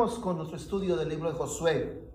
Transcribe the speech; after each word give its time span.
Con 0.00 0.38
nuestro 0.38 0.56
estudio 0.56 0.96
del 0.96 1.10
libro 1.10 1.30
de 1.30 1.36
Josué. 1.36 2.10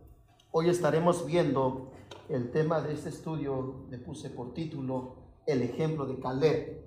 Hoy 0.50 0.70
estaremos 0.70 1.24
viendo 1.24 1.92
el 2.30 2.50
tema 2.50 2.82
de 2.82 2.94
este 2.94 3.10
estudio, 3.10 3.86
le 3.92 4.00
puse 4.00 4.32
por 4.32 4.56
título 4.56 5.18
El 5.46 5.62
ejemplo 5.62 6.08
de 6.08 6.20
Caleb. 6.20 6.84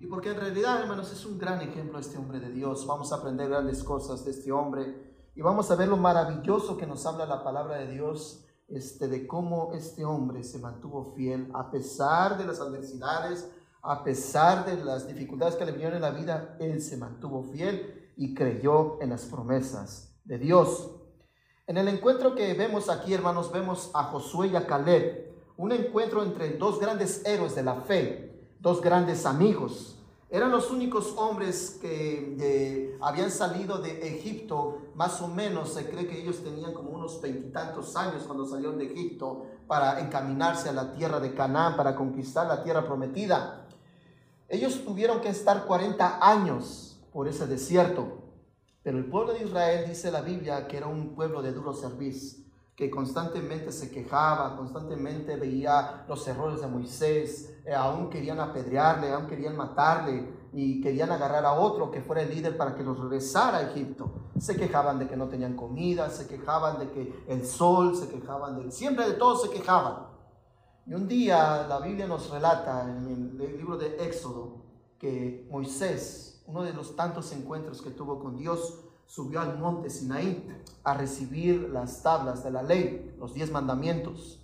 Y 0.00 0.06
porque 0.06 0.30
en 0.30 0.40
realidad, 0.40 0.80
hermanos, 0.80 1.12
es 1.12 1.24
un 1.26 1.38
gran 1.38 1.60
ejemplo 1.60 2.00
este 2.00 2.18
hombre 2.18 2.40
de 2.40 2.50
Dios. 2.50 2.88
Vamos 2.88 3.12
a 3.12 3.18
aprender 3.18 3.50
grandes 3.50 3.84
cosas 3.84 4.24
de 4.24 4.32
este 4.32 4.50
hombre 4.50 5.30
y 5.36 5.42
vamos 5.42 5.70
a 5.70 5.76
ver 5.76 5.86
lo 5.86 5.96
maravilloso 5.96 6.76
que 6.76 6.88
nos 6.88 7.06
habla 7.06 7.24
la 7.24 7.44
palabra 7.44 7.76
de 7.76 7.92
Dios, 7.92 8.44
este, 8.66 9.06
de 9.06 9.28
cómo 9.28 9.72
este 9.74 10.04
hombre 10.04 10.42
se 10.42 10.58
mantuvo 10.58 11.14
fiel 11.14 11.52
a 11.54 11.70
pesar 11.70 12.36
de 12.36 12.46
las 12.46 12.58
adversidades, 12.58 13.48
a 13.80 14.02
pesar 14.02 14.66
de 14.66 14.84
las 14.84 15.06
dificultades 15.06 15.54
que 15.54 15.64
le 15.64 15.70
vinieron 15.70 15.94
en 15.94 16.02
la 16.02 16.10
vida, 16.10 16.56
él 16.58 16.82
se 16.82 16.96
mantuvo 16.96 17.44
fiel 17.44 18.10
y 18.16 18.34
creyó 18.34 19.00
en 19.00 19.10
las 19.10 19.24
promesas 19.26 20.11
de 20.24 20.38
Dios. 20.38 20.90
En 21.66 21.76
el 21.76 21.88
encuentro 21.88 22.34
que 22.34 22.54
vemos 22.54 22.88
aquí, 22.88 23.14
hermanos, 23.14 23.52
vemos 23.52 23.90
a 23.94 24.04
Josué 24.04 24.48
y 24.48 24.56
a 24.56 24.66
Caleb, 24.66 25.32
un 25.56 25.72
encuentro 25.72 26.22
entre 26.22 26.50
dos 26.56 26.80
grandes 26.80 27.24
héroes 27.24 27.54
de 27.54 27.62
la 27.62 27.76
fe, 27.76 28.32
dos 28.58 28.80
grandes 28.80 29.26
amigos. 29.26 29.98
Eran 30.28 30.50
los 30.50 30.70
únicos 30.70 31.14
hombres 31.18 31.78
que 31.80 32.96
habían 33.02 33.30
salido 33.30 33.78
de 33.78 34.16
Egipto, 34.16 34.78
más 34.94 35.20
o 35.20 35.28
menos, 35.28 35.74
se 35.74 35.90
cree 35.90 36.06
que 36.06 36.22
ellos 36.22 36.42
tenían 36.42 36.72
como 36.72 36.90
unos 36.90 37.20
veintitantos 37.20 37.94
años 37.96 38.22
cuando 38.26 38.46
salieron 38.46 38.78
de 38.78 38.86
Egipto 38.86 39.44
para 39.66 40.00
encaminarse 40.00 40.70
a 40.70 40.72
la 40.72 40.92
tierra 40.92 41.20
de 41.20 41.34
Canaán, 41.34 41.76
para 41.76 41.94
conquistar 41.94 42.46
la 42.46 42.62
tierra 42.62 42.86
prometida. 42.86 43.66
Ellos 44.48 44.82
tuvieron 44.84 45.20
que 45.20 45.28
estar 45.28 45.66
40 45.66 46.18
años 46.26 46.98
por 47.12 47.28
ese 47.28 47.46
desierto. 47.46 48.21
Pero 48.82 48.98
el 48.98 49.06
pueblo 49.06 49.32
de 49.32 49.44
Israel 49.44 49.84
dice 49.88 50.10
la 50.10 50.22
Biblia 50.22 50.66
que 50.66 50.76
era 50.76 50.88
un 50.88 51.14
pueblo 51.14 51.40
de 51.40 51.52
duro 51.52 51.72
servicio, 51.72 52.42
que 52.74 52.90
constantemente 52.90 53.70
se 53.70 53.90
quejaba, 53.90 54.56
constantemente 54.56 55.36
veía 55.36 56.04
los 56.08 56.26
errores 56.26 56.60
de 56.60 56.66
Moisés, 56.66 57.54
eh, 57.64 57.74
aún 57.74 58.10
querían 58.10 58.40
apedrearle, 58.40 59.12
aún 59.12 59.28
querían 59.28 59.56
matarle 59.56 60.28
y 60.52 60.80
querían 60.80 61.12
agarrar 61.12 61.44
a 61.44 61.52
otro 61.52 61.90
que 61.90 62.00
fuera 62.00 62.22
el 62.22 62.30
líder 62.30 62.56
para 62.56 62.74
que 62.74 62.82
los 62.82 62.98
regresara 62.98 63.58
a 63.58 63.70
Egipto. 63.70 64.30
Se 64.38 64.56
quejaban 64.56 64.98
de 64.98 65.06
que 65.06 65.16
no 65.16 65.28
tenían 65.28 65.54
comida, 65.54 66.10
se 66.10 66.26
quejaban 66.26 66.80
de 66.80 66.90
que 66.90 67.24
el 67.28 67.46
sol, 67.46 67.94
se 67.94 68.08
quejaban 68.08 68.60
de 68.60 68.72
siempre 68.72 69.06
de 69.06 69.14
todo 69.14 69.36
se 69.36 69.50
quejaban. 69.50 70.08
Y 70.86 70.94
un 70.94 71.06
día 71.06 71.66
la 71.68 71.78
Biblia 71.78 72.08
nos 72.08 72.30
relata 72.30 72.82
en 72.82 73.06
el 73.06 73.56
libro 73.56 73.76
de 73.76 74.04
Éxodo 74.04 74.64
que 74.98 75.46
Moisés 75.50 76.31
uno 76.52 76.62
de 76.64 76.74
los 76.74 76.94
tantos 76.96 77.32
encuentros 77.32 77.80
que 77.80 77.90
tuvo 77.90 78.18
con 78.20 78.36
Dios, 78.36 78.78
subió 79.06 79.40
al 79.40 79.58
monte 79.58 79.88
Sinaí 79.88 80.46
a 80.84 80.92
recibir 80.92 81.70
las 81.70 82.02
tablas 82.02 82.44
de 82.44 82.50
la 82.50 82.62
ley, 82.62 83.14
los 83.18 83.32
diez 83.32 83.50
mandamientos. 83.50 84.38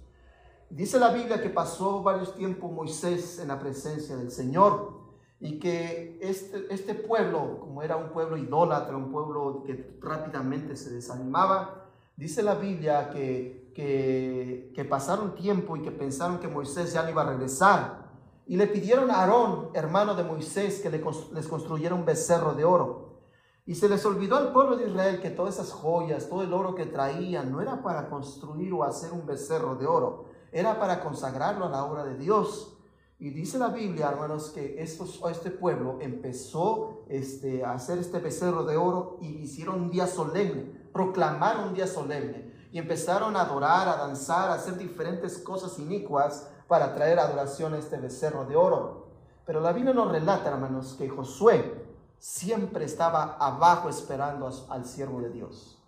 Dice 0.71 0.99
la 0.99 1.13
Biblia 1.13 1.43
que 1.43 1.51
pasó 1.51 2.03
varios 2.03 2.35
tiempos 2.35 2.73
Moisés 2.73 3.39
en 3.39 3.49
la 3.49 3.59
presencia 3.59 4.17
del 4.17 4.31
Señor 4.31 4.99
y 5.39 5.59
que 5.59 6.19
este, 6.23 6.67
este 6.71 6.95
pueblo, 6.95 7.61
como 7.61 7.83
era 7.83 7.97
un 7.97 8.09
pueblo 8.09 8.39
idólatra, 8.39 8.97
un 8.97 9.13
pueblo 9.13 9.63
que 9.67 9.99
rápidamente 10.01 10.77
se 10.77 10.91
desanimaba, 10.91 11.91
dice 12.17 12.43
la 12.43 12.55
Biblia 12.55 13.11
que, 13.11 13.71
que, 13.75 14.73
que 14.75 14.85
pasaron 14.87 15.35
tiempo 15.35 15.77
y 15.77 15.83
que 15.83 15.91
pensaron 15.91 16.39
que 16.39 16.49
Moisés 16.49 16.95
ya 16.95 17.03
no 17.03 17.11
iba 17.11 17.21
a 17.21 17.33
regresar 17.33 18.08
y 18.49 18.57
le 18.57 18.67
pidieron 18.67 19.11
a 19.11 19.21
Aarón, 19.21 19.69
hermano 19.75 20.15
de 20.15 20.25
Moisés, 20.25 20.81
que 20.81 20.89
les 20.89 21.47
construyera 21.47 21.95
un 21.95 22.07
becerro 22.07 22.55
de 22.55 22.65
oro. 22.65 23.21
Y 23.67 23.75
se 23.75 23.91
les 23.91 24.07
olvidó 24.07 24.37
al 24.37 24.55
pueblo 24.55 24.79
de 24.79 24.89
Israel 24.89 25.21
que 25.21 25.29
todas 25.29 25.57
esas 25.57 25.71
joyas, 25.71 26.31
todo 26.31 26.43
el 26.43 26.55
oro 26.55 26.75
que 26.75 26.87
traían, 26.87 27.53
no 27.53 27.61
era 27.61 27.83
para 27.83 28.09
construir 28.09 28.73
o 28.73 28.85
hacer 28.85 29.13
un 29.13 29.27
becerro 29.27 29.75
de 29.77 29.87
oro, 29.87 30.25
era 30.51 30.81
para 30.81 31.01
consagrarlo 31.03 31.67
a 31.67 31.69
la 31.69 31.85
obra 31.85 32.05
de 32.05 32.17
Dios. 32.17 32.79
Y 33.19 33.29
dice 33.29 33.59
la 33.59 33.69
Biblia, 33.69 34.09
hermanos, 34.09 34.49
que 34.49 34.81
estos, 34.81 35.21
este 35.31 35.51
pueblo 35.51 35.99
empezó 36.01 37.05
este, 37.11 37.63
a 37.63 37.73
hacer 37.73 37.99
este 37.99 38.19
becerro 38.19 38.65
de 38.65 38.79
oro 38.79 39.19
y 39.21 39.27
hicieron 39.27 39.83
un 39.83 39.91
día 39.91 40.07
solemne, 40.07 40.89
proclamaron 40.91 41.69
un 41.69 41.75
día 41.75 41.87
solemne. 41.87 42.55
Y 42.73 42.79
empezaron 42.79 43.37
a 43.37 43.43
adorar, 43.43 43.89
a 43.89 43.97
danzar, 43.97 44.49
a 44.49 44.55
hacer 44.55 44.79
diferentes 44.79 45.37
cosas 45.37 45.79
inicuas 45.79 46.49
para 46.69 46.95
traer 46.95 47.19
adoración 47.19 47.75
a 47.75 47.79
este 47.79 47.97
becerro 47.97 48.45
de 48.45 48.55
oro. 48.55 49.09
Pero 49.45 49.61
la 49.61 49.73
Biblia 49.73 49.95
nos 49.95 50.13
relata, 50.13 50.51
hermanos, 50.51 50.95
que 50.99 51.09
Josué 51.09 51.87
siempre 52.19 52.85
estaba 52.85 53.37
abajo 53.41 53.89
esperando 53.89 54.51
al 54.69 54.85
siervo 54.85 55.21
de 55.23 55.31
Dios. 55.31 55.83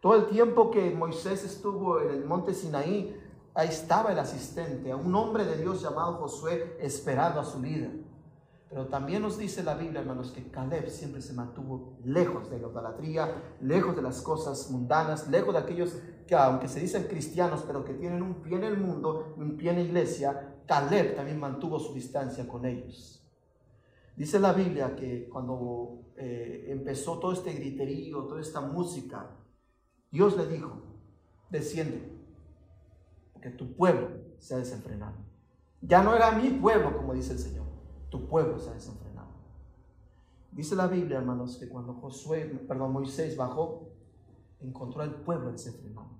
Todo 0.00 0.16
el 0.16 0.26
tiempo 0.26 0.70
que 0.70 0.90
Moisés 0.90 1.44
estuvo 1.44 2.00
en 2.00 2.10
el 2.10 2.24
monte 2.24 2.52
Sinaí, 2.52 3.18
ahí 3.54 3.68
estaba 3.68 4.12
el 4.12 4.18
asistente, 4.18 4.94
un 4.94 5.14
hombre 5.14 5.44
de 5.44 5.56
Dios 5.56 5.80
llamado 5.80 6.14
Josué, 6.14 6.76
esperando 6.80 7.40
a 7.40 7.44
su 7.44 7.62
líder. 7.62 8.03
Pero 8.74 8.88
también 8.88 9.22
nos 9.22 9.38
dice 9.38 9.62
la 9.62 9.76
Biblia, 9.76 10.00
hermanos, 10.00 10.32
que 10.32 10.50
Caleb 10.50 10.88
siempre 10.88 11.22
se 11.22 11.32
mantuvo 11.32 11.96
lejos 12.02 12.50
de 12.50 12.58
la 12.58 12.66
idolatría, 12.66 13.56
lejos 13.60 13.94
de 13.94 14.02
las 14.02 14.20
cosas 14.20 14.68
mundanas, 14.68 15.28
lejos 15.28 15.54
de 15.54 15.60
aquellos 15.60 15.96
que, 16.26 16.34
aunque 16.34 16.66
se 16.66 16.80
dicen 16.80 17.04
cristianos, 17.04 17.62
pero 17.64 17.84
que 17.84 17.94
tienen 17.94 18.20
un 18.20 18.42
pie 18.42 18.56
en 18.56 18.64
el 18.64 18.76
mundo, 18.76 19.36
un 19.36 19.56
pie 19.56 19.70
en 19.70 19.76
la 19.76 19.82
iglesia, 19.82 20.56
Caleb 20.66 21.14
también 21.14 21.38
mantuvo 21.38 21.78
su 21.78 21.94
distancia 21.94 22.48
con 22.48 22.66
ellos. 22.66 23.24
Dice 24.16 24.40
la 24.40 24.52
Biblia 24.52 24.96
que 24.96 25.28
cuando 25.28 26.10
eh, 26.16 26.64
empezó 26.70 27.20
todo 27.20 27.32
este 27.32 27.52
griterío, 27.52 28.24
toda 28.24 28.40
esta 28.40 28.60
música, 28.60 29.36
Dios 30.10 30.36
le 30.36 30.48
dijo, 30.48 30.82
desciende, 31.48 32.10
porque 33.32 33.50
tu 33.50 33.76
pueblo 33.76 34.08
se 34.40 34.56
ha 34.56 34.58
desenfrenado. 34.58 35.18
Ya 35.80 36.02
no 36.02 36.16
era 36.16 36.32
mi 36.32 36.50
pueblo, 36.50 36.96
como 36.96 37.14
dice 37.14 37.34
el 37.34 37.38
Señor 37.38 37.63
tu 38.14 38.28
pueblo 38.28 38.60
se 38.60 38.70
ha 38.70 38.74
desenfrenado. 38.74 39.26
Dice 40.52 40.76
la 40.76 40.86
Biblia, 40.86 41.18
hermanos, 41.18 41.56
que 41.56 41.68
cuando 41.68 41.94
Josué, 41.94 42.44
perdón, 42.68 42.92
Moisés 42.92 43.36
bajó, 43.36 43.88
encontró 44.60 45.02
al 45.02 45.16
pueblo 45.16 45.50
desenfrenado. 45.50 46.10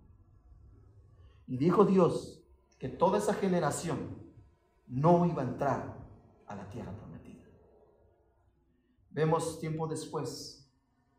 Y 1.47 1.57
dijo 1.57 1.85
Dios 1.85 2.43
que 2.81 2.89
toda 2.89 3.19
esa 3.19 3.33
generación 3.33 3.97
no 4.89 5.25
iba 5.25 5.43
a 5.43 5.45
entrar 5.45 5.97
a 6.49 6.57
la 6.57 6.69
tierra 6.69 6.91
prometida. 6.91 7.45
Vemos 9.11 9.61
tiempo 9.61 9.87
después, 9.87 10.69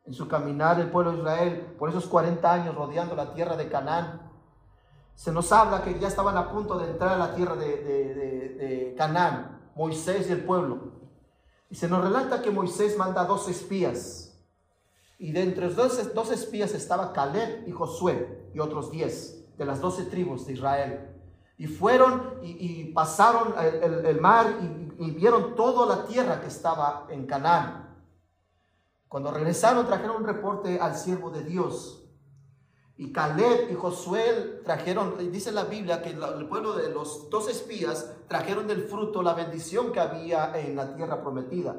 en 0.03 0.13
su 0.13 0.27
caminar 0.27 0.77
el 0.81 0.91
pueblo 0.91 1.13
de 1.13 1.19
Israel, 1.19 1.75
por 1.79 1.87
esos 1.87 2.05
40 2.05 2.51
años 2.51 2.75
rodeando 2.75 3.15
la 3.15 3.33
tierra 3.33 3.55
de 3.55 3.69
Canaán, 3.69 4.29
se 5.13 5.31
nos 5.31 5.53
habla 5.53 5.81
que 5.83 5.97
ya 5.97 6.09
estaban 6.09 6.35
a 6.35 6.51
punto 6.51 6.77
de 6.77 6.91
entrar 6.91 7.13
a 7.13 7.17
la 7.17 7.33
tierra 7.33 7.55
de, 7.55 7.77
de 7.77 8.95
Canaán. 8.97 9.54
Moisés 9.75 10.29
y 10.29 10.31
el 10.31 10.43
pueblo. 10.43 10.93
Y 11.69 11.75
se 11.75 11.87
nos 11.87 12.01
relata 12.03 12.41
que 12.41 12.51
Moisés 12.51 12.97
manda 12.97 13.25
dos 13.25 13.49
espías. 13.49 14.33
Y 15.17 15.31
de 15.31 15.43
entre 15.43 15.67
los 15.67 15.75
dos, 15.75 16.31
espías 16.31 16.73
estaba 16.73 17.13
Caleb 17.13 17.67
y 17.67 17.71
Josué 17.71 18.49
y 18.53 18.59
otros 18.59 18.91
diez 18.91 19.45
de 19.57 19.65
las 19.65 19.81
doce 19.81 20.03
tribus 20.03 20.45
de 20.45 20.53
Israel. 20.53 21.09
Y 21.57 21.67
fueron 21.67 22.39
y, 22.43 22.85
pasaron 22.93 23.53
el, 23.57 24.19
mar 24.19 24.59
y, 24.61 25.05
y, 25.05 25.11
vieron 25.11 25.55
toda 25.55 25.85
la 25.85 26.05
tierra 26.05 26.41
que 26.41 26.47
estaba 26.47 27.07
en 27.09 27.25
Canaán. 27.25 27.95
Cuando 29.07 29.31
regresaron 29.31 29.85
trajeron 29.85 30.17
un 30.17 30.25
reporte 30.25 30.79
al 30.79 30.97
siervo 30.97 31.29
de 31.29 31.43
Dios. 31.43 32.04
Y 32.97 33.11
Caleb 33.11 33.71
y 33.71 33.75
Josué 33.75 34.61
trajeron, 34.63 35.15
dice 35.31 35.51
la 35.51 35.65
Biblia 35.65 36.01
que 36.01 36.11
el 36.11 36.47
pueblo 36.47 36.73
de 36.73 36.89
los 36.89 37.29
dos 37.29 37.49
espías 37.49 38.13
trajeron 38.29 38.67
del 38.67 38.83
fruto 38.83 39.21
la 39.21 39.33
bendición 39.33 39.91
que 39.91 39.99
había 39.99 40.57
en 40.57 40.77
la 40.77 40.95
tierra 40.95 41.21
prometida. 41.21 41.75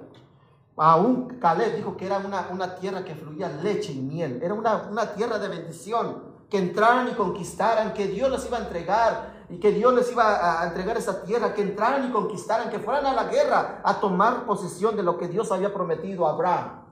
Aún 0.77 1.39
Caleb 1.41 1.77
dijo 1.77 1.97
que 1.97 2.05
era 2.05 2.19
una, 2.19 2.49
una 2.53 2.75
tierra 2.75 3.03
que 3.03 3.15
fluía 3.15 3.49
leche 3.49 3.93
y 3.93 4.01
miel. 4.03 4.41
Era 4.43 4.53
una, 4.53 4.89
una 4.91 5.15
tierra 5.15 5.39
de 5.39 5.49
bendición. 5.49 6.37
Que 6.51 6.59
entraran 6.59 7.09
y 7.09 7.15
conquistaran, 7.15 7.93
que 7.93 8.07
Dios 8.07 8.31
les 8.31 8.47
iba 8.47 8.59
a 8.59 8.61
entregar 8.61 9.47
y 9.49 9.59
que 9.59 9.73
Dios 9.73 9.93
les 9.95 10.13
iba 10.13 10.61
a 10.61 10.69
entregar 10.69 10.97
esa 10.97 11.25
tierra, 11.25 11.53
que 11.53 11.63
entraran 11.63 12.09
y 12.09 12.13
conquistaran, 12.13 12.71
que 12.71 12.79
fueran 12.79 13.05
a 13.05 13.15
la 13.15 13.25
guerra 13.25 13.81
a 13.83 13.99
tomar 13.99 14.47
posesión 14.47 14.97
de 14.97 15.03
lo 15.03 15.19
que 15.19 15.27
Dios 15.27 15.51
había 15.51 15.75
prometido 15.75 16.25
a 16.25 16.31
Abraham. 16.31 16.85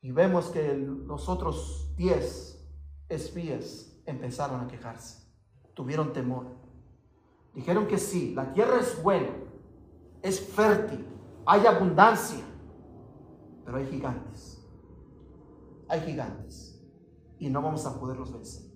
Y 0.00 0.10
vemos 0.10 0.46
que 0.46 0.74
los 0.74 1.28
otros 1.28 1.90
diez 1.96 2.49
espías 3.10 3.92
empezaron 4.06 4.60
a 4.60 4.66
quejarse, 4.66 5.22
tuvieron 5.74 6.12
temor. 6.12 6.46
Dijeron 7.52 7.86
que 7.86 7.98
sí, 7.98 8.32
la 8.34 8.52
tierra 8.52 8.78
es 8.80 9.02
buena, 9.02 9.30
es 10.22 10.40
fértil, 10.40 11.04
hay 11.44 11.66
abundancia, 11.66 12.44
pero 13.64 13.78
hay 13.78 13.86
gigantes. 13.86 14.56
Hay 15.88 16.00
gigantes. 16.02 16.80
Y 17.38 17.50
no 17.50 17.60
vamos 17.60 17.84
a 17.86 17.98
poderlos 17.98 18.32
vencer. 18.32 18.70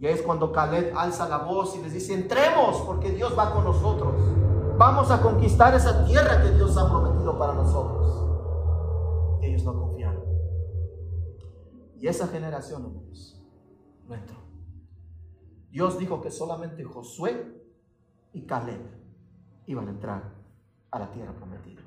Y 0.00 0.06
es 0.06 0.22
cuando 0.22 0.50
Caleb 0.50 0.96
alza 0.96 1.28
la 1.28 1.38
voz 1.38 1.76
y 1.76 1.82
les 1.82 1.92
dice, 1.92 2.14
entremos 2.14 2.80
porque 2.86 3.10
Dios 3.12 3.38
va 3.38 3.52
con 3.52 3.64
nosotros. 3.64 4.14
Vamos 4.78 5.10
a 5.10 5.20
conquistar 5.20 5.74
esa 5.74 6.06
tierra 6.06 6.42
que 6.42 6.52
Dios 6.52 6.76
ha 6.78 6.88
prometido 6.88 7.38
para 7.38 7.52
nosotros. 7.52 8.08
ellos 9.42 9.62
no 9.62 9.78
confiaron. 9.78 9.99
Y 12.00 12.08
esa 12.08 12.26
generación, 12.28 12.84
hermanos, 12.84 13.40
no 14.08 14.14
entró. 14.14 14.36
Dios 15.70 15.98
dijo 15.98 16.20
que 16.20 16.30
solamente 16.30 16.82
Josué 16.82 17.62
y 18.32 18.42
Caleb 18.42 18.80
iban 19.66 19.86
a 19.86 19.90
entrar 19.90 20.32
a 20.90 20.98
la 20.98 21.10
tierra 21.12 21.32
prometida. 21.32 21.82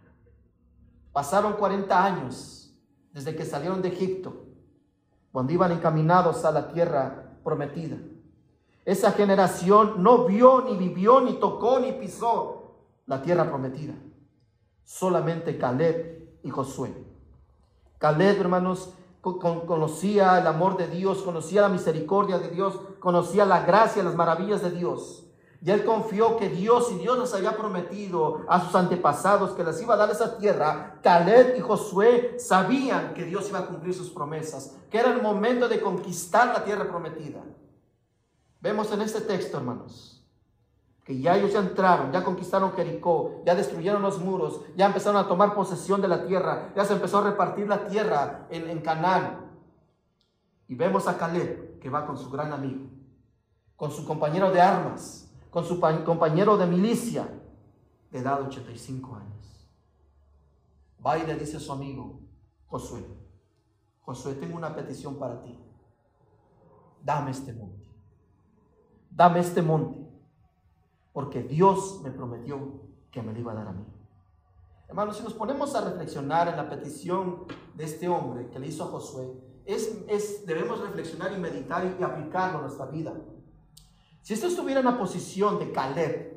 Pasaron 1.11 1.53
40 1.53 2.05
años 2.05 2.75
desde 3.11 3.35
que 3.35 3.45
salieron 3.45 3.81
de 3.81 3.89
Egipto, 3.89 4.45
cuando 5.31 5.51
iban 5.51 5.71
encaminados 5.71 6.45
a 6.45 6.51
la 6.51 6.71
tierra 6.71 7.37
prometida. 7.43 7.97
Esa 8.85 9.11
generación 9.11 10.03
no 10.03 10.25
vio, 10.25 10.61
ni 10.61 10.77
vivió, 10.77 11.21
ni 11.21 11.33
tocó, 11.39 11.79
ni 11.79 11.91
pisó 11.93 12.75
la 13.05 13.21
tierra 13.21 13.49
prometida. 13.49 13.93
Solamente 14.83 15.57
Caleb 15.57 16.39
y 16.43 16.49
Josué. 16.49 16.93
Caleb, 17.97 18.39
hermanos, 18.39 18.93
conocía 19.23 20.37
el 20.37 20.47
amor 20.47 20.75
de 20.75 20.87
Dios, 20.87 21.21
conocía 21.21 21.61
la 21.61 21.69
misericordia 21.69 22.39
de 22.39 22.49
Dios, 22.49 22.77
conocía 22.99 23.45
la 23.45 23.65
gracia, 23.65 24.03
las 24.03 24.15
maravillas 24.15 24.61
de 24.61 24.71
Dios. 24.71 25.23
Y 25.65 25.71
él 25.71 25.85
confió 25.85 26.35
que 26.35 26.49
Dios, 26.49 26.91
y 26.91 26.95
Dios 26.95 27.17
les 27.17 27.33
había 27.33 27.55
prometido 27.55 28.41
a 28.49 28.59
sus 28.59 28.75
antepasados 28.75 29.51
que 29.51 29.63
les 29.63 29.81
iba 29.81 29.93
a 29.93 29.97
dar 29.97 30.11
esa 30.11 30.37
tierra, 30.37 30.99
Caleb 31.01 31.55
y 31.57 31.61
Josué 31.61 32.35
sabían 32.37 33.13
que 33.13 33.23
Dios 33.23 33.47
iba 33.47 33.59
a 33.59 33.67
cumplir 33.67 33.93
sus 33.93 34.09
promesas, 34.09 34.75
que 34.91 34.99
era 34.99 35.13
el 35.13 35.21
momento 35.21 35.69
de 35.69 35.79
conquistar 35.79 36.47
la 36.47 36.65
tierra 36.65 36.89
prometida. 36.89 37.41
Vemos 38.59 38.91
en 38.91 39.03
este 39.03 39.21
texto, 39.21 39.55
hermanos, 39.55 40.12
que 41.03 41.19
ya 41.19 41.35
ellos 41.37 41.51
ya 41.51 41.59
entraron, 41.59 42.11
ya 42.11 42.23
conquistaron 42.23 42.71
Jericó, 42.73 43.43
ya 43.45 43.55
destruyeron 43.55 44.01
los 44.01 44.19
muros, 44.19 44.61
ya 44.75 44.85
empezaron 44.85 45.23
a 45.23 45.27
tomar 45.27 45.53
posesión 45.53 46.01
de 46.01 46.07
la 46.07 46.25
tierra, 46.25 46.71
ya 46.75 46.85
se 46.85 46.93
empezó 46.93 47.17
a 47.19 47.29
repartir 47.29 47.67
la 47.67 47.85
tierra 47.85 48.47
en, 48.49 48.69
en 48.69 48.79
Canaán. 48.81 49.51
Y 50.67 50.75
vemos 50.75 51.07
a 51.07 51.17
Caleb 51.17 51.79
que 51.79 51.89
va 51.89 52.05
con 52.05 52.17
su 52.17 52.29
gran 52.29 52.53
amigo, 52.53 52.89
con 53.75 53.91
su 53.91 54.05
compañero 54.05 54.51
de 54.51 54.61
armas, 54.61 55.29
con 55.49 55.65
su 55.65 55.79
compañero 55.79 56.57
de 56.57 56.65
milicia 56.65 57.27
de 58.09 58.19
edad 58.19 58.39
de 58.39 58.47
85 58.47 59.15
años. 59.15 59.69
Va 61.05 61.17
y 61.17 61.27
le 61.27 61.35
dice 61.35 61.57
a 61.57 61.59
su 61.59 61.71
amigo, 61.71 62.21
Josué, 62.67 63.05
Josué, 64.01 64.35
tengo 64.35 64.55
una 64.55 64.73
petición 64.73 65.17
para 65.19 65.41
ti. 65.41 65.59
Dame 67.03 67.31
este 67.31 67.53
monte. 67.53 67.87
Dame 69.11 69.39
este 69.41 69.61
monte. 69.61 70.02
Porque 71.13 71.43
Dios 71.43 72.01
me 72.03 72.11
prometió 72.11 72.81
que 73.11 73.21
me 73.21 73.31
lo 73.31 73.39
iba 73.39 73.51
a 73.53 73.55
dar 73.55 73.67
a 73.69 73.71
mí. 73.71 73.85
Hermanos, 74.89 75.17
si 75.17 75.23
nos 75.23 75.33
ponemos 75.33 75.73
a 75.75 75.81
reflexionar 75.81 76.47
en 76.49 76.57
la 76.57 76.69
petición 76.69 77.45
de 77.75 77.85
este 77.85 78.07
hombre 78.07 78.49
que 78.49 78.59
le 78.59 78.67
hizo 78.67 78.83
a 78.83 78.87
Josué, 78.87 79.31
es, 79.65 79.97
es, 80.07 80.45
debemos 80.45 80.81
reflexionar 80.81 81.31
y 81.31 81.39
meditar 81.39 81.95
y 81.99 82.03
aplicarlo 82.03 82.59
a 82.59 82.61
nuestra 82.61 82.87
vida. 82.87 83.13
Si 84.21 84.33
esto 84.33 84.47
estuviera 84.47 84.79
en 84.79 84.85
la 84.85 84.97
posición 84.97 85.59
de 85.59 85.71
Caleb, 85.71 86.33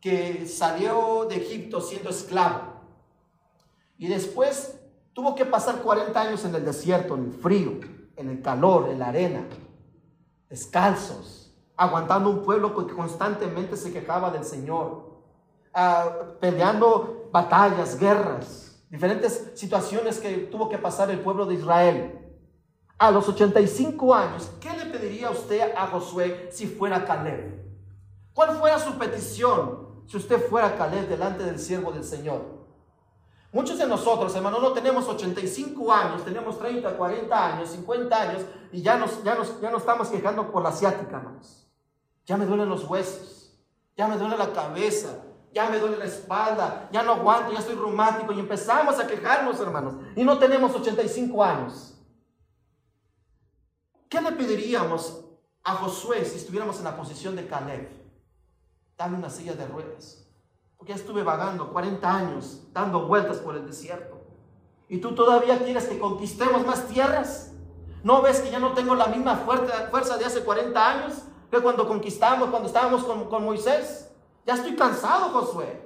que 0.00 0.46
salió 0.46 1.26
de 1.28 1.36
Egipto 1.36 1.80
siendo 1.80 2.10
esclavo, 2.10 2.74
y 3.98 4.06
después 4.06 4.80
tuvo 5.12 5.34
que 5.34 5.44
pasar 5.44 5.82
40 5.82 6.20
años 6.20 6.44
en 6.44 6.54
el 6.54 6.64
desierto, 6.64 7.16
en 7.16 7.24
el 7.24 7.32
frío, 7.32 7.80
en 8.16 8.28
el 8.30 8.42
calor, 8.42 8.88
en 8.90 8.98
la 8.98 9.08
arena, 9.08 9.44
descalzos, 10.48 11.37
aguantando 11.78 12.28
un 12.28 12.42
pueblo 12.42 12.74
que 12.74 12.92
constantemente 12.92 13.76
se 13.76 13.92
quejaba 13.92 14.30
del 14.30 14.44
Señor, 14.44 15.22
ah, 15.72 16.10
peleando 16.40 17.30
batallas, 17.32 17.98
guerras, 17.98 18.82
diferentes 18.90 19.52
situaciones 19.54 20.18
que 20.18 20.48
tuvo 20.50 20.68
que 20.68 20.76
pasar 20.76 21.10
el 21.10 21.20
pueblo 21.20 21.46
de 21.46 21.54
Israel 21.54 22.18
a 22.98 23.12
los 23.12 23.28
85 23.28 24.12
años, 24.12 24.50
¿qué 24.60 24.70
le 24.72 24.86
pediría 24.86 25.30
usted 25.30 25.72
a 25.76 25.86
Josué 25.86 26.48
si 26.50 26.66
fuera 26.66 27.04
Caleb? 27.04 27.64
¿Cuál 28.34 28.56
fuera 28.56 28.78
su 28.80 28.98
petición 28.98 30.02
si 30.06 30.16
usted 30.16 30.48
fuera 30.48 30.76
Caleb 30.76 31.08
delante 31.08 31.44
del 31.44 31.60
siervo 31.60 31.92
del 31.92 32.02
Señor? 32.02 32.58
Muchos 33.52 33.78
de 33.78 33.86
nosotros, 33.86 34.34
hermanos, 34.34 34.60
no 34.60 34.72
tenemos 34.72 35.08
85 35.08 35.92
años, 35.92 36.24
tenemos 36.24 36.58
30, 36.58 36.96
40 36.96 37.54
años, 37.54 37.70
50 37.70 38.20
años 38.20 38.42
y 38.72 38.82
ya 38.82 38.96
nos, 38.96 39.22
ya 39.22 39.36
nos, 39.36 39.60
ya 39.60 39.70
nos 39.70 39.80
estamos 39.82 40.08
quejando 40.08 40.50
por 40.50 40.62
la 40.62 40.70
asiática, 40.70 41.18
hermanos. 41.18 41.67
Ya 42.28 42.36
me 42.36 42.44
duelen 42.44 42.68
los 42.68 42.84
huesos, 42.84 43.58
ya 43.96 44.06
me 44.06 44.18
duele 44.18 44.36
la 44.36 44.52
cabeza, 44.52 45.24
ya 45.50 45.70
me 45.70 45.78
duele 45.78 45.96
la 45.96 46.04
espalda, 46.04 46.86
ya 46.92 47.02
no 47.02 47.12
aguanto, 47.12 47.52
ya 47.52 47.58
estoy 47.58 47.74
reumático 47.74 48.34
y 48.34 48.38
empezamos 48.38 49.00
a 49.00 49.06
quejarnos, 49.06 49.58
hermanos. 49.60 49.94
Y 50.14 50.24
no 50.24 50.38
tenemos 50.38 50.74
85 50.74 51.42
años. 51.42 51.94
¿Qué 54.10 54.20
le 54.20 54.32
pediríamos 54.32 55.24
a 55.64 55.72
Josué 55.76 56.22
si 56.26 56.36
estuviéramos 56.36 56.76
en 56.76 56.84
la 56.84 56.98
posición 56.98 57.34
de 57.34 57.46
Caleb? 57.46 57.88
Dame 58.98 59.16
una 59.16 59.30
silla 59.30 59.54
de 59.54 59.66
ruedas. 59.66 60.28
Porque 60.76 60.92
ya 60.92 60.96
estuve 60.96 61.22
vagando 61.22 61.72
40 61.72 62.14
años 62.14 62.60
dando 62.74 63.06
vueltas 63.06 63.38
por 63.38 63.56
el 63.56 63.64
desierto. 63.66 64.20
¿Y 64.86 64.98
tú 64.98 65.14
todavía 65.14 65.64
quieres 65.64 65.86
que 65.86 65.98
conquistemos 65.98 66.66
más 66.66 66.88
tierras? 66.88 67.52
¿No 68.02 68.20
ves 68.20 68.40
que 68.40 68.50
ya 68.50 68.58
no 68.58 68.74
tengo 68.74 68.94
la 68.94 69.06
misma 69.06 69.36
fuerza 69.36 70.18
de 70.18 70.24
hace 70.26 70.44
40 70.44 70.90
años 70.90 71.22
que 71.50 71.60
cuando 71.60 71.88
conquistamos, 71.88 72.50
cuando 72.50 72.68
estábamos 72.68 73.04
con, 73.04 73.28
con 73.28 73.44
Moisés? 73.44 74.10
Ya 74.46 74.54
estoy 74.54 74.76
cansado, 74.76 75.30
Josué. 75.30 75.82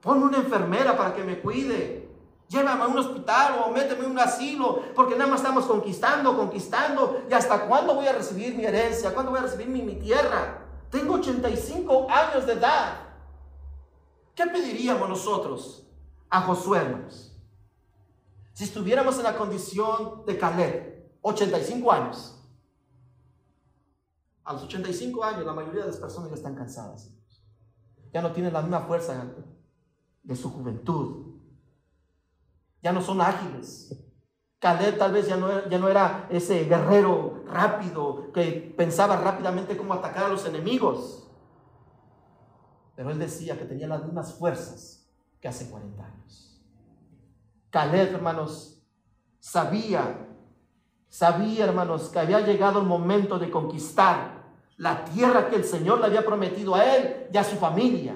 Ponme 0.00 0.24
una 0.24 0.38
enfermera 0.38 0.96
para 0.96 1.14
que 1.14 1.24
me 1.24 1.40
cuide. 1.40 2.08
Llévame 2.48 2.84
a 2.84 2.86
un 2.86 2.98
hospital 2.98 3.64
o 3.64 3.70
méteme 3.72 4.04
en 4.04 4.12
un 4.12 4.18
asilo, 4.20 4.82
porque 4.94 5.16
nada 5.16 5.28
más 5.28 5.40
estamos 5.40 5.64
conquistando, 5.64 6.36
conquistando. 6.36 7.22
¿Y 7.28 7.34
hasta 7.34 7.66
cuándo 7.66 7.94
voy 7.94 8.06
a 8.06 8.12
recibir 8.12 8.54
mi 8.54 8.64
herencia? 8.64 9.12
¿Cuándo 9.12 9.32
voy 9.32 9.40
a 9.40 9.44
recibir 9.44 9.66
mi, 9.66 9.82
mi 9.82 9.96
tierra? 9.96 10.62
Tengo 10.90 11.14
85 11.14 12.06
años 12.08 12.46
de 12.46 12.52
edad. 12.52 13.00
¿Qué 14.34 14.46
pediríamos 14.46 15.08
nosotros 15.08 15.84
a 16.30 16.42
Josué, 16.42 16.78
hermanos? 16.78 17.32
Si 18.52 18.64
estuviéramos 18.64 19.16
en 19.18 19.24
la 19.24 19.36
condición 19.36 20.24
de 20.24 20.38
Caleb, 20.38 21.10
85 21.22 21.92
años. 21.92 22.35
A 24.46 24.54
los 24.54 24.62
85 24.62 25.22
años 25.22 25.44
la 25.44 25.52
mayoría 25.52 25.82
de 25.82 25.88
las 25.88 25.98
personas 25.98 26.30
ya 26.30 26.36
están 26.36 26.54
cansadas. 26.54 27.12
Ya 28.12 28.22
no 28.22 28.32
tienen 28.32 28.52
la 28.52 28.62
misma 28.62 28.80
fuerza 28.80 29.26
de 30.22 30.34
su 30.36 30.50
juventud 30.50 31.36
ya 32.86 32.92
no 32.92 33.02
son 33.02 33.20
ágiles. 33.20 34.00
Caleb 34.60 34.96
tal 34.96 35.10
vez 35.10 35.26
ya 35.26 35.36
no, 35.36 35.68
ya 35.68 35.76
no 35.76 35.88
era 35.88 36.28
ese 36.30 36.64
guerrero 36.66 37.42
rápido 37.48 38.30
que 38.32 38.72
pensaba 38.76 39.16
rápidamente 39.16 39.76
cómo 39.76 39.92
atacar 39.92 40.26
a 40.26 40.28
los 40.28 40.46
enemigos. 40.46 41.28
Pero 42.94 43.10
él 43.10 43.18
decía 43.18 43.58
que 43.58 43.64
tenía 43.64 43.88
las 43.88 44.04
mismas 44.04 44.34
fuerzas 44.34 45.10
que 45.40 45.48
hace 45.48 45.68
40 45.68 46.04
años. 46.04 46.62
Caleb, 47.70 48.14
hermanos, 48.14 48.80
sabía, 49.40 50.28
sabía, 51.08 51.64
hermanos, 51.64 52.08
que 52.08 52.20
había 52.20 52.40
llegado 52.40 52.78
el 52.78 52.86
momento 52.86 53.40
de 53.40 53.50
conquistar 53.50 54.35
la 54.76 55.04
tierra 55.04 55.48
que 55.48 55.56
el 55.56 55.64
Señor 55.64 56.00
le 56.00 56.06
había 56.06 56.24
prometido 56.24 56.74
a 56.74 56.84
él 56.84 57.28
y 57.32 57.36
a 57.36 57.44
su 57.44 57.56
familia. 57.56 58.14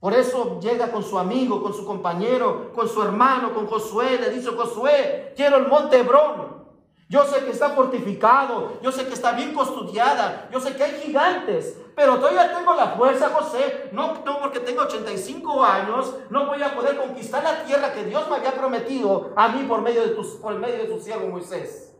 Por 0.00 0.14
eso 0.14 0.58
llega 0.60 0.90
con 0.90 1.04
su 1.04 1.16
amigo, 1.16 1.62
con 1.62 1.72
su 1.72 1.86
compañero, 1.86 2.72
con 2.74 2.88
su 2.88 3.00
hermano, 3.00 3.54
con 3.54 3.68
Josué. 3.68 4.18
Le 4.18 4.30
dice, 4.30 4.50
Josué, 4.50 5.32
quiero 5.36 5.58
el 5.58 5.68
monte 5.68 6.00
Hebrón. 6.00 6.62
Yo 7.08 7.24
sé 7.24 7.44
que 7.44 7.50
está 7.50 7.70
fortificado, 7.70 8.80
yo 8.82 8.90
sé 8.90 9.06
que 9.06 9.12
está 9.12 9.32
bien 9.32 9.52
custodiada, 9.52 10.48
yo 10.50 10.58
sé 10.58 10.74
que 10.74 10.82
hay 10.82 10.92
gigantes, 11.02 11.78
pero 11.94 12.16
todavía 12.16 12.56
tengo 12.56 12.74
la 12.74 12.96
fuerza, 12.96 13.28
José. 13.28 13.90
No, 13.92 14.14
no 14.24 14.40
porque 14.40 14.60
tengo 14.60 14.82
85 14.82 15.62
años, 15.62 16.14
no 16.30 16.46
voy 16.46 16.62
a 16.62 16.74
poder 16.74 16.96
conquistar 16.96 17.44
la 17.44 17.64
tierra 17.64 17.92
que 17.92 18.04
Dios 18.04 18.28
me 18.30 18.36
había 18.36 18.54
prometido 18.54 19.34
a 19.36 19.48
mí 19.48 19.64
por 19.64 19.82
medio 19.82 20.02
de, 20.02 20.14
tus, 20.14 20.28
por 20.36 20.54
medio 20.54 20.78
de 20.78 20.86
tu 20.86 20.98
siervo 21.00 21.28
Moisés. 21.28 21.94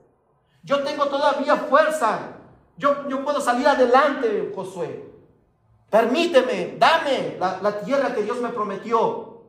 Yo 0.64 0.82
tengo 0.82 1.06
todavía 1.06 1.56
fuerza. 1.56 2.38
Yo, 2.76 3.24
puedo 3.24 3.40
salir 3.40 3.66
adelante, 3.66 4.52
Josué. 4.54 5.10
Permíteme, 5.90 6.76
dame 6.78 7.36
la, 7.38 7.80
tierra 7.80 8.14
que 8.14 8.22
Dios 8.22 8.40
me 8.40 8.48
prometió. 8.48 9.42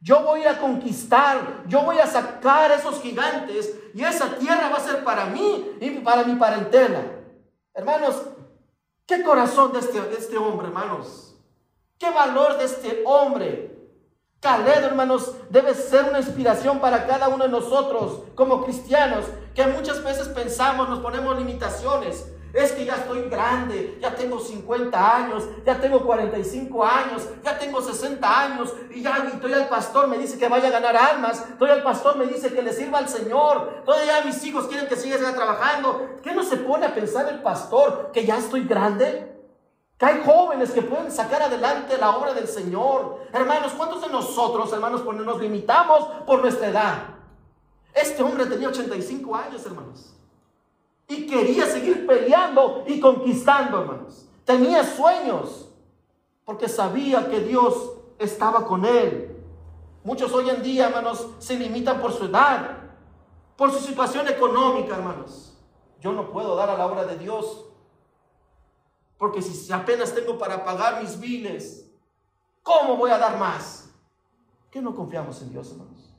Yo 0.00 0.22
voy 0.22 0.44
a 0.44 0.58
conquistar, 0.58 1.64
yo 1.66 1.82
voy 1.82 1.98
a 1.98 2.06
sacar 2.06 2.70
esos 2.70 3.00
gigantes 3.00 3.74
y 3.94 4.04
esa 4.04 4.36
tierra 4.38 4.68
va 4.68 4.76
a 4.76 4.80
ser 4.80 5.02
para 5.02 5.26
mí 5.26 5.76
y 5.80 5.90
para 6.00 6.22
mi 6.22 6.36
parentela. 6.36 7.02
Hermanos, 7.74 8.22
qué 9.06 9.24
corazón 9.24 9.72
de 9.72 9.80
este, 9.80 9.98
este 10.16 10.38
hombre, 10.38 10.68
hermanos. 10.68 11.36
Qué 11.98 12.10
valor 12.10 12.58
de 12.58 12.64
este 12.64 13.02
hombre. 13.04 13.76
Caled, 14.40 14.84
hermanos, 14.84 15.34
debe 15.50 15.74
ser 15.74 16.04
una 16.04 16.20
inspiración 16.20 16.78
para 16.78 17.08
cada 17.08 17.28
uno 17.28 17.42
de 17.44 17.50
nosotros 17.50 18.22
como 18.36 18.62
cristianos, 18.64 19.24
que 19.52 19.66
muchas 19.66 20.04
veces 20.04 20.28
pensamos, 20.28 20.88
nos 20.88 21.00
ponemos 21.00 21.36
limitaciones. 21.36 22.24
Es 22.52 22.72
que 22.72 22.86
ya 22.86 22.96
estoy 22.96 23.28
grande, 23.28 23.98
ya 24.00 24.14
tengo 24.14 24.40
50 24.40 25.16
años, 25.16 25.44
ya 25.66 25.78
tengo 25.78 26.00
45 26.00 26.84
años, 26.84 27.28
ya 27.44 27.58
tengo 27.58 27.82
60 27.82 28.40
años 28.40 28.72
y 28.90 29.02
ya 29.02 29.18
estoy 29.30 29.52
al 29.52 29.68
pastor 29.68 30.08
me 30.08 30.16
dice 30.16 30.38
que 30.38 30.48
vaya 30.48 30.68
a 30.68 30.72
ganar 30.72 30.96
almas, 30.96 31.44
todavía 31.58 31.76
el 31.76 31.82
pastor 31.82 32.16
me 32.16 32.26
dice 32.26 32.52
que 32.52 32.62
le 32.62 32.72
sirva 32.72 32.98
al 32.98 33.08
Señor, 33.08 33.82
todavía 33.84 34.22
mis 34.24 34.42
hijos 34.44 34.66
quieren 34.66 34.88
que 34.88 34.96
siga 34.96 35.18
trabajando. 35.34 36.20
¿Qué 36.22 36.34
no 36.34 36.42
se 36.42 36.56
pone 36.56 36.86
a 36.86 36.94
pensar 36.94 37.28
el 37.28 37.42
pastor 37.42 38.10
que 38.12 38.24
ya 38.24 38.38
estoy 38.38 38.64
grande? 38.64 39.34
Que 39.98 40.06
hay 40.06 40.22
jóvenes 40.24 40.70
que 40.70 40.80
pueden 40.80 41.12
sacar 41.12 41.42
adelante 41.42 41.98
la 41.98 42.16
obra 42.16 42.32
del 42.32 42.48
Señor. 42.48 43.26
Hermanos, 43.32 43.72
¿cuántos 43.76 44.00
de 44.00 44.08
nosotros, 44.08 44.72
hermanos, 44.72 45.04
nos 45.04 45.40
limitamos 45.40 46.04
por 46.24 46.40
nuestra 46.40 46.68
edad? 46.68 47.02
Este 47.92 48.22
hombre 48.22 48.46
tenía 48.46 48.68
85 48.68 49.36
años, 49.36 49.66
hermanos 49.66 50.17
y 51.08 51.26
quería 51.26 51.66
seguir 51.66 52.06
peleando 52.06 52.84
y 52.86 53.00
conquistando, 53.00 53.80
hermanos. 53.80 54.28
Tenía 54.44 54.84
sueños 54.84 55.70
porque 56.44 56.68
sabía 56.68 57.28
que 57.28 57.40
Dios 57.40 57.92
estaba 58.18 58.66
con 58.66 58.84
él. 58.84 59.36
Muchos 60.04 60.32
hoy 60.32 60.50
en 60.50 60.62
día, 60.62 60.88
hermanos, 60.88 61.30
se 61.38 61.58
limitan 61.58 62.00
por 62.00 62.12
su 62.12 62.26
edad, 62.26 62.78
por 63.56 63.72
su 63.72 63.80
situación 63.80 64.28
económica, 64.28 64.96
hermanos. 64.96 65.58
Yo 66.00 66.12
no 66.12 66.30
puedo 66.30 66.54
dar 66.54 66.70
a 66.70 66.78
la 66.78 66.86
obra 66.86 67.04
de 67.04 67.18
Dios 67.18 67.64
porque 69.18 69.42
si 69.42 69.72
apenas 69.72 70.14
tengo 70.14 70.38
para 70.38 70.64
pagar 70.64 71.02
mis 71.02 71.18
biles, 71.18 71.90
¿cómo 72.62 72.96
voy 72.96 73.10
a 73.10 73.18
dar 73.18 73.36
más? 73.36 73.90
¿Qué 74.70 74.80
no 74.80 74.94
confiamos 74.94 75.42
en 75.42 75.50
Dios, 75.50 75.72
hermanos? 75.72 76.14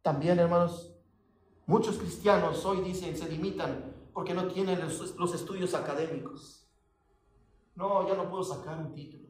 También, 0.00 0.38
hermanos, 0.38 0.93
Muchos 1.66 1.96
cristianos 1.96 2.64
hoy 2.64 2.82
dicen, 2.82 3.16
se 3.16 3.28
limitan 3.28 3.94
porque 4.12 4.34
no 4.34 4.46
tienen 4.48 4.80
los, 4.80 5.34
estudios 5.34 5.74
académicos. 5.74 6.68
No, 7.74 8.06
ya 8.06 8.14
no 8.14 8.30
puedo 8.30 8.44
sacar 8.44 8.78
un 8.78 8.92
título. 8.92 9.24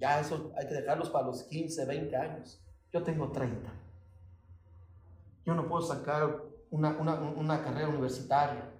Ya 0.00 0.18
eso 0.18 0.52
hay 0.56 0.66
que 0.66 0.74
dejarlos 0.74 1.10
para 1.10 1.26
los 1.26 1.44
15, 1.44 1.84
20 1.84 2.16
años. 2.16 2.60
Yo 2.92 3.02
tengo 3.02 3.30
30. 3.30 3.72
Yo 5.44 5.54
no 5.54 5.68
puedo 5.68 5.82
sacar 5.82 6.42
una, 6.70 7.62
carrera 7.62 7.88
universitaria. 7.88 8.72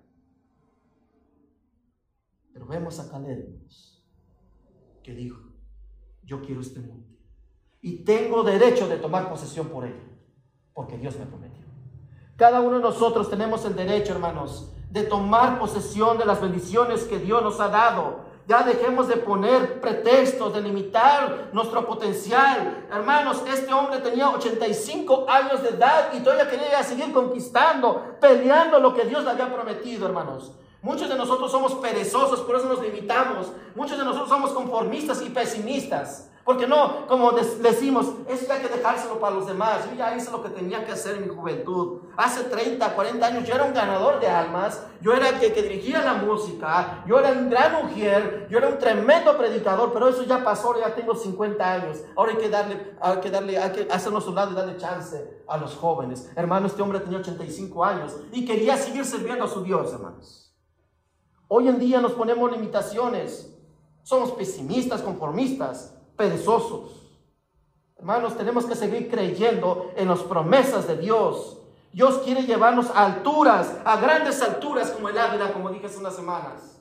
Pero 2.53 2.67
vemos 2.67 2.99
a 2.99 3.11
Caleb 3.11 3.63
que 5.03 5.15
dijo, 5.15 5.41
yo 6.25 6.43
quiero 6.43 6.61
este 6.61 6.81
monte. 6.81 7.17
Y 7.81 8.05
tengo 8.05 8.43
derecho 8.43 8.89
de 8.89 8.97
tomar 8.97 9.29
posesión 9.29 9.69
por 9.69 9.85
él, 9.85 9.97
porque 10.73 10.97
Dios 10.97 11.19
me 11.19 11.27
prometió. 11.27 11.52
Cada 12.37 12.61
uno 12.61 12.77
de 12.77 12.83
nosotros 12.83 13.29
tenemos 13.29 13.65
el 13.65 13.77
derecho, 13.77 14.12
hermanos, 14.12 14.69
de 14.91 15.03
tomar 15.03 15.59
posesión 15.59 16.19
de 16.19 16.25
las 16.25 16.41
bendiciones 16.41 17.05
que 17.05 17.19
Dios 17.19 17.43
nos 17.43 17.61
ha 17.61 17.69
dado. 17.69 18.33
Ya 18.49 18.62
dejemos 18.62 19.07
de 19.07 19.17
poner 19.17 19.81
pretextos, 19.81 20.53
de 20.53 20.61
limitar 20.62 21.51
nuestro 21.53 21.87
potencial. 21.87 22.87
Hermanos, 22.91 23.43
este 23.47 23.73
hombre 23.73 23.99
tenía 24.01 24.31
85 24.31 25.27
años 25.29 25.62
de 25.62 25.71
edad 25.71 26.12
y 26.12 26.21
todavía 26.21 26.51
quería 26.51 26.83
seguir 26.83 27.12
conquistando, 27.12 28.17
peleando 28.21 28.81
lo 28.81 28.95
que 28.95 29.05
Dios 29.05 29.23
le 29.25 29.31
había 29.31 29.53
prometido, 29.53 30.07
hermanos. 30.07 30.53
Muchos 30.81 31.09
de 31.09 31.15
nosotros 31.15 31.53
somos 31.53 31.75
perezosos, 31.75 32.41
por 32.41 32.57
eso 32.57 32.67
nos 32.67 32.83
limitamos. 32.83 33.53
Muchos 33.77 33.97
de 33.97 34.05
nosotros 34.05 34.29
somos 34.29 34.51
conformistas 34.51 35.23
y 35.23 35.31
pesimistas. 35.31 36.32
Porque 36.45 36.67
no, 36.67 37.07
como 37.07 37.31
decimos, 37.33 38.15
es 38.29 38.45
que 38.45 38.53
hay 38.53 38.63
que 38.63 38.69
dejárselo 38.69 39.21
para 39.21 39.37
los 39.37 39.47
demás. 39.47 39.89
Yo 39.89 39.97
ya 39.97 40.17
hice 40.17 40.33
lo 40.33 40.43
que 40.43 40.49
tenía 40.49 40.85
que 40.85 40.91
hacer 40.91 41.17
en 41.17 41.29
mi 41.29 41.35
juventud. 41.35 42.01
Hace 42.17 42.45
30, 42.45 42.97
40 42.97 43.25
años 43.25 43.47
yo 43.47 43.55
era 43.55 43.65
un 43.65 43.73
ganador 43.73 44.19
de 44.19 44.27
almas. 44.27 44.83
Yo 45.01 45.13
era 45.13 45.29
el 45.29 45.39
que, 45.39 45.53
que 45.53 45.63
dirigía 45.63 46.03
la 46.03 46.15
música. 46.15 47.05
Yo 47.07 47.21
era 47.21 47.31
un 47.31 47.49
gran 47.49 47.85
mujer. 47.85 48.49
Yo 48.51 48.59
era 48.59 48.69
un 48.69 48.79
tremendo 48.79 49.39
predicador. 49.39 49.93
Pero 49.93 50.09
eso 50.09 50.25
ya 50.25 50.43
pasó, 50.43 50.77
ya 50.81 50.93
tengo 50.97 51.15
50 51.15 51.73
años. 51.73 51.99
Ahora 52.17 52.33
hay 52.33 52.39
que 52.39 52.49
darle, 52.49 52.97
hay 53.01 53.17
que 53.19 53.31
darle, 53.31 53.59
hay 53.59 53.71
que 53.71 53.89
hacernos 53.93 54.27
un 54.27 54.35
lado 54.35 54.51
y 54.51 54.55
darle 54.57 54.77
chance 54.79 55.45
a 55.47 55.57
los 55.57 55.77
jóvenes. 55.77 56.29
Hermano, 56.35 56.67
este 56.67 56.83
hombre 56.83 56.99
tenía 56.99 57.21
85 57.21 57.85
años 57.85 58.17
y 58.33 58.45
quería 58.45 58.77
seguir 58.77 59.05
sirviendo 59.05 59.45
a 59.45 59.49
su 59.49 59.63
Dios, 59.63 59.93
hermanos. 59.93 60.53
Hoy 61.47 61.69
en 61.69 61.79
día 61.79 62.01
nos 62.01 62.13
ponemos 62.13 62.51
limitaciones. 62.51 63.49
Somos 64.03 64.33
pesimistas, 64.33 65.03
conformistas 65.03 66.02
perezosos. 66.23 66.93
Hermanos, 67.99 68.37
tenemos 68.37 68.64
que 68.64 68.76
seguir 68.76 69.11
creyendo 69.11 69.91
en 69.97 70.07
las 70.07 70.21
promesas 70.21 70.87
de 70.87 70.97
Dios. 70.97 71.59
Dios 71.93 72.19
quiere 72.19 72.43
llevarnos 72.43 72.91
a 72.91 73.07
alturas, 73.07 73.75
a 73.85 73.97
grandes 73.97 74.41
alturas 74.41 74.93
como 74.93 75.09
el 75.09 75.19
águila, 75.19 75.52
como 75.52 75.71
dije 75.71 75.87
hace 75.87 75.99
unas 75.99 76.14
semanas. 76.14 76.79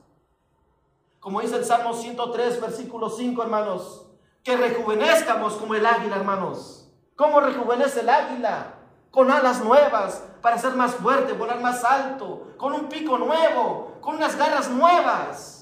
Como 1.20 1.42
dice 1.42 1.56
el 1.56 1.66
Salmo 1.66 1.96
103, 1.96 2.62
versículo 2.62 3.10
5, 3.10 3.42
hermanos, 3.42 4.06
que 4.44 4.56
rejuvenezcamos 4.56 5.54
como 5.54 5.74
el 5.74 5.88
águila, 5.88 6.18
hermanos. 6.18 6.88
¿Cómo 7.16 7.40
rejuvenece 7.40 8.02
el 8.02 8.10
águila? 8.10 8.76
Con 9.10 9.32
alas 9.32 9.64
nuevas, 9.64 10.24
para 10.44 10.60
ser 10.60 10.76
más 10.76 10.94
fuerte, 10.94 11.34
volar 11.34 11.60
más 11.62 11.84
alto, 11.84 12.54
con 12.58 12.74
un 12.74 12.90
pico 12.90 13.18
nuevo, 13.18 13.98
con 14.02 14.18
unas 14.18 14.36
garras 14.36 14.70
nuevas. 14.70 15.61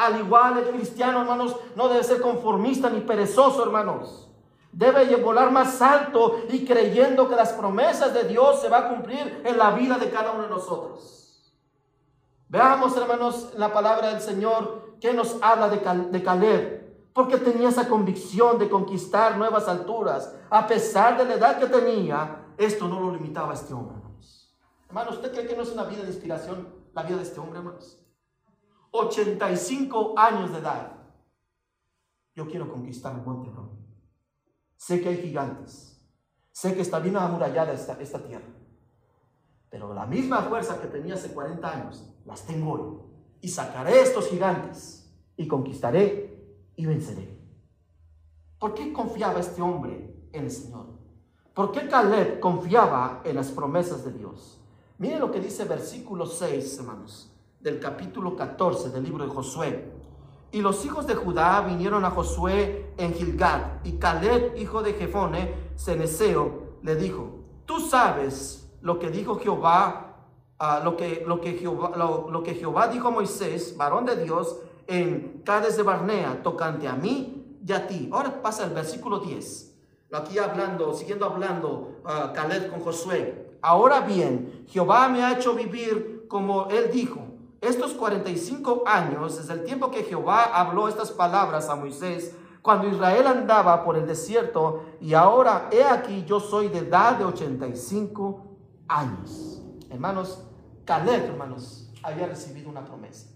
Al 0.00 0.18
igual 0.18 0.56
el 0.56 0.70
cristiano, 0.70 1.20
hermanos, 1.20 1.54
no 1.76 1.88
debe 1.88 2.02
ser 2.02 2.22
conformista 2.22 2.88
ni 2.88 3.00
perezoso, 3.00 3.62
hermanos. 3.62 4.30
Debe 4.72 5.14
volar 5.16 5.50
más 5.50 5.82
alto 5.82 6.40
y 6.48 6.64
creyendo 6.64 7.28
que 7.28 7.36
las 7.36 7.52
promesas 7.52 8.14
de 8.14 8.24
Dios 8.24 8.62
se 8.62 8.70
van 8.70 8.84
a 8.84 8.88
cumplir 8.88 9.42
en 9.44 9.58
la 9.58 9.72
vida 9.72 9.98
de 9.98 10.08
cada 10.08 10.32
uno 10.32 10.44
de 10.44 10.48
nosotros. 10.48 11.54
Veamos, 12.48 12.96
hermanos, 12.96 13.52
la 13.58 13.74
palabra 13.74 14.08
del 14.08 14.22
Señor 14.22 14.96
que 15.02 15.12
nos 15.12 15.36
habla 15.42 15.68
de, 15.68 15.80
de 16.10 16.22
Caleb, 16.22 17.12
porque 17.12 17.36
tenía 17.36 17.68
esa 17.68 17.86
convicción 17.86 18.58
de 18.58 18.70
conquistar 18.70 19.36
nuevas 19.36 19.68
alturas. 19.68 20.34
A 20.48 20.66
pesar 20.66 21.18
de 21.18 21.26
la 21.26 21.34
edad 21.34 21.58
que 21.58 21.66
tenía, 21.66 22.46
esto 22.56 22.88
no 22.88 23.00
lo 23.00 23.12
limitaba 23.12 23.50
a 23.50 23.54
este 23.54 23.74
hombre, 23.74 23.96
hermanos. 23.96 24.56
Hermanos, 24.88 25.14
¿usted 25.16 25.32
cree 25.32 25.46
que 25.46 25.56
no 25.56 25.62
es 25.62 25.72
una 25.72 25.84
vida 25.84 26.02
de 26.02 26.08
inspiración 26.08 26.68
la 26.94 27.02
vida 27.02 27.18
de 27.18 27.22
este 27.24 27.38
hombre, 27.38 27.58
hermanos? 27.58 28.00
85 28.92 30.14
años 30.16 30.52
de 30.52 30.58
edad. 30.58 30.92
Yo 32.34 32.46
quiero 32.48 32.70
conquistar 32.70 33.14
el 33.14 33.22
monte 33.22 33.50
Sé 34.76 35.00
que 35.00 35.10
hay 35.10 35.18
gigantes. 35.18 36.00
Sé 36.52 36.74
que 36.74 36.80
está 36.80 36.98
bien 36.98 37.16
amurallada 37.16 37.72
esta, 37.72 38.00
esta 38.00 38.18
tierra. 38.22 38.48
Pero 39.68 39.94
la 39.94 40.06
misma 40.06 40.42
fuerza 40.42 40.80
que 40.80 40.88
tenía 40.88 41.14
hace 41.14 41.32
40 41.32 41.70
años, 41.70 42.04
las 42.24 42.44
tengo 42.46 42.72
hoy. 42.72 42.98
Y 43.40 43.48
sacaré 43.48 44.00
estos 44.00 44.28
gigantes. 44.28 45.12
Y 45.36 45.46
conquistaré 45.46 46.58
y 46.76 46.86
venceré. 46.86 47.38
¿Por 48.58 48.74
qué 48.74 48.92
confiaba 48.92 49.40
este 49.40 49.62
hombre 49.62 50.28
en 50.32 50.44
el 50.44 50.50
Señor? 50.50 50.86
¿Por 51.54 51.72
qué 51.72 51.88
Caleb 51.88 52.40
confiaba 52.40 53.22
en 53.24 53.36
las 53.36 53.50
promesas 53.50 54.04
de 54.04 54.12
Dios? 54.12 54.58
Miren 54.98 55.20
lo 55.20 55.30
que 55.30 55.40
dice 55.40 55.64
versículo 55.64 56.26
6, 56.26 56.78
hermanos 56.78 57.30
del 57.60 57.78
capítulo 57.78 58.34
14 58.36 58.90
del 58.90 59.04
libro 59.04 59.24
de 59.24 59.30
Josué. 59.30 59.92
Y 60.52 60.62
los 60.62 60.84
hijos 60.84 61.06
de 61.06 61.14
Judá 61.14 61.60
vinieron 61.60 62.04
a 62.04 62.10
Josué 62.10 62.92
en 62.96 63.14
Gilgad, 63.14 63.60
y 63.84 63.92
Caleb, 63.92 64.56
hijo 64.56 64.82
de 64.82 64.94
Jefone, 64.94 65.54
Ceneseo, 65.76 66.78
le 66.82 66.96
dijo, 66.96 67.44
tú 67.66 67.78
sabes 67.80 68.68
lo 68.80 68.98
que 68.98 69.10
dijo 69.10 69.38
Jehová, 69.38 70.16
ah, 70.58 70.80
lo, 70.82 70.96
que, 70.96 71.22
lo, 71.26 71.40
que 71.40 71.52
Jehová 71.52 71.92
lo, 71.96 72.42
que 72.42 72.54
Jehová 72.54 72.88
dijo 72.88 73.08
a 73.08 73.10
Moisés, 73.12 73.76
varón 73.76 74.06
de 74.06 74.16
Dios, 74.16 74.58
en 74.86 75.42
Cades 75.44 75.76
de 75.76 75.82
Barnea, 75.82 76.42
tocante 76.42 76.88
a 76.88 76.94
mí 76.94 77.58
y 77.64 77.72
a 77.72 77.86
ti. 77.86 78.08
Ahora 78.10 78.42
pasa 78.42 78.64
el 78.64 78.72
versículo 78.72 79.20
10. 79.20 79.68
Aquí 80.12 80.38
hablando, 80.38 80.92
siguiendo 80.94 81.26
hablando 81.26 82.00
uh, 82.04 82.32
Caleb 82.34 82.70
con 82.70 82.80
Josué. 82.80 83.58
Ahora 83.62 84.00
bien, 84.00 84.64
Jehová 84.66 85.08
me 85.08 85.22
ha 85.22 85.34
hecho 85.34 85.54
vivir 85.54 86.24
como 86.26 86.66
él 86.70 86.90
dijo. 86.90 87.30
Estos 87.60 87.92
45 87.92 88.84
años, 88.86 89.36
desde 89.36 89.52
el 89.52 89.64
tiempo 89.64 89.90
que 89.90 90.04
Jehová 90.04 90.44
habló 90.44 90.88
estas 90.88 91.10
palabras 91.10 91.68
a 91.68 91.76
Moisés, 91.76 92.34
cuando 92.62 92.88
Israel 92.88 93.26
andaba 93.26 93.84
por 93.84 93.96
el 93.96 94.06
desierto, 94.06 94.84
y 95.00 95.14
ahora 95.14 95.68
he 95.70 95.84
aquí 95.84 96.24
yo 96.24 96.40
soy 96.40 96.68
de 96.68 96.78
edad 96.78 97.16
de 97.16 97.24
85 97.24 98.46
años. 98.88 99.62
Hermanos, 99.90 100.42
Caleb, 100.84 101.24
hermanos, 101.24 101.92
había 102.02 102.26
recibido 102.26 102.70
una 102.70 102.84
promesa. 102.84 103.28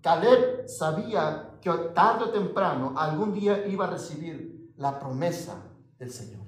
Caleb 0.00 0.68
sabía 0.68 1.58
que 1.60 1.70
tarde 1.94 2.24
o 2.24 2.30
temprano 2.30 2.92
algún 2.96 3.32
día 3.32 3.66
iba 3.66 3.86
a 3.86 3.90
recibir 3.90 4.72
la 4.76 4.98
promesa 4.98 5.62
del 5.98 6.10
Señor. 6.10 6.44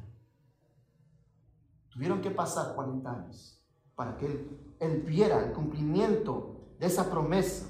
Tuvieron 1.90 2.21
que 2.21 2.30
pasar 2.30 2.75
40 2.75 3.11
años 3.11 3.64
para 3.95 4.16
que 4.18 4.26
él, 4.26 4.65
viera 5.04 5.45
el 5.45 5.52
cumplimiento 5.52 6.56
de 6.78 6.87
esa 6.87 7.11
promesa. 7.11 7.66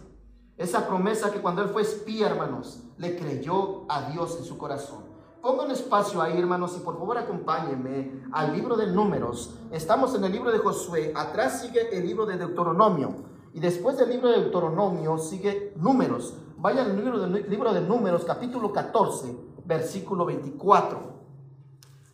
Esa 0.57 0.87
promesa 0.87 1.31
que 1.31 1.41
cuando 1.41 1.63
él 1.63 1.69
fue 1.69 1.83
espía, 1.83 2.29
hermanos, 2.29 2.83
le 2.97 3.17
creyó 3.17 3.85
a 3.91 4.11
Dios 4.11 4.37
en 4.39 4.45
su 4.45 4.57
corazón. 4.57 5.05
Ponga 5.43 5.65
un 5.65 5.71
espacio 5.71 6.21
ahí, 6.21 6.39
hermanos, 6.39 6.77
y 6.77 6.81
por 6.81 6.99
favor 6.99 7.19
acompáñenme 7.19 8.25
al 8.33 8.53
libro 8.53 8.77
de 8.77 8.87
números. 8.89 9.55
Estamos 9.71 10.15
en 10.15 10.25
el 10.25 10.33
libro 10.33 10.51
de 10.51 10.59
Josué, 10.59 11.13
atrás 11.15 11.61
sigue 11.61 11.97
el 11.97 12.07
libro 12.07 12.27
de 12.27 12.37
Deuteronomio. 12.37 13.15
Y 13.53 13.61
después 13.61 13.97
del 13.97 14.09
libro 14.09 14.31
de 14.31 14.41
Deuteronomio 14.41 15.19
sigue 15.19 15.73
números. 15.77 16.35
Vayan 16.57 16.91
al 16.91 16.97
libro 16.97 17.19
de, 17.19 17.43
libro 17.49 17.73
de 17.73 17.81
números, 17.83 18.25
capítulo 18.25 18.73
14, 18.73 19.37
versículo 19.65 20.25
24. 20.25 20.99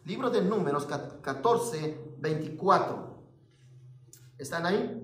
Libro 0.05 0.31
de 0.31 0.43
números 0.43 0.87
14, 0.87 2.17
24. 2.19 3.12
¿Están 4.43 4.67
ahí? 4.67 5.01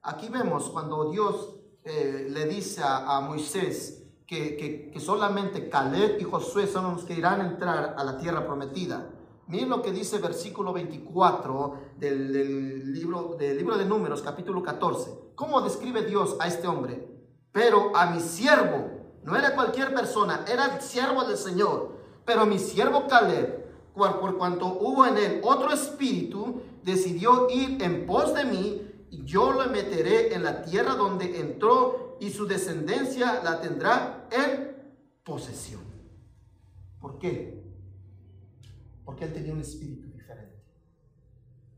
Aquí 0.00 0.30
vemos 0.30 0.70
cuando 0.70 1.10
Dios 1.10 1.56
eh, 1.84 2.26
le 2.30 2.46
dice 2.46 2.80
a, 2.82 3.20
Moisés 3.20 4.04
que, 4.26 4.56
que, 4.90 4.98
solamente 4.98 5.68
Caleb 5.68 6.18
y 6.18 6.24
Josué 6.24 6.66
son 6.66 6.94
los 6.94 7.04
que 7.04 7.12
irán 7.12 7.42
a 7.42 7.48
entrar 7.48 7.94
a 7.98 8.02
la 8.02 8.16
tierra 8.16 8.46
prometida. 8.46 9.10
Miren 9.46 9.68
lo 9.68 9.82
que 9.82 9.92
dice 9.92 10.16
versículo 10.20 10.72
24 10.72 11.92
del, 11.98 12.94
libro, 12.94 13.36
del 13.38 13.58
libro 13.58 13.76
de 13.76 13.84
Números, 13.84 14.22
capítulo 14.22 14.62
14. 14.62 15.32
¿Cómo 15.34 15.60
describe 15.60 16.02
Dios 16.02 16.36
a 16.40 16.48
este 16.48 16.66
hombre? 16.66 17.06
Pero 17.52 17.94
a 17.94 18.06
mi 18.06 18.20
siervo, 18.20 18.88
no 19.22 19.36
era 19.36 19.54
cualquier 19.54 19.92
persona, 19.92 20.46
era 20.50 20.76
el 20.76 20.80
siervo 20.80 21.24
del 21.24 21.36
Señor. 21.36 21.94
Pero 22.24 22.46
mi 22.46 22.58
siervo 22.58 23.06
Caleb, 23.06 23.61
por 23.94 24.38
cuanto 24.38 24.66
hubo 24.66 25.06
en 25.06 25.16
él 25.16 25.40
otro 25.42 25.72
espíritu, 25.72 26.62
decidió 26.82 27.48
ir 27.50 27.82
en 27.82 28.06
pos 28.06 28.34
de 28.34 28.44
mí, 28.44 28.82
y 29.10 29.24
yo 29.24 29.52
lo 29.52 29.66
meteré 29.70 30.34
en 30.34 30.42
la 30.42 30.62
tierra 30.62 30.94
donde 30.94 31.40
entró, 31.40 32.16
y 32.20 32.30
su 32.30 32.46
descendencia 32.46 33.42
la 33.42 33.60
tendrá 33.60 34.28
en 34.30 34.76
posesión. 35.24 35.82
¿Por 37.00 37.18
qué? 37.18 37.62
porque 39.04 39.24
él 39.24 39.32
tenía 39.32 39.52
un 39.52 39.60
espíritu 39.60 40.08
diferente. 40.08 40.62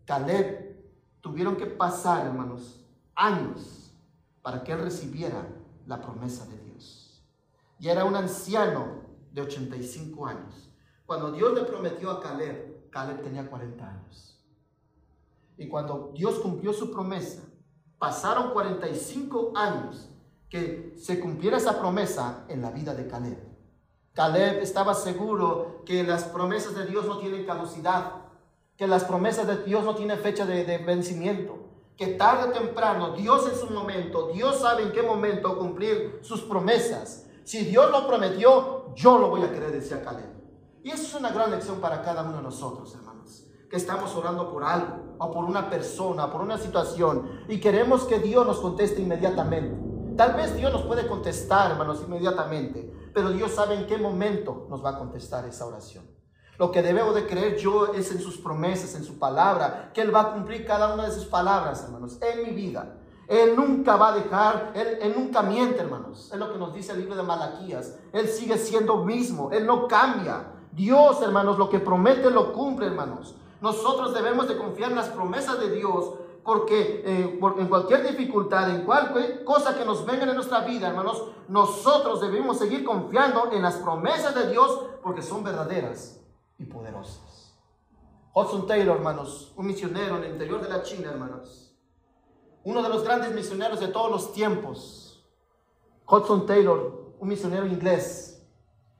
Caleb 0.05 0.77
tuvieron 1.21 1.57
que 1.57 1.67
pasar, 1.67 2.27
hermanos, 2.27 2.85
años 3.15 3.93
para 4.43 4.63
que 4.63 4.73
él 4.73 4.81
recibiera 4.81 5.49
la 5.87 6.01
promesa 6.01 6.47
de 6.47 6.59
Dios. 6.59 7.23
Y 7.79 7.89
era 7.89 8.05
un 8.05 8.15
anciano 8.15 9.03
de 9.33 9.43
85 9.43 10.27
años. 10.27 10.71
Cuando 11.07 11.33
Dios 11.33 11.53
le 11.55 11.63
prometió 11.65 12.11
a 12.11 12.21
Caleb, 12.21 12.91
Caleb 12.91 13.23
tenía 13.23 13.49
40 13.49 13.89
años. 13.89 14.41
Y 15.57 15.69
cuando 15.69 16.13
Dios 16.15 16.37
cumplió 16.37 16.73
su 16.73 16.91
promesa, 16.91 17.43
pasaron 17.99 18.53
45 18.53 19.53
años 19.55 20.09
que 20.49 20.95
se 20.97 21.21
cumpliera 21.21 21.59
esa 21.59 21.79
promesa 21.79 22.45
en 22.49 22.63
la 22.63 22.71
vida 22.71 22.95
de 22.95 23.07
Caleb. 23.07 23.39
Caleb 24.15 24.63
estaba 24.63 24.95
seguro 24.95 25.83
que 25.85 26.05
las 26.05 26.25
promesas 26.25 26.75
de 26.75 26.87
Dios 26.87 27.05
no 27.07 27.19
tienen 27.19 27.45
caducidad, 27.45 28.13
que 28.77 28.87
las 28.87 29.05
promesas 29.05 29.47
de 29.47 29.65
Dios 29.65 29.85
no 29.85 29.95
tienen 29.95 30.19
fecha 30.19 30.47
de, 30.47 30.79
vencimiento, 30.79 31.59
que 31.97 32.09
tarde 32.09 32.51
o 32.51 32.53
temprano 32.53 33.15
Dios 33.15 33.49
en 33.49 33.59
su 33.59 33.73
momento, 33.73 34.29
Dios 34.33 34.61
sabe 34.61 34.85
en 34.85 34.93
qué 34.93 35.03
momento 35.03 35.59
cumplir 35.59 36.21
sus 36.23 36.43
promesas. 36.43 37.27
Si 37.45 37.65
Dios 37.65 37.91
lo 37.91 38.07
prometió, 38.07 38.95
yo 38.95 39.19
lo 39.19 39.29
voy 39.29 39.43
a 39.43 39.53
creer, 39.53 39.73
decía 39.73 40.03
Caleb. 40.03 40.34
Y 40.85 40.91
eso 40.91 41.03
es 41.05 41.15
una 41.15 41.31
gran 41.31 41.51
lección 41.51 41.81
para 41.81 42.03
cada 42.03 42.23
uno 42.23 42.37
de 42.37 42.43
nosotros, 42.43 42.95
hermanos, 42.95 43.47
que 43.71 43.77
estamos 43.77 44.15
orando 44.15 44.53
por 44.53 44.63
algo, 44.63 45.17
o 45.19 45.31
por 45.31 45.47
una 45.47 45.71
persona, 45.71 46.31
por 46.31 46.43
una 46.43 46.59
situación, 46.59 47.41
y 47.49 47.59
queremos 47.59 48.05
que 48.05 48.19
Dios 48.19 48.47
nos 48.47 48.61
conteste 48.61 49.01
inmediatamente. 49.01 50.15
Tal 50.15 50.35
vez 50.35 50.55
Dios 50.55 50.71
nos 50.71 50.83
puede 50.83 51.09
contestar, 51.09 51.71
hermanos, 51.71 52.03
inmediatamente, 52.07 53.11
pero 53.15 53.31
Dios 53.31 53.53
sabe 53.53 53.77
en 53.77 53.87
qué 53.87 53.97
momento 53.97 54.67
nos 54.69 54.85
va 54.85 54.91
a 54.91 54.99
contestar 54.99 55.47
esa 55.47 55.65
oración. 55.65 56.05
Lo 56.59 56.71
que 56.71 56.83
debo 56.83 57.15
de 57.15 57.27
creer 57.27 57.57
yo 57.57 57.95
es 57.95 58.13
en 58.13 58.21
sus 58.21 58.37
promesas, 58.37 58.95
en 58.95 59.05
su 59.05 59.19
palabra, 59.19 59.91
que 59.95 60.03
Él 60.03 60.15
va 60.15 60.21
a 60.21 60.33
cumplir 60.35 60.67
cada 60.67 60.93
una 60.93 61.07
de 61.07 61.13
sus 61.13 61.25
palabras, 61.25 61.83
hermanos, 61.83 62.19
en 62.21 62.43
mi 62.43 62.51
vida. 62.51 62.99
Él 63.27 63.57
nunca 63.57 63.97
va 63.97 64.09
a 64.09 64.17
dejar, 64.17 64.73
él, 64.75 65.15
nunca 65.17 65.41
miente, 65.41 65.81
hermanos. 65.81 66.31
Es 66.31 66.39
lo 66.39 66.53
que 66.53 66.59
nos 66.59 66.75
dice 66.75 66.93
el 66.93 67.01
libro 67.01 67.17
de 67.17 67.23
Malaquías. 67.23 67.97
Él 68.13 68.29
sigue 68.29 68.59
siendo 68.59 69.03
mismo, 69.03 69.51
Él 69.51 69.67
no 69.67 69.89
cambia. 69.89 70.51
Dios, 70.75 71.23
hermanos, 71.23 71.59
lo 71.59 71.69
que 71.69 71.79
promete 71.79 72.31
lo 72.31 72.53
cumple, 72.53 72.87
hermanos. 72.87 73.35
Nosotros 73.61 74.13
debemos 74.13 74.49
de 74.49 74.59
confiar 74.59 74.91
en 74.91 74.97
las 74.97 75.09
promesas 75.09 75.59
de 75.59 75.71
Dios 75.71 76.15
porque 76.43 77.03
eh, 77.07 77.41
en 77.59 77.69
cualquier 77.69 78.07
dificultad, 78.07 78.69
en 78.69 78.85
cualquier 78.85 79.45
cosa 79.45 79.77
que 79.77 79.85
nos 79.85 80.05
venga 80.05 80.25
en 80.25 80.35
nuestra 80.35 80.61
vida, 80.61 80.89
hermanos, 80.89 81.31
nosotros 81.49 82.21
debemos 82.21 82.59
seguir 82.59 82.85
confiando 82.85 83.51
en 83.53 83.63
las 83.63 83.77
promesas 83.77 84.35
de 84.35 84.51
Dios 84.51 84.85
porque 85.03 85.23
son 85.23 85.43
verdaderas 85.43 86.21
y 86.59 86.65
poderosas. 86.65 87.55
Hudson 88.35 88.67
Taylor, 88.67 88.97
hermanos, 88.97 89.53
un 89.57 89.67
misionero 89.67 90.17
en 90.17 90.25
el 90.25 90.33
interior 90.33 90.61
de 90.61 90.69
la 90.69 90.83
China, 90.83 91.11
hermanos, 91.11 91.75
uno 92.65 92.83
de 92.83 92.89
los 92.89 93.05
grandes 93.05 93.33
misioneros 93.33 93.81
de 93.81 93.89
todos 93.89 94.11
los 94.11 94.33
tiempos. 94.33 95.25
Hudson 96.07 96.45
Taylor, 96.45 97.15
un 97.19 97.29
misionero 97.29 97.67
inglés, 97.67 98.34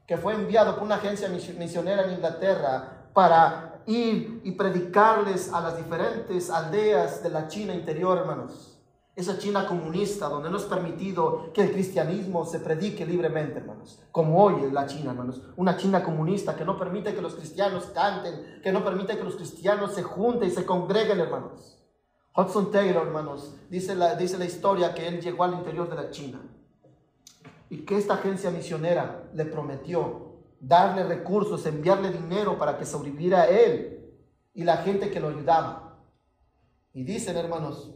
que 0.07 0.19
fue 0.19 0.35
enviado 0.35 0.75
por 0.75 0.85
una 0.85 0.97
agencia 0.97 1.29
misionera 1.29 2.05
en 2.05 2.15
Inglaterra 2.15 3.09
para 3.13 3.83
ir 3.87 4.41
y 4.45 4.53
predicarles 4.53 5.53
a 5.53 5.61
las 5.61 5.77
diferentes 5.77 6.51
aldeas 6.51 7.23
de 7.23 7.31
la 7.31 7.49
China 7.49 7.75
interior, 7.75 8.19
hermanos. 8.19 8.71
Esa 9.17 9.39
China 9.39 9.67
comunista 9.67 10.29
donde 10.29 10.51
no 10.51 10.57
es 10.57 10.65
permitido 10.65 11.53
que 11.53 11.63
el 11.63 11.73
cristianismo 11.73 12.45
se 12.45 12.59
predique 12.59 13.07
libremente, 13.07 13.61
hermanos. 13.61 14.03
Como 14.11 14.43
hoy 14.43 14.65
en 14.65 14.75
la 14.75 14.87
China, 14.87 15.13
hermanos. 15.13 15.41
Una 15.57 15.77
China 15.77 16.03
comunista 16.03 16.57
que 16.57 16.65
no 16.65 16.77
permite 16.77 17.15
que 17.15 17.23
los 17.23 17.37
cristianos 17.37 17.85
canten, 17.95 18.61
que 18.63 18.73
no 18.73 18.83
permite 18.83 19.17
que 19.17 19.23
los 19.23 19.37
cristianos 19.37 19.95
se 19.95 20.03
junten 20.03 20.49
y 20.49 20.53
se 20.53 20.67
congreguen, 20.67 21.21
hermanos. 21.21 21.81
Hudson 22.37 22.73
Taylor, 22.73 23.07
hermanos, 23.07 23.55
dice 23.71 23.95
la, 23.95 24.17
dice 24.17 24.37
la 24.37 24.47
historia 24.47 24.93
que 24.93 25.07
él 25.07 25.21
llegó 25.21 25.45
al 25.45 25.55
interior 25.55 25.89
de 25.89 25.95
la 25.95 26.11
China 26.11 26.41
y 27.75 27.85
que 27.85 27.97
esta 27.97 28.15
agencia 28.15 28.53
misionera 28.53 29.29
le 29.35 29.47
prometió 29.47 30.45
darle 30.61 31.03
recursos, 31.03 31.67
enviarle 31.67 32.13
dinero 32.13 32.57
para 32.57 32.79
que 32.79 32.85
sobreviviera 32.85 33.49
él 33.49 34.15
y 34.55 34.63
la 34.63 34.77
gente 34.77 35.11
que 35.11 35.19
lo 35.19 35.27
ayudaba. 35.27 35.99
Y 36.93 37.03
dicen, 37.03 37.37
hermanos, 37.37 37.93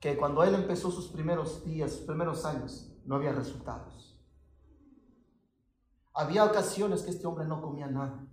que 0.00 0.16
cuando 0.16 0.42
él 0.42 0.56
empezó 0.56 0.90
sus 0.90 1.06
primeros 1.06 1.64
días, 1.64 1.92
sus 1.92 2.00
primeros 2.00 2.44
años, 2.44 2.92
no 3.04 3.14
había 3.14 3.30
resultados. 3.30 4.20
Había 6.12 6.44
ocasiones 6.44 7.02
que 7.02 7.10
este 7.10 7.28
hombre 7.28 7.44
no 7.44 7.62
comía 7.62 7.86
nada, 7.86 8.26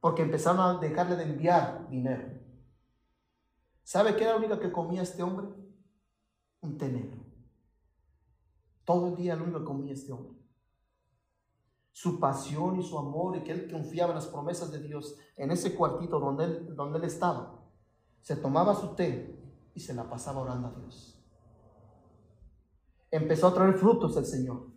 porque 0.00 0.22
empezaron 0.22 0.60
a 0.60 0.78
dejarle 0.78 1.16
de 1.16 1.24
enviar 1.24 1.88
dinero. 1.88 2.22
¿Sabe 3.82 4.14
qué 4.14 4.22
era 4.22 4.34
lo 4.34 4.38
único 4.38 4.60
que 4.60 4.70
comía 4.70 5.02
este 5.02 5.24
hombre? 5.24 5.48
Un 6.60 6.78
tenero. 6.78 7.21
Todo 8.84 9.08
el 9.08 9.16
día 9.16 9.36
lo 9.36 9.44
único 9.44 9.64
comía 9.64 9.92
este 9.92 10.12
hombre 10.12 10.42
su 11.92 12.18
pasión 12.18 12.80
y 12.80 12.82
su 12.82 12.98
amor 12.98 13.36
y 13.36 13.44
que 13.44 13.52
él 13.52 13.70
confiaba 13.70 14.12
en 14.12 14.16
las 14.16 14.26
promesas 14.26 14.72
de 14.72 14.80
Dios 14.80 15.14
en 15.36 15.50
ese 15.50 15.74
cuartito 15.74 16.18
donde 16.18 16.44
él, 16.44 16.74
donde 16.74 16.98
él 16.98 17.04
estaba. 17.04 17.60
Se 18.22 18.36
tomaba 18.36 18.74
su 18.74 18.94
té 18.94 19.38
y 19.74 19.80
se 19.80 19.94
la 19.94 20.08
pasaba 20.08 20.40
orando 20.40 20.68
a 20.68 20.80
Dios. 20.80 21.22
Empezó 23.10 23.48
a 23.48 23.54
traer 23.54 23.74
frutos 23.74 24.16
el 24.16 24.24
Señor. 24.24 24.68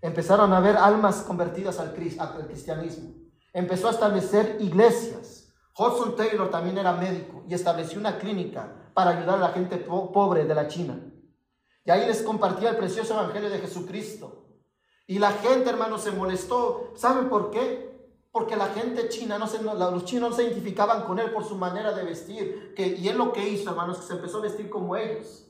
Empezaron 0.00 0.52
a 0.52 0.60
ver 0.60 0.76
almas 0.76 1.22
convertidas 1.22 1.78
al, 1.78 1.94
al 2.18 2.46
cristianismo. 2.46 3.14
Empezó 3.52 3.88
a 3.88 3.92
establecer 3.92 4.56
iglesias. 4.60 5.52
Hudson 5.76 6.16
Taylor 6.16 6.50
también 6.50 6.76
era 6.76 6.92
médico 6.92 7.44
y 7.48 7.54
estableció 7.54 8.00
una 8.00 8.18
clínica 8.18 8.90
para 8.94 9.10
ayudar 9.10 9.36
a 9.36 9.48
la 9.48 9.50
gente 9.50 9.76
pobre 9.76 10.44
de 10.44 10.54
la 10.54 10.66
China. 10.66 11.00
Y 11.88 11.90
ahí 11.90 12.06
les 12.06 12.20
compartía 12.20 12.68
el 12.68 12.76
precioso 12.76 13.14
evangelio 13.14 13.48
de 13.48 13.60
Jesucristo. 13.60 14.44
Y 15.06 15.18
la 15.18 15.32
gente, 15.32 15.70
hermanos, 15.70 16.02
se 16.02 16.10
molestó. 16.10 16.92
¿Saben 16.94 17.30
por 17.30 17.50
qué? 17.50 18.12
Porque 18.30 18.56
la 18.56 18.66
gente 18.66 19.08
china, 19.08 19.38
no 19.38 19.46
se, 19.46 19.62
los 19.62 20.04
chinos 20.04 20.30
no 20.30 20.36
se 20.36 20.42
identificaban 20.42 21.06
con 21.06 21.18
él 21.18 21.32
por 21.32 21.46
su 21.46 21.54
manera 21.54 21.92
de 21.92 22.04
vestir. 22.04 22.74
Que, 22.76 22.88
y 22.88 23.08
él 23.08 23.16
lo 23.16 23.32
que 23.32 23.48
hizo, 23.48 23.70
hermanos, 23.70 23.96
que 23.96 24.06
se 24.06 24.12
empezó 24.12 24.36
a 24.36 24.42
vestir 24.42 24.68
como 24.68 24.96
ellos. 24.96 25.46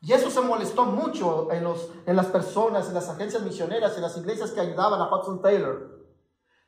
Y 0.00 0.12
eso 0.12 0.28
se 0.28 0.40
molestó 0.40 0.86
mucho 0.86 1.52
en, 1.52 1.62
los, 1.62 1.88
en 2.04 2.16
las 2.16 2.26
personas, 2.26 2.88
en 2.88 2.94
las 2.94 3.08
agencias 3.08 3.44
misioneras, 3.44 3.94
en 3.94 4.02
las 4.02 4.16
iglesias 4.16 4.50
que 4.50 4.60
ayudaban 4.60 5.00
a 5.00 5.14
Hudson 5.14 5.40
Taylor. 5.40 6.04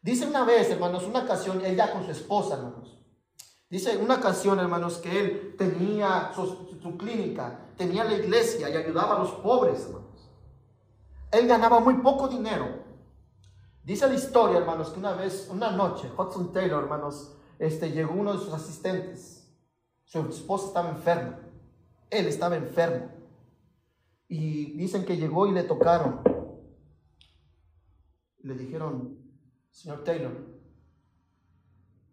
Dice 0.01 0.29
una 0.29 0.45
vez, 0.45 0.71
hermanos, 0.71 1.03
una 1.03 1.25
ocasión, 1.25 1.65
él 1.65 1.75
ya 1.75 1.93
con 1.93 2.05
su 2.05 2.13
esposa, 2.13 2.55
hermanos. 2.55 2.98
Dice 3.71 3.99
una 3.99 4.17
ocasión, 4.17 4.59
hermanos, 4.59 4.99
que 4.99 5.21
él 5.21 5.55
tenía 5.59 6.33
su, 6.35 6.79
su 6.81 6.97
clínica, 6.97 7.67
tenía 7.77 8.05
la 8.05 8.15
iglesia 8.15 8.71
y 8.71 8.77
ayudaba 8.77 9.17
a 9.17 9.19
los 9.19 9.33
pobres, 9.33 9.85
hermanos. 9.87 10.09
Él 11.31 11.47
ganaba 11.47 11.81
muy 11.81 11.95
poco 11.99 12.29
dinero. 12.29 12.85
Dice 13.85 14.07
la 14.07 14.15
historia, 14.15 14.59
hermanos, 14.59 14.91
que 14.91 14.99
una 14.99 15.13
vez, 15.13 15.49
una 15.51 15.71
noche, 15.71 16.11
Hudson 16.17 16.53
Taylor, 16.53 16.83
hermanos, 16.83 17.35
este, 17.59 17.91
llegó 17.91 18.15
uno 18.15 18.33
de 18.33 18.39
sus 18.39 18.53
asistentes. 18.53 19.51
Su 20.05 20.21
esposa 20.21 20.69
estaba 20.69 20.91
enferma. 20.91 21.39
Él 22.11 22.27
estaba 22.27 22.57
enfermo. 22.57 23.11
Y 24.29 24.77
dicen 24.77 25.05
que 25.05 25.17
llegó 25.17 25.47
y 25.47 25.53
le 25.53 25.65
tocaron. 25.65 26.23
Le 28.41 28.55
dijeron, 28.55 29.19
señor 29.71 30.05
Taylor, 30.05 30.33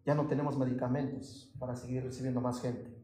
ya 0.05 0.13
no 0.13 0.27
tenemos 0.27 0.57
medicamentos 0.57 1.51
para 1.59 1.75
seguir 1.75 2.03
recibiendo 2.03 2.39
más 2.39 2.61
gente. 2.61 2.95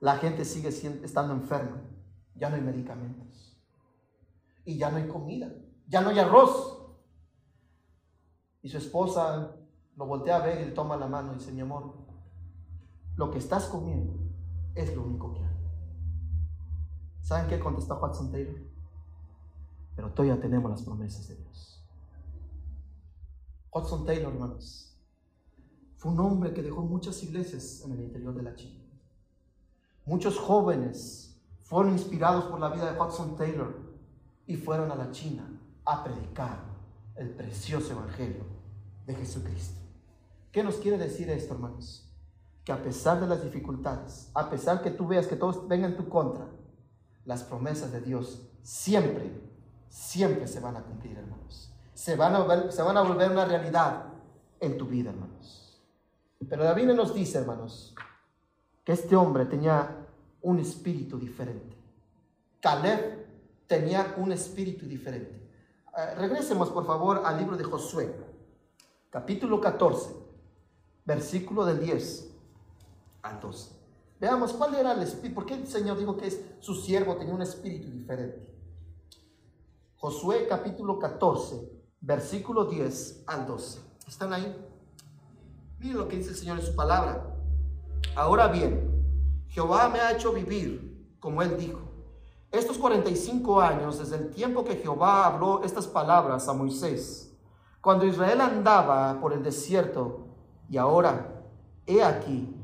La 0.00 0.16
gente 0.16 0.46
sigue 0.46 0.68
estando 0.68 1.34
enferma. 1.34 1.82
Ya 2.34 2.48
no 2.48 2.56
hay 2.56 2.62
medicamentos. 2.62 3.60
Y 4.64 4.78
ya 4.78 4.90
no 4.90 4.96
hay 4.96 5.06
comida. 5.06 5.52
Ya 5.86 6.00
no 6.00 6.08
hay 6.08 6.18
arroz. 6.18 6.78
Y 8.62 8.70
su 8.70 8.78
esposa 8.78 9.54
lo 9.96 10.06
voltea 10.06 10.36
a 10.36 10.46
ver 10.46 10.62
y 10.62 10.64
le 10.66 10.70
toma 10.72 10.96
la 10.96 11.08
mano 11.08 11.32
y 11.32 11.36
dice, 11.36 11.52
mi 11.52 11.60
amor, 11.60 11.94
lo 13.16 13.30
que 13.30 13.38
estás 13.38 13.66
comiendo 13.66 14.14
es 14.74 14.96
lo 14.96 15.02
único 15.02 15.34
que 15.34 15.40
hay. 15.40 15.56
¿Saben 17.20 17.48
qué 17.48 17.60
contestó 17.60 18.00
Hudson 18.02 18.30
Taylor? 18.30 18.56
Pero 19.94 20.10
todavía 20.12 20.40
tenemos 20.40 20.70
las 20.70 20.82
promesas 20.82 21.28
de 21.28 21.36
Dios. 21.36 21.86
Hudson 23.70 24.06
Taylor, 24.06 24.32
hermanos, 24.32 24.89
fue 26.00 26.12
un 26.12 26.20
hombre 26.20 26.54
que 26.54 26.62
dejó 26.62 26.80
muchas 26.80 27.22
iglesias 27.22 27.82
en 27.84 27.92
el 27.92 28.00
interior 28.00 28.34
de 28.34 28.42
la 28.42 28.54
China. 28.54 28.80
Muchos 30.06 30.38
jóvenes 30.38 31.38
fueron 31.60 31.92
inspirados 31.92 32.44
por 32.44 32.58
la 32.58 32.70
vida 32.70 32.90
de 32.90 32.98
Hudson 32.98 33.36
Taylor 33.36 33.76
y 34.46 34.56
fueron 34.56 34.90
a 34.90 34.94
la 34.94 35.10
China 35.10 35.46
a 35.84 36.02
predicar 36.02 36.64
el 37.16 37.28
precioso 37.28 37.92
evangelio 37.92 38.46
de 39.06 39.14
Jesucristo. 39.14 39.78
¿Qué 40.50 40.64
nos 40.64 40.76
quiere 40.76 40.96
decir 40.96 41.28
esto, 41.28 41.52
hermanos? 41.52 42.10
Que 42.64 42.72
a 42.72 42.82
pesar 42.82 43.20
de 43.20 43.26
las 43.26 43.44
dificultades, 43.44 44.30
a 44.32 44.48
pesar 44.48 44.80
que 44.80 44.92
tú 44.92 45.06
veas 45.06 45.26
que 45.26 45.36
todos 45.36 45.68
vengan 45.68 45.90
en 45.90 45.96
tu 45.98 46.08
contra, 46.08 46.48
las 47.26 47.42
promesas 47.42 47.92
de 47.92 48.00
Dios 48.00 48.40
siempre, 48.62 49.38
siempre 49.90 50.48
se 50.48 50.60
van 50.60 50.76
a 50.76 50.82
cumplir, 50.82 51.18
hermanos. 51.18 51.74
Se 51.92 52.16
van 52.16 52.36
a, 52.36 52.70
se 52.70 52.80
van 52.80 52.96
a 52.96 53.02
volver 53.02 53.30
una 53.30 53.44
realidad 53.44 54.06
en 54.60 54.78
tu 54.78 54.86
vida, 54.86 55.10
hermanos. 55.10 55.29
Pero 56.48 56.64
David 56.64 56.86
nos 56.86 57.14
dice, 57.14 57.38
hermanos, 57.38 57.94
que 58.84 58.92
este 58.92 59.14
hombre 59.14 59.44
tenía 59.46 60.06
un 60.42 60.58
espíritu 60.58 61.18
diferente. 61.18 61.76
Caleb 62.60 63.26
tenía 63.66 64.14
un 64.16 64.32
espíritu 64.32 64.86
diferente. 64.86 65.48
Eh, 65.96 66.14
regresemos, 66.16 66.70
por 66.70 66.86
favor, 66.86 67.22
al 67.24 67.38
libro 67.38 67.56
de 67.56 67.64
Josué, 67.64 68.14
capítulo 69.10 69.60
14, 69.60 70.14
versículo 71.04 71.64
del 71.64 71.80
10 71.80 72.30
al 73.22 73.40
12. 73.40 73.70
Veamos 74.18 74.52
cuál 74.52 74.74
era 74.74 74.92
el 74.92 75.02
espíritu, 75.02 75.34
por 75.34 75.46
qué 75.46 75.54
el 75.54 75.66
Señor 75.66 75.98
dijo 75.98 76.16
que 76.16 76.26
es, 76.26 76.40
su 76.60 76.74
siervo 76.74 77.16
tenía 77.16 77.34
un 77.34 77.42
espíritu 77.42 77.90
diferente. 77.90 78.50
Josué 79.96 80.46
capítulo 80.48 80.98
14, 80.98 81.70
versículo 82.00 82.64
10 82.64 83.24
al 83.26 83.46
12. 83.46 83.80
¿Están 84.06 84.32
ahí? 84.32 84.69
Miren 85.80 85.98
lo 85.98 86.06
que 86.06 86.16
dice 86.16 86.30
el 86.30 86.36
Señor 86.36 86.60
en 86.60 86.66
su 86.66 86.76
palabra. 86.76 87.34
Ahora 88.14 88.46
bien, 88.46 89.02
Jehová 89.48 89.88
me 89.88 89.98
ha 89.98 90.12
hecho 90.12 90.32
vivir, 90.32 91.16
como 91.18 91.42
él 91.42 91.56
dijo, 91.58 91.80
estos 92.52 92.78
45 92.78 93.60
años 93.60 93.98
desde 93.98 94.16
el 94.16 94.30
tiempo 94.30 94.64
que 94.64 94.76
Jehová 94.76 95.26
habló 95.26 95.64
estas 95.64 95.86
palabras 95.86 96.46
a 96.48 96.52
Moisés, 96.52 97.36
cuando 97.80 98.04
Israel 98.04 98.40
andaba 98.40 99.18
por 99.20 99.32
el 99.32 99.42
desierto, 99.42 100.28
y 100.68 100.76
ahora, 100.76 101.42
he 101.86 102.02
aquí, 102.04 102.54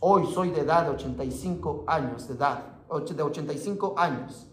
Hoy 0.00 0.26
soy 0.32 0.50
de 0.50 0.60
edad 0.60 0.84
de 0.84 0.90
85 0.90 1.84
años 1.86 2.26
de 2.26 2.34
edad, 2.34 2.64
de 2.88 3.22
85 3.22 3.94
años. 3.96 4.48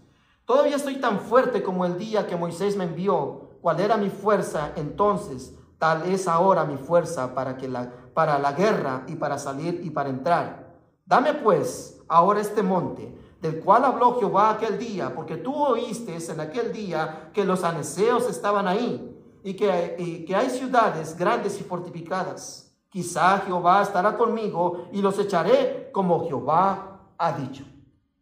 Todavía 0.45 0.75
estoy 0.75 0.97
tan 0.97 1.19
fuerte 1.19 1.63
como 1.63 1.85
el 1.85 1.97
día 1.97 2.27
que 2.27 2.35
Moisés 2.35 2.75
me 2.75 2.83
envió. 2.83 3.49
¿Cuál 3.61 3.79
era 3.79 3.97
mi 3.97 4.09
fuerza 4.09 4.73
entonces? 4.75 5.55
Tal 5.79 6.03
es 6.11 6.27
ahora 6.27 6.65
mi 6.65 6.77
fuerza 6.77 7.33
para, 7.33 7.57
que 7.57 7.69
la, 7.69 7.89
para 8.13 8.37
la 8.37 8.51
guerra 8.51 9.03
y 9.07 9.15
para 9.15 9.39
salir 9.39 9.81
y 9.83 9.89
para 9.89 10.09
entrar. 10.09 10.75
Dame 11.05 11.33
pues 11.33 12.01
ahora 12.09 12.41
este 12.41 12.61
monte, 12.61 13.17
del 13.41 13.61
cual 13.61 13.85
habló 13.85 14.19
Jehová 14.19 14.51
aquel 14.51 14.77
día, 14.77 15.15
porque 15.15 15.37
tú 15.37 15.55
oíste 15.55 16.17
en 16.17 16.39
aquel 16.41 16.73
día 16.73 17.31
que 17.33 17.45
los 17.45 17.63
aneceos 17.63 18.29
estaban 18.29 18.67
ahí 18.67 19.17
y 19.41 19.53
que, 19.53 19.95
y 19.97 20.25
que 20.25 20.35
hay 20.35 20.49
ciudades 20.49 21.17
grandes 21.17 21.59
y 21.61 21.63
fortificadas. 21.63 22.75
Quizá 22.89 23.39
Jehová 23.39 23.81
estará 23.81 24.17
conmigo 24.17 24.89
y 24.91 25.01
los 25.01 25.17
echaré 25.17 25.89
como 25.93 26.27
Jehová 26.27 27.13
ha 27.17 27.31
dicho. 27.31 27.63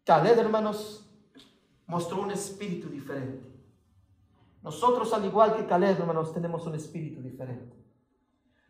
Caleb, 0.04 0.38
hermanos, 0.38 1.10
mostró 1.88 2.22
un 2.22 2.32
espíritu 2.32 2.88
diferente. 2.90 3.47
Nosotros, 4.62 5.14
al 5.14 5.26
igual 5.26 5.56
que 5.56 5.66
Caleb, 5.66 6.00
hermanos, 6.00 6.34
tenemos 6.34 6.66
un 6.66 6.76
espíritu 6.76 7.22
diferente. 7.22 7.76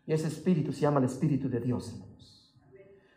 Y 0.05 0.13
ese 0.13 0.27
espíritu 0.27 0.71
se 0.71 0.81
llama 0.81 0.99
el 0.99 1.05
espíritu 1.05 1.49
de 1.49 1.59
Dios, 1.59 1.91
hermanos. 1.91 2.55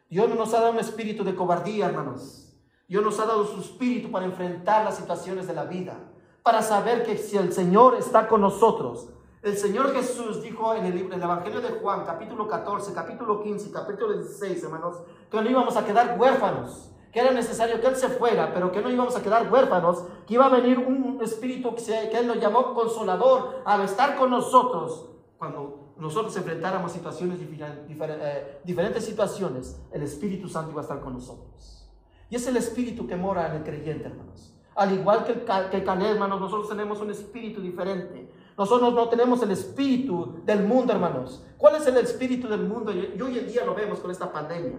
Dios 0.08 0.28
no 0.28 0.34
nos 0.34 0.52
ha 0.54 0.60
dado 0.60 0.72
un 0.72 0.78
espíritu 0.80 1.22
de 1.22 1.36
cobardía, 1.36 1.86
hermanos. 1.86 2.52
Dios 2.88 3.04
nos 3.04 3.20
ha 3.20 3.26
dado 3.26 3.46
su 3.46 3.60
espíritu 3.60 4.10
para 4.10 4.26
enfrentar 4.26 4.84
las 4.84 4.96
situaciones 4.96 5.46
de 5.46 5.54
la 5.54 5.64
vida. 5.64 5.96
Para 6.42 6.62
saber 6.62 7.04
que 7.04 7.16
si 7.16 7.36
el 7.36 7.52
Señor 7.52 7.94
está 7.94 8.26
con 8.26 8.40
nosotros, 8.40 9.10
el 9.42 9.56
Señor 9.56 9.94
Jesús 9.94 10.42
dijo 10.42 10.74
en 10.74 10.84
el, 10.84 10.98
en 10.98 11.12
el 11.12 11.22
Evangelio 11.22 11.60
de 11.60 11.70
Juan, 11.80 12.04
capítulo 12.04 12.48
14, 12.48 12.92
capítulo 12.92 13.42
15, 13.42 13.70
capítulo 13.70 14.12
16, 14.18 14.64
hermanos, 14.64 14.96
que 15.30 15.40
no 15.40 15.48
íbamos 15.48 15.76
a 15.76 15.84
quedar 15.84 16.18
huérfanos, 16.18 16.90
que 17.12 17.20
era 17.20 17.32
necesario 17.32 17.80
que 17.80 17.86
Él 17.86 17.96
se 17.96 18.08
fuera, 18.08 18.52
pero 18.54 18.70
que 18.70 18.80
no 18.80 18.90
íbamos 18.90 19.16
a 19.16 19.22
quedar 19.22 19.50
huérfanos, 19.52 20.04
que 20.26 20.34
iba 20.34 20.46
a 20.46 20.48
venir 20.48 20.78
un 20.78 21.20
espíritu 21.22 21.74
que, 21.74 22.18
Él 22.18 22.26
nos 22.26 22.38
llamó 22.38 22.74
consolador 22.74 23.62
a 23.64 23.82
estar 23.82 24.16
con 24.16 24.30
nosotros 24.30 25.06
cuando 25.38 25.94
nosotros 25.96 26.36
enfrentáramos 26.36 26.92
situaciones 26.92 27.38
eh, 27.40 28.60
diferentes 28.64 29.04
situaciones, 29.04 29.80
el 29.92 30.02
Espíritu 30.02 30.48
Santo 30.48 30.70
iba 30.70 30.80
a 30.80 30.82
estar 30.82 31.00
con 31.00 31.14
nosotros. 31.14 31.88
Y 32.30 32.36
es 32.36 32.46
el 32.46 32.56
Espíritu 32.56 33.06
que 33.06 33.16
mora 33.16 33.48
en 33.48 33.56
el 33.56 33.62
creyente, 33.64 34.06
hermanos. 34.06 34.54
Al 34.74 34.92
igual 34.92 35.24
que, 35.24 35.44
que 35.70 35.84
Caleb, 35.84 36.12
hermanos, 36.12 36.40
nosotros 36.40 36.68
tenemos 36.68 37.00
un 37.00 37.10
espíritu 37.10 37.60
diferente. 37.60 38.30
Nosotros 38.56 38.94
no 38.94 39.08
tenemos 39.08 39.42
el 39.42 39.50
espíritu 39.50 40.40
del 40.44 40.62
mundo, 40.62 40.92
hermanos. 40.92 41.44
¿Cuál 41.58 41.76
es 41.76 41.86
el 41.86 41.96
espíritu 41.96 42.48
del 42.48 42.60
mundo? 42.60 42.92
Y 42.92 43.20
hoy 43.20 43.38
en 43.38 43.46
día 43.46 43.64
lo 43.64 43.74
vemos 43.74 43.98
con 43.98 44.10
esta 44.10 44.32
pandemia. 44.32 44.78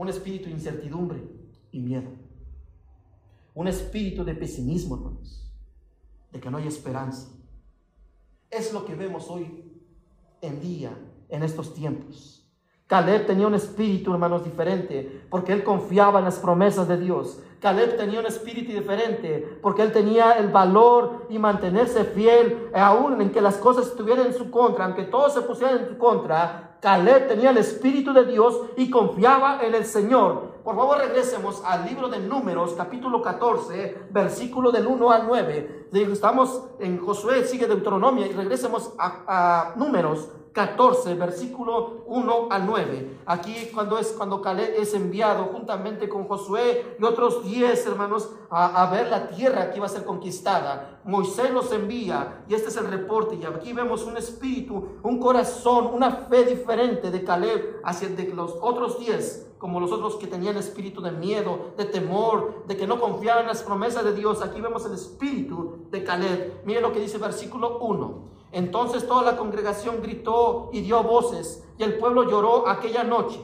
Un 0.00 0.08
espíritu 0.08 0.46
de 0.46 0.52
incertidumbre 0.52 1.22
y 1.72 1.78
miedo. 1.78 2.08
Un 3.54 3.68
espíritu 3.68 4.24
de 4.24 4.34
pesimismo, 4.34 4.94
hermanos. 4.94 5.52
De 6.32 6.40
que 6.40 6.50
no 6.50 6.56
hay 6.56 6.66
esperanza. 6.66 7.28
Es 8.50 8.72
lo 8.72 8.86
que 8.86 8.94
vemos 8.94 9.28
hoy 9.28 9.62
en 10.40 10.58
día, 10.58 10.98
en 11.28 11.42
estos 11.42 11.74
tiempos. 11.74 12.50
Caleb 12.86 13.26
tenía 13.26 13.46
un 13.46 13.54
espíritu, 13.54 14.14
hermanos, 14.14 14.42
diferente, 14.42 15.26
porque 15.28 15.52
él 15.52 15.62
confiaba 15.62 16.20
en 16.20 16.24
las 16.24 16.38
promesas 16.38 16.88
de 16.88 16.96
Dios. 16.96 17.42
Caleb 17.60 17.98
tenía 17.98 18.20
un 18.20 18.26
espíritu 18.26 18.72
diferente 18.72 19.58
porque 19.60 19.82
él 19.82 19.92
tenía 19.92 20.32
el 20.38 20.48
valor 20.48 21.26
y 21.28 21.38
mantenerse 21.38 22.04
fiel 22.04 22.70
aún 22.72 23.20
en 23.20 23.30
que 23.30 23.42
las 23.42 23.58
cosas 23.58 23.88
estuvieran 23.88 24.28
en 24.28 24.32
su 24.32 24.50
contra, 24.50 24.86
aunque 24.86 25.04
todo 25.04 25.28
se 25.28 25.42
pusiera 25.42 25.72
en 25.72 25.88
su 25.90 25.98
contra. 25.98 26.69
Caleb 26.80 27.28
tenía 27.28 27.50
el 27.50 27.58
espíritu 27.58 28.12
de 28.12 28.24
Dios 28.24 28.58
y 28.76 28.88
confiaba 28.88 29.60
en 29.62 29.74
el 29.74 29.84
Señor. 29.84 30.60
Por 30.64 30.76
favor, 30.76 30.98
regresemos 30.98 31.62
al 31.64 31.86
libro 31.86 32.08
de 32.08 32.18
Números, 32.18 32.74
capítulo 32.74 33.20
14, 33.20 34.08
versículo 34.10 34.70
del 34.70 34.86
1 34.86 35.10
al 35.10 35.26
9. 35.26 35.88
Estamos 35.92 36.64
en 36.78 36.98
Josué, 36.98 37.44
sigue 37.44 37.66
Deuteronomio, 37.66 38.26
y 38.26 38.32
regresemos 38.32 38.92
a, 38.98 39.24
a 39.26 39.74
Números, 39.76 40.28
14, 40.52 41.14
versículo 41.14 42.04
1 42.06 42.48
al 42.50 42.66
9. 42.66 43.20
Aquí 43.26 43.70
cuando 43.72 43.98
es 43.98 44.08
cuando 44.08 44.42
Caleb 44.42 44.74
es 44.76 44.94
enviado 44.94 45.44
juntamente 45.44 46.08
con 46.08 46.26
Josué 46.26 46.96
y 46.98 47.04
otros 47.04 47.44
10 47.44 47.86
hermanos 47.86 48.30
a, 48.50 48.82
a, 48.82 48.90
ver 48.90 49.08
la 49.08 49.28
tierra 49.28 49.70
que 49.70 49.76
iba 49.76 49.86
a 49.86 49.90
ser 49.90 50.04
conquistada. 50.04 51.00
Moisés 51.04 51.50
los 51.50 51.72
envía 51.72 52.44
y 52.48 52.54
este 52.54 52.68
es 52.68 52.76
el 52.76 52.88
reporte. 52.88 53.36
Y 53.36 53.44
aquí 53.44 53.72
vemos 53.72 54.04
un 54.04 54.16
espíritu, 54.16 55.00
un 55.02 55.18
corazón, 55.18 55.86
una 55.92 56.10
fe 56.10 56.44
diferente 56.44 57.10
de 57.10 57.24
Caleb 57.24 57.80
hacia 57.84 58.08
de 58.08 58.24
los 58.34 58.56
otros 58.60 58.98
10 58.98 59.46
como 59.60 59.78
los 59.78 59.92
otros 59.92 60.16
que 60.16 60.26
tenían 60.26 60.56
espíritu 60.56 61.02
de 61.02 61.12
miedo, 61.12 61.72
de 61.76 61.84
temor, 61.84 62.64
de 62.66 62.78
que 62.78 62.86
no 62.86 62.98
confiaban 62.98 63.42
en 63.42 63.48
las 63.48 63.62
promesas 63.62 64.02
de 64.04 64.14
Dios. 64.14 64.42
Aquí 64.42 64.58
vemos 64.58 64.86
el 64.86 64.94
espíritu 64.94 65.86
de 65.90 66.02
Caleb. 66.02 66.62
Miren 66.64 66.82
lo 66.82 66.92
que 66.92 66.98
dice 66.98 67.18
versículo 67.18 67.78
1. 67.78 68.39
Entonces 68.52 69.06
toda 69.06 69.22
la 69.22 69.36
congregación 69.36 70.02
gritó 70.02 70.70
y 70.72 70.80
dio 70.80 71.02
voces, 71.02 71.64
y 71.78 71.82
el 71.82 71.98
pueblo 71.98 72.28
lloró 72.28 72.68
aquella 72.68 73.04
noche. 73.04 73.40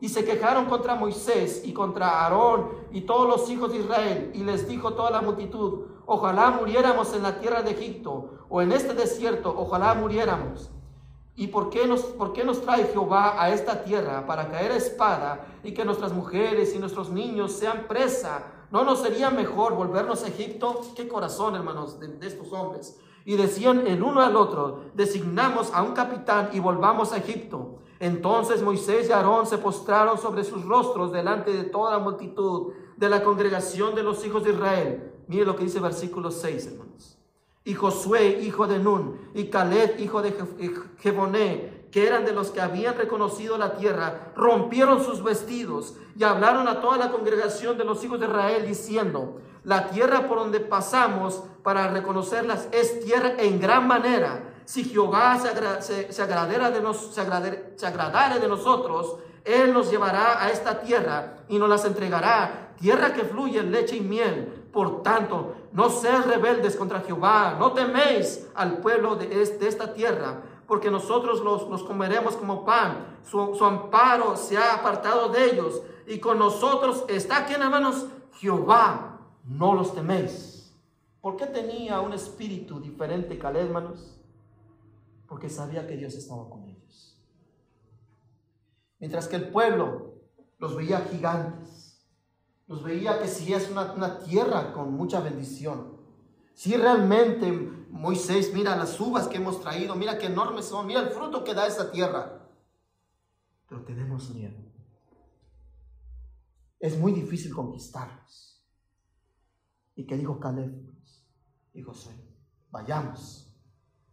Y 0.00 0.08
se 0.08 0.24
quejaron 0.24 0.64
contra 0.64 0.94
Moisés 0.94 1.62
y 1.64 1.72
contra 1.72 2.22
Aarón 2.22 2.70
y 2.90 3.02
todos 3.02 3.28
los 3.28 3.50
hijos 3.50 3.72
de 3.72 3.78
Israel. 3.78 4.30
Y 4.34 4.44
les 4.44 4.66
dijo 4.66 4.94
toda 4.94 5.10
la 5.10 5.20
multitud, 5.20 5.82
ojalá 6.06 6.50
muriéramos 6.50 7.14
en 7.14 7.22
la 7.22 7.38
tierra 7.38 7.62
de 7.62 7.72
Egipto 7.72 8.30
o 8.48 8.62
en 8.62 8.72
este 8.72 8.94
desierto, 8.94 9.54
ojalá 9.54 9.94
muriéramos. 9.94 10.70
¿Y 11.36 11.48
por 11.48 11.70
qué, 11.70 11.86
nos, 11.86 12.02
por 12.02 12.32
qué 12.32 12.44
nos 12.44 12.62
trae 12.62 12.84
Jehová 12.84 13.42
a 13.42 13.50
esta 13.50 13.84
tierra 13.84 14.26
para 14.26 14.50
caer 14.50 14.72
a 14.72 14.76
espada 14.76 15.46
y 15.62 15.72
que 15.72 15.84
nuestras 15.84 16.12
mujeres 16.12 16.74
y 16.74 16.78
nuestros 16.78 17.10
niños 17.10 17.52
sean 17.52 17.86
presa? 17.86 18.44
¿No 18.70 18.84
nos 18.84 19.00
sería 19.00 19.30
mejor 19.30 19.74
volvernos 19.74 20.22
a 20.22 20.28
Egipto? 20.28 20.80
Qué 20.94 21.08
corazón, 21.08 21.54
hermanos, 21.56 21.98
de, 21.98 22.08
de 22.08 22.26
estos 22.26 22.52
hombres. 22.52 22.98
Y 23.24 23.36
decían 23.36 23.86
el 23.86 24.02
uno 24.02 24.20
al 24.20 24.36
otro, 24.36 24.84
designamos 24.94 25.72
a 25.74 25.82
un 25.82 25.92
capitán 25.92 26.50
y 26.52 26.60
volvamos 26.60 27.12
a 27.12 27.18
Egipto. 27.18 27.80
Entonces 27.98 28.62
Moisés 28.62 29.08
y 29.08 29.12
Aarón 29.12 29.46
se 29.46 29.58
postraron 29.58 30.18
sobre 30.18 30.44
sus 30.44 30.64
rostros 30.64 31.12
delante 31.12 31.52
de 31.52 31.64
toda 31.64 31.92
la 31.92 31.98
multitud 31.98 32.72
de 32.96 33.08
la 33.08 33.22
congregación 33.22 33.94
de 33.94 34.02
los 34.02 34.24
hijos 34.24 34.44
de 34.44 34.52
Israel. 34.52 35.12
Mire 35.28 35.44
lo 35.44 35.54
que 35.54 35.64
dice 35.64 35.80
versículo 35.80 36.30
6, 36.30 36.66
hermanos 36.66 37.20
y 37.64 37.74
Josué, 37.74 38.40
hijo 38.42 38.66
de 38.66 38.78
Nun, 38.78 39.18
y 39.34 39.44
Caleb, 39.44 40.00
hijo 40.00 40.22
de 40.22 40.34
Jeboné, 40.98 41.86
que 41.90 42.06
eran 42.06 42.24
de 42.24 42.32
los 42.32 42.50
que 42.50 42.60
habían 42.60 42.96
reconocido 42.96 43.58
la 43.58 43.76
tierra, 43.76 44.32
rompieron 44.34 45.04
sus 45.04 45.22
vestidos 45.22 45.94
y 46.16 46.24
hablaron 46.24 46.68
a 46.68 46.80
toda 46.80 46.96
la 46.96 47.10
congregación 47.10 47.76
de 47.76 47.84
los 47.84 48.02
hijos 48.02 48.18
de 48.18 48.26
Israel, 48.26 48.64
diciendo, 48.66 49.40
la 49.64 49.88
tierra 49.88 50.26
por 50.28 50.38
donde 50.38 50.60
pasamos 50.60 51.42
para 51.62 51.88
reconocerlas 51.88 52.68
es 52.72 53.00
tierra 53.04 53.34
en 53.38 53.60
gran 53.60 53.86
manera. 53.86 54.44
Si 54.64 54.84
Jehová 54.84 55.38
se, 55.38 56.12
se, 56.12 56.22
agradara 56.22 56.70
de 56.70 56.80
se, 56.94 57.74
se 57.76 57.86
agradare 57.86 58.38
de 58.38 58.48
nosotros, 58.48 59.16
Él 59.44 59.72
nos 59.72 59.90
llevará 59.90 60.42
a 60.42 60.50
esta 60.50 60.80
tierra 60.80 61.38
y 61.48 61.58
nos 61.58 61.68
las 61.68 61.84
entregará, 61.84 62.72
tierra 62.78 63.12
que 63.12 63.24
fluye 63.24 63.62
leche 63.62 63.96
y 63.96 64.00
miel 64.00 64.60
por 64.72 65.02
tanto, 65.02 65.54
no 65.72 65.90
seas 65.90 66.26
rebeldes 66.26 66.76
contra 66.76 67.00
Jehová, 67.00 67.56
no 67.58 67.72
teméis 67.72 68.46
al 68.54 68.78
pueblo 68.78 69.16
de, 69.16 69.42
esta 69.42 69.92
tierra, 69.92 70.42
porque 70.66 70.90
nosotros 70.90 71.40
los, 71.40 71.82
comeremos 71.82 72.36
como 72.36 72.64
pan. 72.64 73.18
Su, 73.28 73.54
su, 73.56 73.64
amparo 73.64 74.36
se 74.36 74.56
ha 74.56 74.74
apartado 74.74 75.28
de 75.28 75.44
ellos, 75.46 75.82
y 76.06 76.18
con 76.18 76.38
nosotros 76.38 77.04
está 77.08 77.38
aquí 77.38 77.54
en 77.54 77.68
manos 77.68 78.06
Jehová, 78.34 79.09
no 79.44 79.74
los 79.74 79.94
teméis. 79.94 80.72
¿Por 81.20 81.36
qué 81.36 81.46
tenía 81.46 82.00
un 82.00 82.12
espíritu 82.12 82.80
diferente 82.80 83.38
Caleb, 83.38 83.66
hermanos? 83.66 84.18
Porque 85.26 85.50
sabía 85.50 85.86
que 85.86 85.96
Dios 85.96 86.14
estaba 86.14 86.48
con 86.48 86.64
ellos. 86.64 87.18
Mientras 88.98 89.28
que 89.28 89.36
el 89.36 89.48
pueblo 89.48 90.14
los 90.58 90.76
veía 90.76 91.00
gigantes, 91.00 92.06
los 92.66 92.82
veía 92.82 93.20
que 93.20 93.28
si 93.28 93.52
es 93.52 93.70
una, 93.70 94.20
tierra 94.20 94.72
con 94.72 94.94
mucha 94.94 95.20
bendición. 95.20 95.98
Si 96.54 96.76
realmente 96.76 97.50
Moisés, 97.90 98.52
mira 98.54 98.76
las 98.76 99.00
uvas 99.00 99.26
que 99.26 99.38
hemos 99.38 99.60
traído, 99.60 99.96
mira 99.96 100.18
qué 100.18 100.26
enormes 100.26 100.66
son, 100.66 100.86
mira 100.86 101.00
el 101.00 101.08
fruto 101.08 101.42
que 101.42 101.54
da 101.54 101.66
esa 101.66 101.90
tierra. 101.90 102.46
Pero 103.68 103.82
tenemos 103.82 104.30
miedo. 104.30 104.56
Es 106.78 106.98
muy 106.98 107.12
difícil 107.12 107.54
conquistarlos. 107.54 108.49
¿Y 110.00 110.06
qué 110.06 110.16
dijo 110.16 110.40
Caleb? 110.40 110.72
Y 111.74 111.82
José, 111.82 112.10
vayamos, 112.70 113.54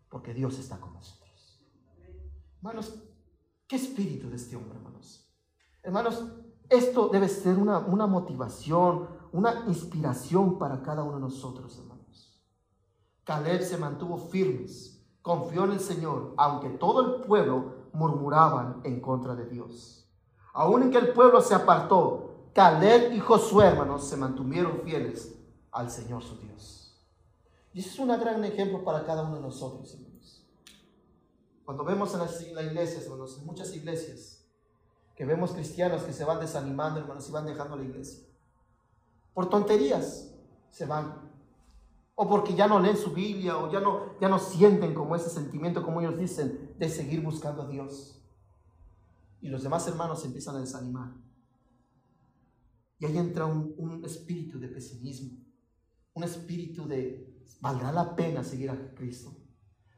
porque 0.10 0.34
Dios 0.34 0.60
está 0.60 0.82
con 0.82 0.94
nosotros. 0.94 1.66
Hermanos, 2.58 3.02
¿qué 3.70 3.78
espíritu 3.78 4.30
de 4.30 4.36
este 4.36 4.58
hombre, 4.58 4.78
hermanos? 4.78 5.34
Hermanos, 5.82 6.26
esto 6.68 7.08
debe 7.08 7.30
ser 7.30 7.58
una, 7.58 7.80
motivación, 7.80 9.08
una 9.32 9.64
inspiración 9.68 10.60
para 10.60 10.84
cada 10.84 11.04
uno 11.04 11.16
de 11.16 11.22
nosotros, 11.22 11.78
hermanos. 11.78 12.44
Caleb 13.24 13.62
se 13.62 13.78
mantuvo 13.78 14.18
firmes, 14.18 15.08
confió 15.22 15.64
en 15.64 15.72
el 15.72 15.80
Señor, 15.80 16.34
aunque 16.36 16.72
todo 16.72 17.16
el 17.16 17.22
pueblo 17.22 17.92
murmuraban 17.94 18.82
en 18.84 19.00
contra 19.00 19.36
de 19.36 19.46
Dios. 19.46 20.12
Aún 20.54 20.84
en 20.84 20.92
que 20.92 20.98
el 20.98 21.14
pueblo 21.14 21.40
se 21.40 21.56
apartó, 21.56 22.50
Caleb 22.54 23.14
y 23.14 23.22
Josué, 23.22 23.68
hermanos, 23.68 24.04
se 24.04 24.18
mantuvieron 24.18 24.82
fieles 24.84 25.37
al 25.72 25.92
Señor 25.92 26.24
su 26.24 26.38
Dios. 26.38 26.88
Y 27.74 27.80
eso 27.82 27.90
es 27.90 28.00
un 28.00 28.08
gran 28.08 28.44
ejemplo 28.44 28.84
para 28.84 29.06
cada 29.06 29.24
uno 29.24 29.36
de 29.36 29.42
nosotros, 29.42 29.94
hermanos. 29.94 30.44
Cuando 31.64 31.84
vemos 31.84 32.14
en 32.14 32.20
las 32.22 32.42
iglesias, 32.42 33.04
hermanos, 33.04 33.38
en 33.40 33.46
muchas 33.46 33.76
iglesias, 33.76 34.46
que 35.16 35.26
vemos 35.26 35.52
cristianos 35.52 36.04
que 36.04 36.14
se 36.14 36.24
van 36.24 36.40
desanimando, 36.40 37.00
hermanos, 37.00 37.28
y 37.28 37.32
van 37.32 37.46
dejando 37.46 37.76
la 37.76 37.84
iglesia. 37.84 38.26
Por 39.34 39.50
tonterías 39.50 40.32
se 40.70 40.86
van. 40.86 41.30
O 42.16 42.28
porque 42.28 42.56
ya 42.56 42.68
no 42.68 42.80
leen 42.80 42.98
su 42.98 43.12
Biblia, 43.12 43.58
o 43.58 43.72
ya 43.72 43.80
no, 43.80 44.20
ya 44.20 44.30
no 44.30 44.40
sienten 44.40 44.94
como 44.94 45.16
ese 45.16 45.30
sentimiento, 45.30 45.84
como 45.84 46.02
ellos 46.02 46.18
dicen, 46.18 46.74
de 46.80 46.90
seguir 46.90 47.22
buscando 47.22 47.64
a 47.64 47.68
Dios. 47.68 48.24
Y 49.42 49.50
los 49.50 49.62
demás 49.62 49.88
hermanos 49.88 50.22
se 50.22 50.28
empiezan 50.28 50.56
a 50.56 50.60
desanimar. 50.60 51.14
Y 53.00 53.06
ahí 53.06 53.18
entra 53.18 53.46
un 53.46 54.02
espíritu 54.04 54.60
de 54.60 54.68
pesimismo, 54.68 55.38
un 56.18 56.24
espíritu 56.24 56.88
de, 56.88 57.46
¿valdrá 57.62 57.92
la 57.92 58.16
pena 58.16 58.44
seguir 58.44 58.72
a 58.72 58.96
Cristo? 58.96 59.32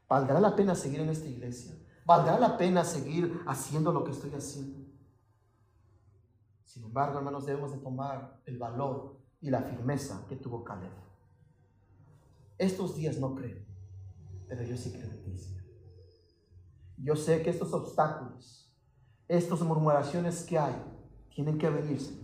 ¿Valdrá 0.06 0.38
la 0.38 0.54
pena 0.54 0.74
seguir 0.74 1.00
en 1.00 1.08
esta 1.08 1.26
iglesia? 1.26 1.74
¿Valdrá 2.04 2.38
la 2.38 2.58
pena 2.58 2.84
seguir 2.84 3.40
haciendo 3.46 3.90
lo 3.90 4.04
que 4.04 4.10
estoy 4.10 4.34
haciendo? 4.34 4.80
Sin 6.64 6.84
embargo, 6.84 7.18
hermanos, 7.18 7.46
debemos 7.46 7.72
de 7.72 7.78
tomar 7.78 8.42
el 8.44 8.58
valor 8.58 9.18
y 9.40 9.48
la 9.48 9.62
firmeza 9.62 10.26
que 10.28 10.36
tuvo 10.36 10.62
Caleb. 10.62 10.92
Estos 12.58 12.96
días 12.96 13.16
no 13.18 13.34
creo, 13.34 13.64
pero 14.46 14.62
yo 14.62 14.76
sí 14.76 14.92
creo 14.92 15.10
en 15.10 15.22
ti. 15.22 15.56
Yo 16.98 17.16
sé 17.16 17.42
que 17.42 17.48
estos 17.48 17.72
obstáculos, 17.72 18.70
estas 19.26 19.62
murmuraciones 19.62 20.42
que 20.42 20.58
hay, 20.58 20.74
tienen 21.34 21.56
que 21.56 21.70
venirse. 21.70 22.20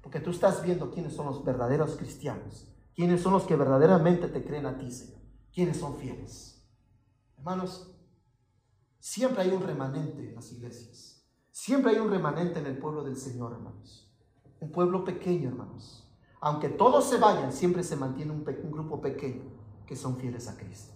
Porque 0.00 0.20
tú 0.20 0.30
estás 0.30 0.62
viendo 0.62 0.92
quiénes 0.92 1.12
son 1.12 1.26
los 1.26 1.44
verdaderos 1.44 1.96
cristianos, 1.96 2.69
quiénes 2.94 3.20
son 3.20 3.32
los 3.32 3.44
que 3.44 3.56
verdaderamente 3.56 4.28
te 4.28 4.44
creen 4.44 4.66
a 4.66 4.76
ti, 4.76 4.90
Señor, 4.90 5.20
quiénes 5.52 5.78
son 5.78 5.96
fieles. 5.96 6.68
Hermanos, 7.38 7.94
siempre 8.98 9.42
hay 9.42 9.50
un 9.50 9.62
remanente 9.62 10.28
en 10.28 10.34
las 10.34 10.52
iglesias. 10.52 11.10
Siempre 11.50 11.92
hay 11.92 11.98
un 11.98 12.10
remanente 12.10 12.58
en 12.58 12.66
el 12.66 12.78
pueblo 12.78 13.02
del 13.02 13.16
Señor, 13.16 13.52
hermanos. 13.52 14.10
Un 14.60 14.70
pueblo 14.70 15.04
pequeño, 15.04 15.48
hermanos. 15.48 16.10
Aunque 16.40 16.68
todos 16.70 17.04
se 17.04 17.18
vayan, 17.18 17.52
siempre 17.52 17.82
se 17.82 17.96
mantiene 17.96 18.32
un, 18.32 18.44
grupo 18.44 19.00
pequeño 19.00 19.42
que 19.86 19.94
son 19.94 20.16
fieles 20.16 20.48
a 20.48 20.56
Cristo. 20.56 20.94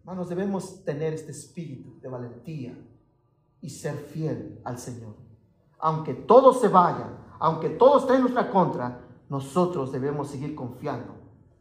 Hermanos, 0.00 0.28
debemos 0.28 0.84
tener 0.84 1.12
este 1.12 1.32
espíritu 1.32 2.00
de 2.00 2.08
valentía 2.08 2.74
y 3.60 3.70
ser 3.70 3.96
fiel 3.96 4.60
al 4.64 4.78
Señor. 4.78 5.14
Aunque 5.78 6.14
todos 6.14 6.60
se 6.60 6.68
vayan, 6.68 7.18
aunque 7.38 7.70
todo 7.70 7.98
esté 7.98 8.14
en 8.14 8.22
nuestra 8.22 8.50
contra, 8.50 9.00
nosotros 9.28 9.92
debemos 9.92 10.28
seguir 10.28 10.54
confiando 10.54 11.14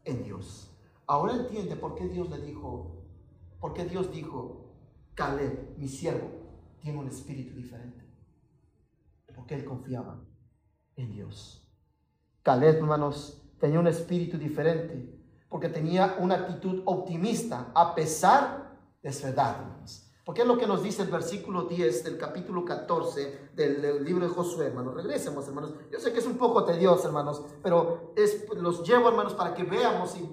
en 0.04 0.24
Dios. 0.24 0.70
Ahora 1.08 1.34
entiende 1.34 1.76
por 1.76 1.96
qué 1.96 2.08
Dios 2.08 2.30
le 2.30 2.40
dijo, 2.40 3.04
por 3.60 3.74
qué 3.74 3.86
Dios 3.86 4.12
dijo, 4.12 4.74
Caleb, 5.16 5.78
mi 5.78 5.88
siervo, 5.88 6.30
tiene 6.80 7.00
un 7.00 7.08
espíritu 7.08 7.56
diferente. 7.56 8.04
Porque 9.36 9.56
él 9.56 9.66
confiaba 9.66 10.22
en 10.96 11.12
Dios. 11.12 11.72
Caleb, 12.42 12.78
hermanos, 12.78 13.42
tenía 13.60 13.80
un 13.80 13.88
espíritu 13.88 14.38
diferente. 14.38 15.20
Porque 15.50 15.70
tenía 15.70 16.18
una 16.20 16.36
actitud 16.36 16.82
optimista 16.86 17.72
a 17.76 17.94
pesar 17.96 18.80
de 19.02 19.14
su 19.14 19.28
edad, 19.28 19.62
hermanos. 19.62 20.03
Porque 20.26 20.44
es 20.44 20.48
lo 20.48 20.58
que 20.58 20.66
nos 20.66 20.82
dice 20.82 21.02
el 21.02 21.10
versículo 21.10 21.64
10 21.64 22.06
del 22.06 22.18
capítulo 22.18 22.64
14 22.64 23.50
del, 23.54 24.06
libro 24.06 24.26
de 24.26 24.34
Josué, 24.34 24.68
hermanos. 24.68 24.94
Regresemos, 24.94 25.46
hermanos. 25.50 25.74
Yo 25.92 26.00
sé 26.00 26.14
que 26.14 26.20
es 26.20 26.26
un 26.26 26.38
poco 26.38 26.64
tedioso, 26.64 27.08
hermanos, 27.08 27.42
pero 27.62 28.14
es, 28.16 28.46
los 28.56 28.88
llevo, 28.88 29.10
hermanos, 29.10 29.34
para 29.34 29.54
que 29.54 29.64
veamos 29.64 30.16
y, 30.16 30.24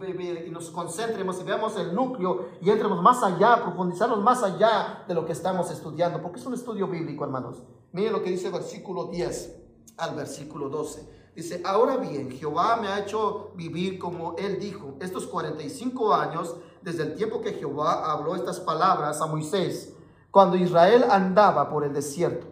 y, 0.46 0.50
nos 0.52 0.70
concentremos 0.70 1.40
y 1.40 1.42
veamos 1.42 1.76
el 1.76 1.92
núcleo 1.92 2.50
y 2.60 2.70
entremos 2.70 3.02
más 3.02 3.20
allá, 3.24 3.64
profundizarnos 3.64 4.22
más 4.22 4.44
allá 4.44 5.04
de 5.08 5.14
lo 5.14 5.26
que 5.26 5.32
estamos 5.32 5.68
estudiando, 5.72 6.22
porque 6.22 6.38
es 6.38 6.46
un 6.46 6.54
estudio 6.54 6.86
bíblico, 6.86 7.24
hermanos. 7.24 7.64
Miren 7.90 8.12
lo 8.12 8.22
que 8.22 8.30
dice 8.30 8.46
el 8.46 8.52
versículo 8.52 9.06
10 9.06 9.56
al 9.96 10.14
versículo 10.14 10.68
12. 10.68 11.20
Dice, 11.34 11.62
ahora 11.64 11.96
bien, 11.96 12.30
Jehová 12.30 12.76
me 12.76 12.86
ha 12.86 13.00
hecho 13.00 13.50
vivir 13.56 13.98
como 13.98 14.36
él 14.36 14.60
dijo, 14.60 14.96
estos 15.00 15.26
45 15.26 16.14
años 16.14 16.54
desde 16.82 17.02
el 17.02 17.14
tiempo 17.14 17.40
que 17.40 17.52
Jehová 17.52 18.10
habló 18.10 18.34
estas 18.34 18.60
palabras 18.60 19.20
a 19.20 19.26
Moisés, 19.26 19.94
cuando 20.30 20.56
Israel 20.56 21.04
andaba 21.10 21.68
por 21.68 21.84
el 21.84 21.92
desierto. 21.92 22.46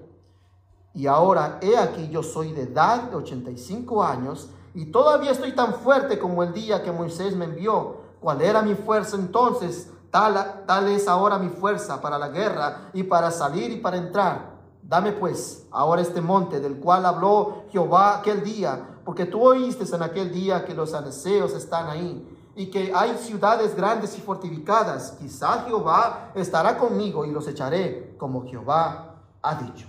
Y 0.94 1.06
ahora, 1.06 1.58
he 1.62 1.76
aquí, 1.76 2.08
yo 2.08 2.22
soy 2.22 2.52
de 2.52 2.62
edad 2.62 3.04
de 3.04 3.16
85 3.16 4.02
años 4.02 4.50
y 4.74 4.86
todavía 4.86 5.30
estoy 5.30 5.52
tan 5.52 5.74
fuerte 5.74 6.18
como 6.18 6.42
el 6.42 6.52
día 6.52 6.82
que 6.82 6.92
Moisés 6.92 7.36
me 7.36 7.44
envió. 7.44 7.98
¿Cuál 8.20 8.42
era 8.42 8.62
mi 8.62 8.74
fuerza 8.74 9.16
entonces? 9.16 9.90
Tal, 10.10 10.64
tal 10.66 10.88
es 10.88 11.06
ahora 11.06 11.38
mi 11.38 11.50
fuerza 11.50 12.00
para 12.00 12.18
la 12.18 12.28
guerra 12.28 12.90
y 12.92 13.04
para 13.04 13.30
salir 13.30 13.70
y 13.70 13.76
para 13.76 13.96
entrar. 13.96 14.58
Dame 14.82 15.12
pues 15.12 15.66
ahora 15.70 16.00
este 16.00 16.20
monte 16.20 16.60
del 16.60 16.80
cual 16.80 17.04
habló 17.06 17.64
Jehová 17.70 18.18
aquel 18.18 18.42
día, 18.42 19.00
porque 19.04 19.26
tú 19.26 19.42
oíste 19.42 19.84
en 19.94 20.02
aquel 20.02 20.32
día 20.32 20.64
que 20.64 20.74
los 20.74 20.94
anaseos 20.94 21.52
están 21.52 21.88
ahí 21.88 22.37
y 22.58 22.66
que 22.66 22.92
hay 22.92 23.16
ciudades 23.18 23.76
grandes 23.76 24.18
y 24.18 24.20
fortificadas. 24.20 25.12
Quizá 25.12 25.62
Jehová 25.62 26.32
estará 26.34 26.76
conmigo 26.76 27.24
y 27.24 27.30
los 27.30 27.46
echaré 27.46 28.16
como 28.18 28.44
Jehová 28.48 29.22
ha 29.40 29.62
dicho. 29.62 29.86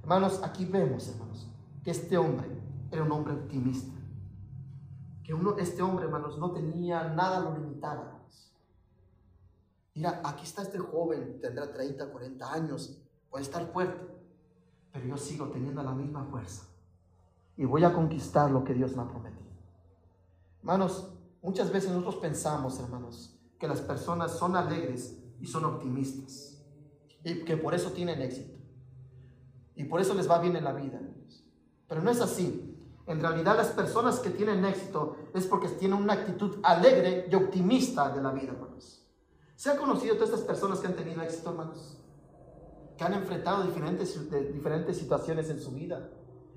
Hermanos, 0.00 0.40
aquí 0.42 0.64
vemos, 0.64 1.06
hermanos, 1.06 1.46
que 1.84 1.92
este 1.92 2.18
hombre 2.18 2.50
era 2.90 3.04
un 3.04 3.12
hombre 3.12 3.34
optimista. 3.34 3.94
Que 5.22 5.32
uno, 5.32 5.56
este 5.58 5.80
hombre, 5.80 6.06
hermanos, 6.06 6.38
no 6.38 6.50
tenía 6.50 7.04
nada 7.04 7.38
lo 7.38 7.56
limitaba. 7.56 8.18
Mira, 9.94 10.20
aquí 10.24 10.42
está 10.42 10.62
este 10.62 10.80
joven, 10.80 11.40
tendrá 11.40 11.72
30, 11.72 12.10
40 12.10 12.52
años, 12.52 12.98
puede 13.30 13.44
estar 13.44 13.64
fuerte, 13.72 14.04
pero 14.90 15.06
yo 15.06 15.16
sigo 15.16 15.50
teniendo 15.50 15.84
la 15.84 15.92
misma 15.92 16.24
fuerza 16.24 16.64
y 17.56 17.64
voy 17.64 17.84
a 17.84 17.92
conquistar 17.92 18.50
lo 18.50 18.64
que 18.64 18.74
Dios 18.74 18.96
me 18.96 19.02
ha 19.02 19.06
prometido. 19.06 19.52
Hermanos, 20.62 21.12
Muchas 21.42 21.72
veces 21.72 21.90
nosotros 21.90 22.16
pensamos, 22.16 22.78
hermanos, 22.78 23.36
que 23.58 23.66
las 23.66 23.80
personas 23.80 24.38
son 24.38 24.54
alegres 24.56 25.18
y 25.40 25.46
son 25.46 25.64
optimistas 25.64 26.62
y 27.24 27.44
que 27.44 27.56
por 27.56 27.74
eso 27.74 27.90
tienen 27.90 28.22
éxito 28.22 28.62
y 29.74 29.84
por 29.84 30.00
eso 30.00 30.14
les 30.14 30.30
va 30.30 30.38
bien 30.38 30.56
en 30.56 30.64
la 30.64 30.72
vida. 30.72 31.00
Pero 31.88 32.02
no 32.02 32.10
es 32.10 32.20
así. 32.20 32.68
En 33.06 33.20
realidad 33.20 33.56
las 33.56 33.68
personas 33.68 34.20
que 34.20 34.30
tienen 34.30 34.64
éxito 34.64 35.16
es 35.34 35.46
porque 35.46 35.68
tienen 35.68 35.98
una 36.00 36.12
actitud 36.12 36.58
alegre 36.62 37.26
y 37.30 37.34
optimista 37.34 38.10
de 38.10 38.22
la 38.22 38.30
vida, 38.30 38.52
hermanos. 38.52 39.04
¿Se 39.56 39.70
ha 39.70 39.76
conocido 39.76 40.14
todas 40.14 40.30
estas 40.30 40.46
personas 40.46 40.78
que 40.78 40.86
han 40.86 40.94
tenido 40.94 41.20
éxito, 41.22 41.50
hermanos? 41.50 41.98
Que 42.96 43.04
han 43.04 43.14
enfrentado 43.14 43.64
diferentes, 43.64 44.16
diferentes 44.52 44.96
situaciones 44.96 45.50
en 45.50 45.60
su 45.60 45.72
vida. 45.72 46.08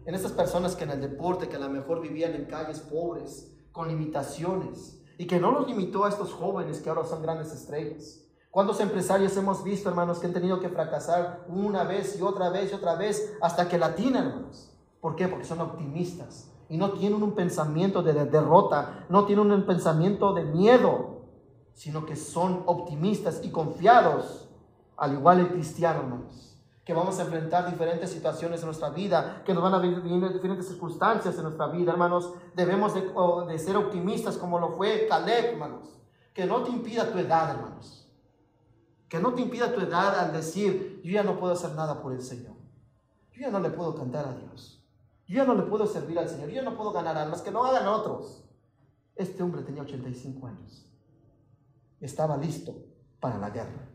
En 0.06 0.14
estas 0.14 0.32
personas 0.32 0.76
que 0.76 0.84
en 0.84 0.92
el 0.92 1.02
deporte, 1.02 1.50
que 1.50 1.56
a 1.56 1.60
lo 1.60 1.70
mejor 1.70 2.02
vivían 2.02 2.36
en 2.36 2.46
calles 2.46 2.80
pobres, 2.80 3.55
con 3.76 3.90
limitaciones 3.90 5.04
y 5.18 5.28
que 5.28 5.38
no 5.38 5.52
los 5.52 5.68
limitó 5.68 6.06
a 6.06 6.10
estos 6.10 6.32
jóvenes 6.32 6.80
que 6.80 6.88
ahora 6.88 7.04
son 7.04 7.22
grandes 7.22 7.52
estrellas. 7.52 8.22
¿Cuántos 8.50 8.80
empresarios 8.80 9.36
hemos 9.36 9.66
visto, 9.66 9.90
hermanos, 9.90 10.20
que 10.20 10.28
han 10.28 10.34
tenido 10.34 10.62
que 10.62 10.70
fracasar 10.70 11.46
una 11.50 11.84
vez 11.84 12.18
y 12.18 12.22
otra 12.22 12.50
vez 12.50 12.72
y 12.72 12.76
otra 12.76 12.96
vez 12.96 13.36
hasta 13.42 13.68
que 13.68 13.78
la 13.78 13.94
tienen, 13.94 14.28
hermanos? 14.28 14.72
¿Por 15.02 15.18
qué? 15.18 15.28
Porque 15.28 15.44
son 15.44 15.60
optimistas 15.60 16.50
y 16.70 16.78
no 16.78 16.94
tienen 16.94 17.22
un 17.22 17.34
pensamiento 17.34 18.02
de 18.02 18.14
derrota, 18.14 19.06
no 19.10 19.26
tienen 19.26 19.52
un 19.52 19.66
pensamiento 19.66 20.34
de 20.34 20.46
miedo, 20.46 21.24
sino 21.74 22.06
que 22.06 22.16
son 22.16 22.64
optimistas 22.68 23.42
y 23.44 23.50
confiados, 23.50 24.48
al 24.96 25.12
igual 25.12 25.42
el 25.42 25.50
cristiano, 25.50 26.00
hermanos 26.00 26.45
que 26.86 26.94
vamos 26.94 27.18
a 27.18 27.24
enfrentar 27.24 27.70
diferentes 27.70 28.12
situaciones 28.12 28.60
en 28.60 28.68
nuestra 28.68 28.90
vida, 28.92 29.42
que 29.44 29.56
nos 29.56 29.64
van 29.64 29.74
a 29.74 29.80
venir 29.80 30.04
diferentes 30.32 30.68
circunstancias 30.68 31.36
en 31.36 31.42
nuestra 31.42 31.68
vida, 31.68 31.92
hermanos. 31.92 32.32
Debemos 32.54 32.94
de, 32.94 33.58
ser 33.58 33.76
optimistas 33.76 34.38
como 34.38 34.60
lo 34.60 34.70
fue 34.70 35.08
Caleb, 35.10 35.54
hermanos. 35.54 36.00
Que 36.32 36.46
no 36.46 36.62
te 36.62 36.70
impida 36.70 37.12
tu 37.12 37.18
edad, 37.18 37.50
hermanos. 37.50 38.08
Que 39.10 39.20
no 39.20 39.34
te 39.34 39.42
impida 39.42 39.74
tu 39.74 39.82
edad 39.82 40.20
al 40.20 40.32
decir, 40.32 41.02
yo 41.04 41.12
ya 41.12 41.24
no 41.24 41.40
puedo 41.40 41.54
hacer 41.54 41.72
nada 41.72 42.04
por 42.04 42.14
el 42.14 42.22
Señor. 42.22 42.56
Yo 43.32 43.42
ya 43.42 43.50
no 43.50 43.60
le 43.60 43.72
puedo 43.72 43.96
cantar 43.96 44.28
a 44.28 44.34
Dios. 44.34 44.84
Yo 45.26 45.38
ya 45.38 45.44
no 45.44 45.56
le 45.56 45.64
puedo 45.64 45.88
servir 45.88 46.20
al 46.20 46.30
Señor. 46.30 46.50
Yo 46.50 46.56
ya 46.56 46.62
no 46.62 46.78
puedo 46.78 46.92
ganar 46.92 47.18
almas, 47.18 47.42
que 47.42 47.50
no 47.50 47.66
hagan 47.66 47.88
otros. 47.88 48.44
Este 49.16 49.42
hombre 49.42 49.64
tenía 49.64 49.82
85 49.82 50.46
años. 50.46 50.86
Estaba 52.00 52.38
listo 52.38 52.76
para 53.20 53.40
la 53.40 53.50
guerra. 53.50 53.90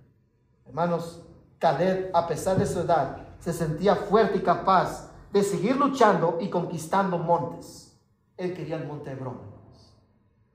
Hermanos, 0.66 1.29
Caleb, 1.60 2.10
a 2.12 2.26
pesar 2.26 2.58
de 2.58 2.66
su 2.66 2.80
edad, 2.80 3.28
se 3.38 3.52
sentía 3.52 3.94
fuerte 3.94 4.38
y 4.38 4.42
capaz 4.42 5.12
de 5.32 5.44
seguir 5.44 5.76
luchando 5.76 6.38
y 6.40 6.50
conquistando 6.50 7.18
montes. 7.18 7.96
Él 8.36 8.52
quería 8.54 8.76
el 8.76 8.88
monte 8.88 9.12
Hebrón, 9.12 9.38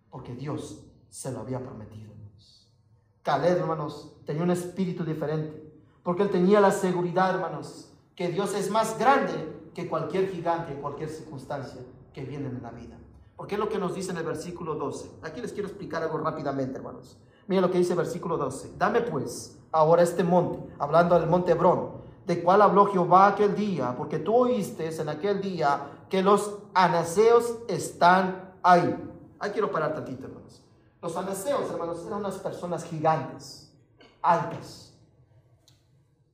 porque 0.09 0.35
Dios 0.35 0.83
se 1.07 1.31
lo 1.31 1.39
había 1.39 1.59
prometido. 1.59 2.05
Caleb, 3.25 3.57
hermanos, 3.57 4.13
tenía 4.23 4.43
un 4.43 4.51
espíritu 4.51 5.03
diferente, 5.03 5.73
porque 6.03 6.21
él 6.21 6.29
tenía 6.29 6.59
la 6.59 6.69
seguridad, 6.69 7.33
hermanos, 7.33 7.91
que 8.15 8.27
Dios 8.29 8.53
es 8.53 8.69
más 8.69 8.99
grande 8.99 9.71
que 9.73 9.89
cualquier 9.89 10.29
gigante, 10.29 10.75
cualquier 10.75 11.09
circunstancia 11.09 11.81
que 12.13 12.23
viene 12.23 12.49
en 12.49 12.61
la 12.61 12.69
vida. 12.69 12.97
Porque 13.35 13.55
es 13.55 13.59
lo 13.59 13.67
que 13.67 13.79
nos 13.79 13.95
dice 13.95 14.11
en 14.11 14.17
el 14.17 14.25
versículo 14.25 14.75
12. 14.75 15.09
Aquí 15.23 15.41
les 15.41 15.53
quiero 15.53 15.67
explicar 15.67 16.03
algo 16.03 16.19
rápidamente, 16.19 16.77
hermanos. 16.77 17.17
Mira 17.47 17.61
lo 17.61 17.71
que 17.71 17.79
dice 17.79 17.93
el 17.93 17.97
versículo 17.97 18.37
12. 18.37 18.73
Dame 18.77 19.01
pues 19.01 19.59
ahora 19.75 20.03
este 20.03 20.23
monte, 20.23 20.73
hablando 20.79 21.19
del 21.19 21.29
monte 21.29 21.51
Hebrón, 21.51 21.91
de 22.25 22.41
cual 22.41 22.61
habló 22.61 22.85
Jehová 22.85 23.27
aquel 23.27 23.55
día, 23.55 23.93
porque 23.97 24.19
tú 24.19 24.33
oíste 24.33 24.89
en 24.89 25.09
aquel 25.09 25.41
día 25.41 26.05
que 26.09 26.23
los 26.23 26.59
anaseos 26.73 27.57
están 27.67 28.53
ahí. 28.63 28.95
Ahí 29.37 29.51
quiero 29.51 29.69
parar 29.69 29.93
tantito, 29.93 30.27
hermanos. 30.27 30.63
Los 31.01 31.17
anaseos, 31.17 31.69
hermanos, 31.69 32.05
eran 32.07 32.19
unas 32.19 32.37
personas 32.37 32.85
gigantes, 32.85 33.69
altas. 34.21 34.93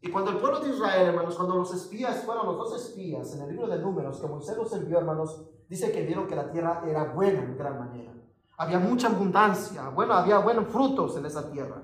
Y 0.01 0.11
cuando 0.11 0.31
el 0.31 0.37
pueblo 0.37 0.59
de 0.59 0.69
Israel, 0.69 1.07
hermanos, 1.07 1.35
cuando 1.35 1.55
los 1.55 1.73
espías 1.73 2.23
fueron 2.23 2.45
los 2.45 2.57
dos 2.57 2.75
espías 2.75 3.33
en 3.33 3.41
el 3.41 3.49
libro 3.49 3.67
de 3.67 3.79
números 3.79 4.19
que 4.19 4.27
Moisés 4.27 4.55
los 4.55 4.71
envió, 4.73 4.99
hermanos, 4.99 5.41
dice 5.67 5.91
que 5.91 6.05
vieron 6.05 6.27
que 6.27 6.35
la 6.35 6.51
tierra 6.51 6.83
era 6.87 7.05
buena 7.05 7.39
en 7.39 7.57
gran 7.57 7.79
manera. 7.79 8.13
Había 8.57 8.77
mucha 8.77 9.07
abundancia, 9.07 9.89
bueno, 9.89 10.13
había 10.13 10.37
buenos 10.37 10.67
frutos 10.67 11.17
en 11.17 11.25
esa 11.25 11.49
tierra. 11.49 11.81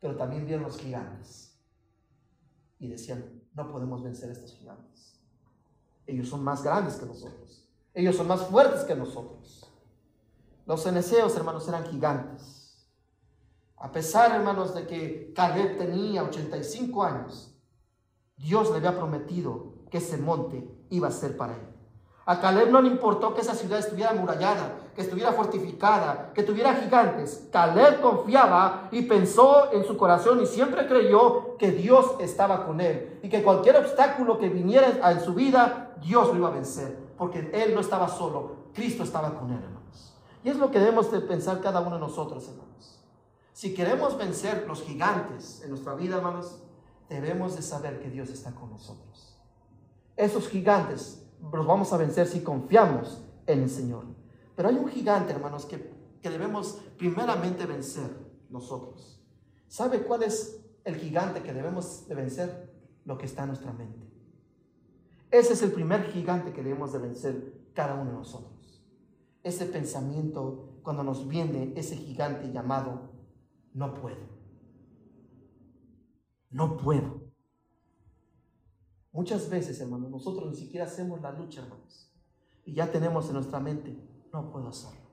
Pero 0.00 0.16
también 0.16 0.46
vieron 0.46 0.64
los 0.64 0.78
gigantes. 0.78 1.56
Y 2.78 2.88
decían, 2.88 3.42
no 3.54 3.68
podemos 3.68 4.02
vencer 4.02 4.30
a 4.30 4.32
estos 4.32 4.54
gigantes. 4.54 5.20
Ellos 6.06 6.28
son 6.28 6.42
más 6.42 6.62
grandes 6.62 6.96
que 6.96 7.06
nosotros. 7.06 7.68
Ellos 7.92 8.16
son 8.16 8.28
más 8.28 8.42
fuertes 8.46 8.84
que 8.84 8.94
nosotros. 8.94 9.70
Los 10.66 10.82
ceneseos, 10.82 11.34
hermanos, 11.36 11.66
eran 11.68 11.84
gigantes. 11.86 12.86
A 13.76 13.90
pesar, 13.92 14.32
hermanos, 14.34 14.74
de 14.74 14.86
que 14.86 15.32
Caleb 15.34 15.78
tenía 15.78 16.22
85 16.22 17.02
años, 17.02 17.54
Dios 18.36 18.70
le 18.70 18.76
había 18.76 18.96
prometido 18.96 19.74
que 19.90 19.98
ese 19.98 20.18
monte 20.18 20.68
iba 20.90 21.08
a 21.08 21.12
ser 21.12 21.36
para 21.36 21.54
él. 21.54 21.68
A 22.26 22.40
Caleb 22.40 22.70
no 22.70 22.80
le 22.80 22.88
importó 22.88 23.34
que 23.34 23.40
esa 23.40 23.54
ciudad 23.54 23.78
estuviera 23.78 24.10
amurallada, 24.10 24.78
que 24.98 25.04
estuviera 25.04 25.32
fortificada, 25.32 26.32
que 26.34 26.42
tuviera 26.42 26.74
gigantes. 26.74 27.46
Caleb 27.52 28.00
confiaba 28.00 28.88
y 28.90 29.02
pensó 29.02 29.72
en 29.72 29.84
su 29.84 29.96
corazón 29.96 30.42
y 30.42 30.46
siempre 30.46 30.88
creyó 30.88 31.56
que 31.56 31.70
Dios 31.70 32.16
estaba 32.18 32.66
con 32.66 32.80
él 32.80 33.20
y 33.22 33.28
que 33.28 33.44
cualquier 33.44 33.76
obstáculo 33.76 34.38
que 34.38 34.48
viniera 34.48 35.08
en 35.08 35.20
su 35.20 35.34
vida, 35.34 35.94
Dios 36.02 36.30
lo 36.30 36.38
iba 36.38 36.48
a 36.48 36.50
vencer, 36.50 36.98
porque 37.16 37.48
él 37.52 37.76
no 37.76 37.80
estaba 37.80 38.08
solo, 38.08 38.70
Cristo 38.74 39.04
estaba 39.04 39.38
con 39.38 39.52
él, 39.52 39.60
hermanos. 39.62 40.16
Y 40.42 40.48
es 40.48 40.56
lo 40.56 40.68
que 40.72 40.80
debemos 40.80 41.12
de 41.12 41.20
pensar 41.20 41.60
cada 41.60 41.78
uno 41.78 41.94
de 41.94 42.00
nosotros, 42.00 42.48
hermanos. 42.48 43.00
Si 43.52 43.74
queremos 43.74 44.18
vencer 44.18 44.64
los 44.66 44.82
gigantes 44.82 45.62
en 45.62 45.70
nuestra 45.70 45.94
vida, 45.94 46.16
hermanos, 46.16 46.58
debemos 47.08 47.54
de 47.54 47.62
saber 47.62 48.00
que 48.00 48.10
Dios 48.10 48.30
está 48.30 48.50
con 48.50 48.70
nosotros. 48.70 49.38
Esos 50.16 50.48
gigantes 50.48 51.24
los 51.52 51.64
vamos 51.64 51.92
a 51.92 51.98
vencer 51.98 52.26
si 52.26 52.40
confiamos 52.40 53.22
en 53.46 53.62
el 53.62 53.70
Señor. 53.70 54.17
Pero 54.58 54.70
hay 54.70 54.74
un 54.74 54.88
gigante, 54.88 55.32
hermanos, 55.32 55.66
que, 55.66 55.88
que 56.20 56.30
debemos 56.30 56.80
primeramente 56.96 57.64
vencer 57.64 58.10
nosotros. 58.50 59.24
¿Sabe 59.68 60.02
cuál 60.02 60.24
es 60.24 60.66
el 60.82 60.96
gigante 60.96 61.44
que 61.44 61.52
debemos 61.52 62.08
de 62.08 62.16
vencer? 62.16 62.74
Lo 63.04 63.16
que 63.16 63.26
está 63.26 63.42
en 63.42 63.50
nuestra 63.50 63.72
mente. 63.72 64.04
Ese 65.30 65.52
es 65.52 65.62
el 65.62 65.70
primer 65.70 66.10
gigante 66.10 66.52
que 66.52 66.64
debemos 66.64 66.92
de 66.92 66.98
vencer 66.98 67.68
cada 67.72 67.94
uno 67.94 68.10
de 68.10 68.16
nosotros. 68.16 68.82
Ese 69.44 69.64
pensamiento 69.64 70.80
cuando 70.82 71.04
nos 71.04 71.28
viene 71.28 71.72
ese 71.76 71.94
gigante 71.94 72.50
llamado 72.50 73.12
no 73.74 73.94
puedo. 73.94 74.26
no 76.50 76.76
puedo. 76.78 77.22
Muchas 79.12 79.48
veces, 79.48 79.80
hermanos, 79.80 80.10
nosotros 80.10 80.50
ni 80.50 80.56
siquiera 80.56 80.86
hacemos 80.86 81.20
la 81.20 81.30
lucha, 81.30 81.62
hermanos. 81.62 82.12
Y 82.64 82.74
ya 82.74 82.90
tenemos 82.90 83.28
en 83.28 83.34
nuestra 83.34 83.60
mente, 83.60 84.07
no 84.32 84.50
puedo 84.50 84.68
hacerlo. 84.68 85.08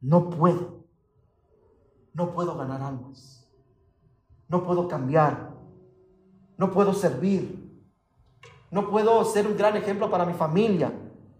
No 0.00 0.30
puedo. 0.30 0.84
No 2.12 2.32
puedo 2.32 2.56
ganar 2.56 2.82
almas. 2.82 3.46
No 4.48 4.64
puedo 4.64 4.88
cambiar. 4.88 5.50
No 6.56 6.70
puedo 6.70 6.92
servir. 6.92 7.66
No 8.70 8.88
puedo 8.88 9.24
ser 9.24 9.46
un 9.46 9.56
gran 9.56 9.76
ejemplo 9.76 10.10
para 10.10 10.24
mi 10.24 10.34
familia. 10.34 10.92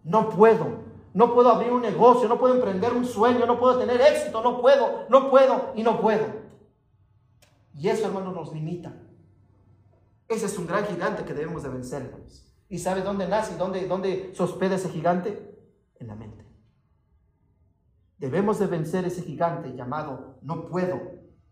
No 0.04 0.30
puedo. 0.30 0.84
No 1.14 1.32
puedo 1.32 1.50
abrir 1.50 1.72
un 1.72 1.82
negocio. 1.82 2.28
No 2.28 2.38
puedo 2.38 2.54
emprender 2.54 2.92
un 2.92 3.04
sueño. 3.04 3.46
No 3.46 3.58
puedo 3.58 3.78
tener 3.78 4.00
éxito. 4.00 4.42
No 4.42 4.60
puedo. 4.60 5.06
No 5.08 5.30
puedo 5.30 5.72
y 5.74 5.82
no 5.82 6.00
puedo. 6.00 6.26
Y 7.74 7.88
eso, 7.88 8.06
hermanos, 8.06 8.34
nos 8.34 8.52
limita. 8.52 8.94
Ese 10.28 10.46
es 10.46 10.58
un 10.58 10.66
gran 10.66 10.84
gigante 10.86 11.24
que 11.24 11.34
debemos 11.34 11.62
de 11.62 11.68
vencer. 11.68 12.12
¿Y 12.68 12.78
sabe 12.78 13.02
dónde 13.02 13.28
nace 13.28 13.54
y 13.54 13.58
dónde, 13.58 13.86
dónde 13.86 14.32
se 14.34 14.42
hospeda 14.42 14.74
ese 14.74 14.88
gigante? 14.88 15.55
En 15.98 16.08
la 16.08 16.14
mente. 16.14 16.44
Debemos 18.18 18.58
de 18.58 18.66
vencer 18.66 19.04
ese 19.04 19.22
gigante 19.22 19.74
llamado 19.74 20.38
no 20.42 20.66
puedo. 20.66 21.00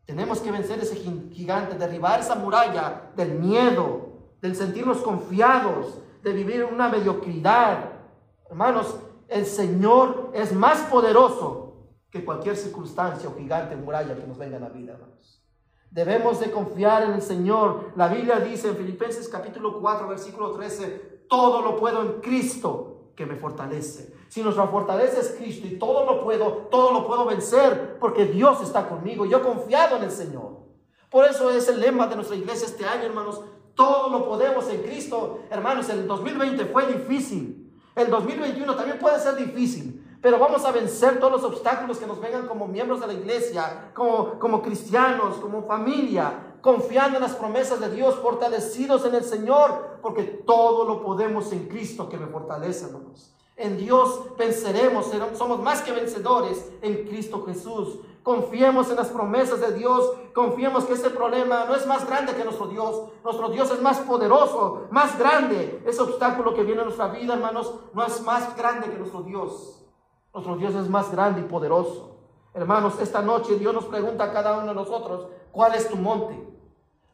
Tenemos 0.07 0.41
que 0.41 0.51
vencer 0.51 0.79
ese 0.81 0.97
gigante, 0.97 1.77
derribar 1.77 2.21
esa 2.21 2.35
muralla 2.35 3.11
del 3.17 3.39
miedo, 3.39 4.35
del 4.41 4.55
sentirnos 4.55 4.99
confiados, 4.99 5.99
de 6.23 6.33
vivir 6.33 6.61
en 6.63 6.75
una 6.75 6.89
mediocridad. 6.89 7.93
Hermanos, 8.49 8.99
el 9.29 9.47
Señor 9.47 10.31
es 10.35 10.53
más 10.55 10.81
poderoso 10.83 11.89
que 12.11 12.25
cualquier 12.25 12.57
circunstancia 12.57 13.29
o 13.29 13.37
gigante, 13.37 13.77
muralla 13.77 14.15
que 14.15 14.27
nos 14.27 14.39
venga 14.39 14.59
a 14.59 14.61
la 14.61 14.69
vida, 14.69 14.93
hermanos. 14.93 15.43
Debemos 15.91 16.41
de 16.41 16.51
confiar 16.51 17.05
en 17.05 17.13
el 17.13 17.23
Señor. 17.23 17.93
La 17.97 18.09
Biblia 18.09 18.41
dice 18.41 18.69
en 18.69 18.77
Filipenses 18.77 19.29
capítulo 19.29 19.81
4, 19.81 20.09
versículo 20.09 20.53
13, 20.53 21.27
todo 21.29 21.63
lo 21.63 21.77
puedo 21.77 22.03
en 22.03 22.21
Cristo 22.21 22.94
que 23.15 23.27
me 23.27 23.37
fortalece. 23.37 24.15
Si 24.29 24.43
nuestra 24.43 24.67
fortaleza 24.67 25.21
es 25.21 25.37
Cristo 25.39 25.67
y 25.67 25.79
todo 25.79 26.05
lo 26.05 26.25
puedo, 26.25 26.69
todo 26.71 26.93
lo 26.93 27.07
puedo 27.07 27.25
vencer 27.27 27.99
porque 28.01 28.27
Dios 28.27 28.61
está 28.63 28.89
conmigo. 28.89 29.27
Yo 29.27 29.39
he 29.39 29.43
confiado 29.43 29.97
en 29.97 30.05
el 30.05 30.11
Señor. 30.11 30.65
Por 31.11 31.25
eso 31.25 31.51
es 31.51 31.69
el 31.69 31.81
lema 31.81 32.09
de 32.09 32.17
nuestra 32.17 32.37
iglesia 32.37 32.67
este 32.67 32.85
año, 32.85 33.05
hermanos. 33.05 33.41
Todo 33.75 34.11
lo 34.11 34.27
podemos 34.27 34.69
en 34.69 34.83
Cristo. 34.83 35.41
Hermanos, 35.51 35.89
el 35.89 36.07
2020 36.07 36.67
fue 36.67 36.87
difícil. 36.87 37.73
El 37.95 38.11
2021 38.11 38.75
también 38.75 38.99
puede 38.99 39.21
ser 39.21 39.37
difícil. 39.37 40.05
Pero 40.21 40.39
vamos 40.39 40.65
a 40.65 40.73
vencer 40.73 41.21
todos 41.21 41.33
los 41.33 41.45
obstáculos 41.45 41.99
que 41.99 42.07
nos 42.07 42.21
vengan 42.21 42.47
como 42.47 42.67
miembros 42.67 43.01
de 43.01 43.07
la 43.07 43.13
iglesia, 43.13 43.91
como, 43.95 44.39
como 44.39 44.63
cristianos, 44.63 45.37
como 45.37 45.67
familia, 45.67 46.54
confiando 46.65 47.19
en 47.19 47.23
las 47.23 47.35
promesas 47.35 47.79
de 47.79 47.91
Dios, 47.91 48.15
fortalecidos 48.15 49.05
en 49.05 49.15
el 49.15 49.23
Señor, 49.23 49.99
porque 50.01 50.23
todo 50.23 50.87
lo 50.87 51.03
podemos 51.03 51.53
en 51.53 51.69
Cristo 51.69 52.09
que 52.09 52.17
me 52.17 52.27
fortalece, 52.27 52.87
hermanos. 52.87 53.35
En 53.55 53.77
Dios 53.77 54.35
venceremos, 54.39 55.11
somos 55.35 55.61
más 55.61 55.83
que 55.83 55.93
vencedores 55.93 56.73
en 56.81 57.07
Cristo 57.07 57.45
Jesús. 57.45 57.99
Confiemos 58.23 58.89
en 58.89 58.97
las 58.97 59.09
promesas 59.09 59.61
de 59.61 59.75
Dios, 59.75 60.11
confiemos 60.33 60.87
que 60.87 60.95
ese 60.95 61.11
problema 61.11 61.67
no 61.67 61.75
es 61.75 61.87
más 61.87 62.07
grande 62.07 62.35
que 62.35 62.45
nuestro 62.45 62.69
Dios. 62.69 63.11
Nuestro 63.23 63.51
Dios 63.51 63.71
es 63.71 63.83
más 63.83 63.99
poderoso, 63.99 64.87
más 64.91 65.19
grande. 65.19 65.83
Ese 65.85 66.01
obstáculo 66.01 66.55
que 66.55 66.63
viene 66.63 66.81
en 66.81 66.87
nuestra 66.87 67.09
vida, 67.09 67.35
hermanos, 67.35 67.75
no 67.93 68.07
es 68.07 68.23
más 68.23 68.57
grande 68.57 68.89
que 68.89 68.97
nuestro 68.97 69.21
Dios. 69.21 69.85
Nuestro 70.33 70.57
Dios 70.57 70.75
es 70.77 70.89
más 70.89 71.13
grande 71.13 71.43
y 71.43 71.45
poderoso. 71.45 72.17
Hermanos, 72.55 72.99
esta 73.01 73.21
noche 73.21 73.59
Dios 73.59 73.75
nos 73.75 73.85
pregunta 73.85 74.25
a 74.25 74.33
cada 74.33 74.57
uno 74.57 74.69
de 74.69 74.75
nosotros, 74.75 75.27
¿cuál 75.53 75.75
es 75.75 75.91
tu 75.91 75.97
monte? 75.97 76.54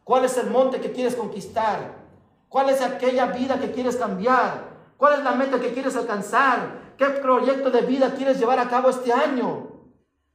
¿Cuál 0.05 0.25
es 0.25 0.37
el 0.37 0.51
monte 0.51 0.81
que 0.81 0.93
quieres 0.93 1.15
conquistar? 1.15 2.01
¿Cuál 2.49 2.71
es 2.71 2.83
aquella 2.83 3.27
vida 3.27 3.61
que 3.61 3.71
quieres 3.71 3.97
cambiar? 3.97 4.71
¿Cuál 4.97 5.19
es 5.19 5.25
la 5.25 5.33
meta 5.33 5.61
que 5.61 5.73
quieres 5.73 5.97
alcanzar? 5.97 6.95
¿Qué 6.99 7.07
proyecto 7.07 7.71
de 7.71 7.83
vida 7.83 8.15
quieres 8.15 8.39
llevar 8.39 8.59
a 8.59 8.69
cabo 8.69 8.91
este 8.91 9.13
año? 9.13 9.69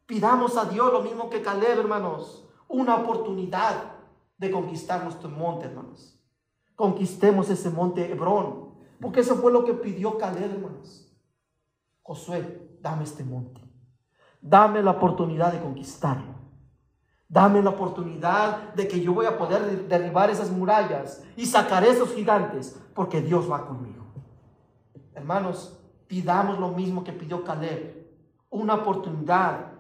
Pidamos 0.06 0.58
a 0.58 0.66
Dios 0.66 0.94
lo 0.94 1.02
mismo 1.02 1.30
que 1.30 1.42
Caleb, 1.42 1.80
hermanos, 1.80 2.48
una 2.68 2.96
oportunidad 2.96 3.76
de 4.38 4.52
conquistar 4.52 5.04
nuestro 5.04 5.30
monte, 5.30 5.66
hermanos. 5.66 6.20
Conquistemos 6.76 7.50
ese 7.50 7.70
monte 7.70 8.12
Hebrón, 8.12 8.76
porque 9.02 9.22
eso 9.22 9.36
fue 9.36 9.52
lo 9.52 9.64
que 9.64 9.74
pidió 9.74 10.18
Caleb, 10.18 10.52
hermanos. 10.52 11.12
Josué, 12.02 12.78
dame 12.82 13.04
este 13.04 13.24
monte. 13.24 13.62
Dame 14.42 14.84
la 14.84 14.92
oportunidad 14.92 15.52
de 15.52 15.60
conquistarlo. 15.60 16.35
Dame 17.28 17.62
la 17.62 17.72
oportunidad 17.72 18.74
de 18.76 18.88
que 18.88 19.02
yo 19.02 19.14
voy 19.14 19.26
a 19.26 19.38
poder 19.38 19.88
derribar 19.88 20.30
esas 20.30 20.52
murallas 20.52 21.24
y 21.36 21.46
sacar 21.46 21.84
esos 21.84 22.14
gigantes, 22.14 22.80
porque 22.94 23.22
Dios 23.22 23.50
va 23.50 23.66
conmigo. 23.66 24.06
Hermanos, 25.14 25.78
pidamos 26.08 26.60
lo 26.60 26.70
mismo 26.70 27.04
que 27.04 27.14
pidió 27.14 27.44
Caleb, 27.44 28.06
una 28.50 28.76
oportunidad. 28.76 29.72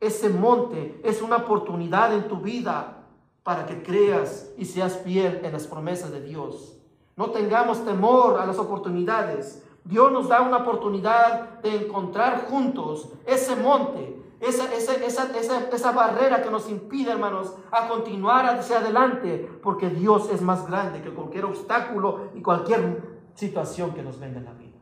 Ese 0.00 0.28
monte 0.28 1.00
es 1.04 1.20
una 1.20 1.36
oportunidad 1.36 2.14
en 2.14 2.26
tu 2.26 2.36
vida 2.38 3.04
para 3.42 3.66
que 3.66 3.82
creas 3.82 4.50
y 4.56 4.64
seas 4.64 4.96
fiel 4.98 5.40
en 5.44 5.52
las 5.52 5.66
promesas 5.66 6.10
de 6.10 6.22
Dios. 6.22 6.78
No 7.16 7.30
tengamos 7.30 7.84
temor 7.84 8.40
a 8.40 8.46
las 8.46 8.58
oportunidades. 8.58 9.62
Dios 9.84 10.10
nos 10.10 10.28
da 10.28 10.40
una 10.40 10.58
oportunidad 10.58 11.60
de 11.60 11.84
encontrar 11.84 12.46
juntos 12.48 13.10
ese 13.26 13.54
monte, 13.54 14.23
esa, 14.46 14.74
esa, 14.74 15.70
esa, 15.70 15.92
barrera 15.92 16.42
que 16.42 16.50
nos 16.50 16.68
impide, 16.68 17.12
hermanos, 17.12 17.54
a 17.70 17.88
continuar 17.88 18.46
hacia 18.46 18.78
adelante, 18.78 19.48
porque 19.62 19.88
Dios 19.90 20.30
es 20.30 20.42
más 20.42 20.66
grande 20.66 21.02
que 21.02 21.14
cualquier 21.14 21.44
obstáculo 21.44 22.30
y 22.34 22.42
cualquier 22.42 23.20
situación 23.34 23.94
que 23.94 24.02
nos 24.02 24.18
venga 24.18 24.38
en 24.38 24.44
la 24.44 24.52
vida. 24.52 24.78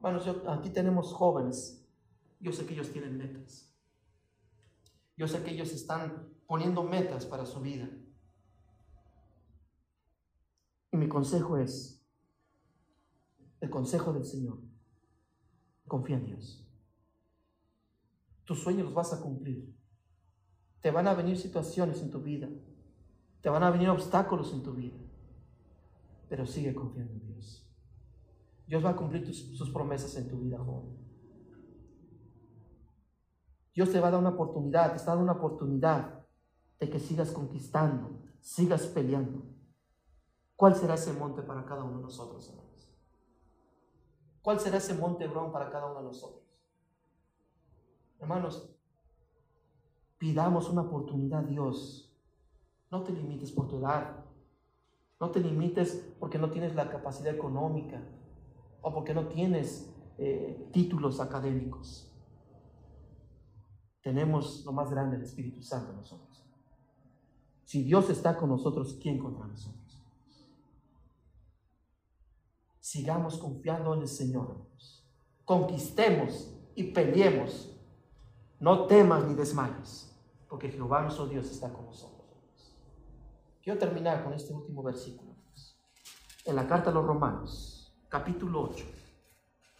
Bueno, 0.00 0.20
aquí 0.48 0.70
tenemos 0.70 1.12
jóvenes. 1.12 1.86
Yo 2.40 2.52
sé 2.52 2.66
que 2.66 2.74
ellos 2.74 2.90
tienen 2.90 3.16
metas. 3.16 3.72
Yo 5.16 5.28
sé 5.28 5.42
que 5.42 5.52
ellos 5.52 5.72
están 5.72 6.28
poniendo 6.46 6.82
metas 6.82 7.24
para 7.26 7.46
su 7.46 7.60
vida. 7.60 7.88
Y 10.90 10.96
mi 10.96 11.08
consejo 11.08 11.56
es, 11.56 12.04
el 13.60 13.70
consejo 13.70 14.12
del 14.12 14.24
Señor, 14.24 14.58
confía 15.86 16.16
en 16.16 16.26
Dios. 16.26 16.61
Tus 18.44 18.62
sueños 18.62 18.84
los 18.84 18.94
vas 18.94 19.12
a 19.12 19.20
cumplir. 19.20 19.74
Te 20.80 20.90
van 20.90 21.06
a 21.06 21.14
venir 21.14 21.38
situaciones 21.38 22.00
en 22.02 22.10
tu 22.10 22.20
vida. 22.20 22.48
Te 23.40 23.48
van 23.48 23.62
a 23.62 23.70
venir 23.70 23.88
obstáculos 23.88 24.52
en 24.52 24.62
tu 24.62 24.72
vida. 24.72 24.96
Pero 26.28 26.46
sigue 26.46 26.74
confiando 26.74 27.12
en 27.12 27.26
Dios. 27.26 27.68
Dios 28.66 28.84
va 28.84 28.90
a 28.90 28.96
cumplir 28.96 29.32
sus 29.34 29.70
promesas 29.70 30.16
en 30.16 30.28
tu 30.28 30.38
vida, 30.38 30.58
joven. 30.58 30.96
Dios 33.74 33.90
te 33.90 34.00
va 34.00 34.08
a 34.08 34.10
dar 34.10 34.20
una 34.20 34.30
oportunidad, 34.30 34.90
te 34.90 34.96
está 34.96 35.12
dando 35.12 35.24
una 35.24 35.40
oportunidad 35.40 36.24
de 36.78 36.90
que 36.90 36.98
sigas 36.98 37.30
conquistando, 37.30 38.20
sigas 38.40 38.86
peleando. 38.86 39.42
¿Cuál 40.56 40.74
será 40.76 40.94
ese 40.94 41.12
monte 41.12 41.42
para 41.42 41.64
cada 41.64 41.84
uno 41.84 41.98
de 41.98 42.02
nosotros, 42.02 42.48
hermanos? 42.48 42.92
¿Cuál 44.42 44.60
será 44.60 44.78
ese 44.78 44.94
monte 44.94 45.24
Hebrón 45.24 45.52
para 45.52 45.70
cada 45.70 45.86
uno 45.86 46.00
de 46.00 46.06
nosotros? 46.06 46.41
Hermanos, 48.22 48.70
pidamos 50.16 50.70
una 50.70 50.82
oportunidad 50.82 51.40
a 51.40 51.42
Dios. 51.42 52.08
No 52.88 53.02
te 53.02 53.10
limites 53.10 53.50
por 53.50 53.66
tu 53.66 53.78
edad. 53.78 54.24
No 55.18 55.32
te 55.32 55.40
limites 55.40 56.08
porque 56.20 56.38
no 56.38 56.48
tienes 56.48 56.76
la 56.76 56.88
capacidad 56.88 57.34
económica 57.34 58.00
o 58.80 58.94
porque 58.94 59.12
no 59.12 59.26
tienes 59.26 59.92
eh, 60.18 60.68
títulos 60.72 61.18
académicos. 61.18 62.12
Tenemos 64.02 64.64
lo 64.64 64.70
más 64.70 64.92
grande, 64.92 65.16
el 65.16 65.22
Espíritu 65.22 65.60
Santo 65.60 65.90
en 65.90 65.96
nosotros. 65.96 66.44
Si 67.64 67.82
Dios 67.82 68.08
está 68.08 68.36
con 68.36 68.50
nosotros, 68.50 68.98
¿quién 69.02 69.18
contra 69.18 69.48
nosotros? 69.48 70.00
Sigamos 72.78 73.36
confiando 73.36 73.94
en 73.94 74.02
el 74.02 74.08
Señor, 74.08 74.58
Conquistemos 75.44 76.54
y 76.76 76.84
peleemos. 76.92 77.71
No 78.62 78.86
temas 78.86 79.26
ni 79.26 79.34
desmayes, 79.34 80.16
porque 80.48 80.68
Jehová 80.68 81.02
nuestro 81.02 81.26
Dios 81.26 81.50
está 81.50 81.72
con 81.72 81.84
nosotros. 81.84 82.22
Quiero 83.60 83.76
terminar 83.76 84.22
con 84.22 84.34
este 84.34 84.54
último 84.54 84.84
versículo. 84.84 85.34
En 86.44 86.54
la 86.54 86.68
carta 86.68 86.90
a 86.90 86.92
los 86.92 87.04
romanos, 87.04 87.92
capítulo 88.08 88.62
8, 88.62 88.84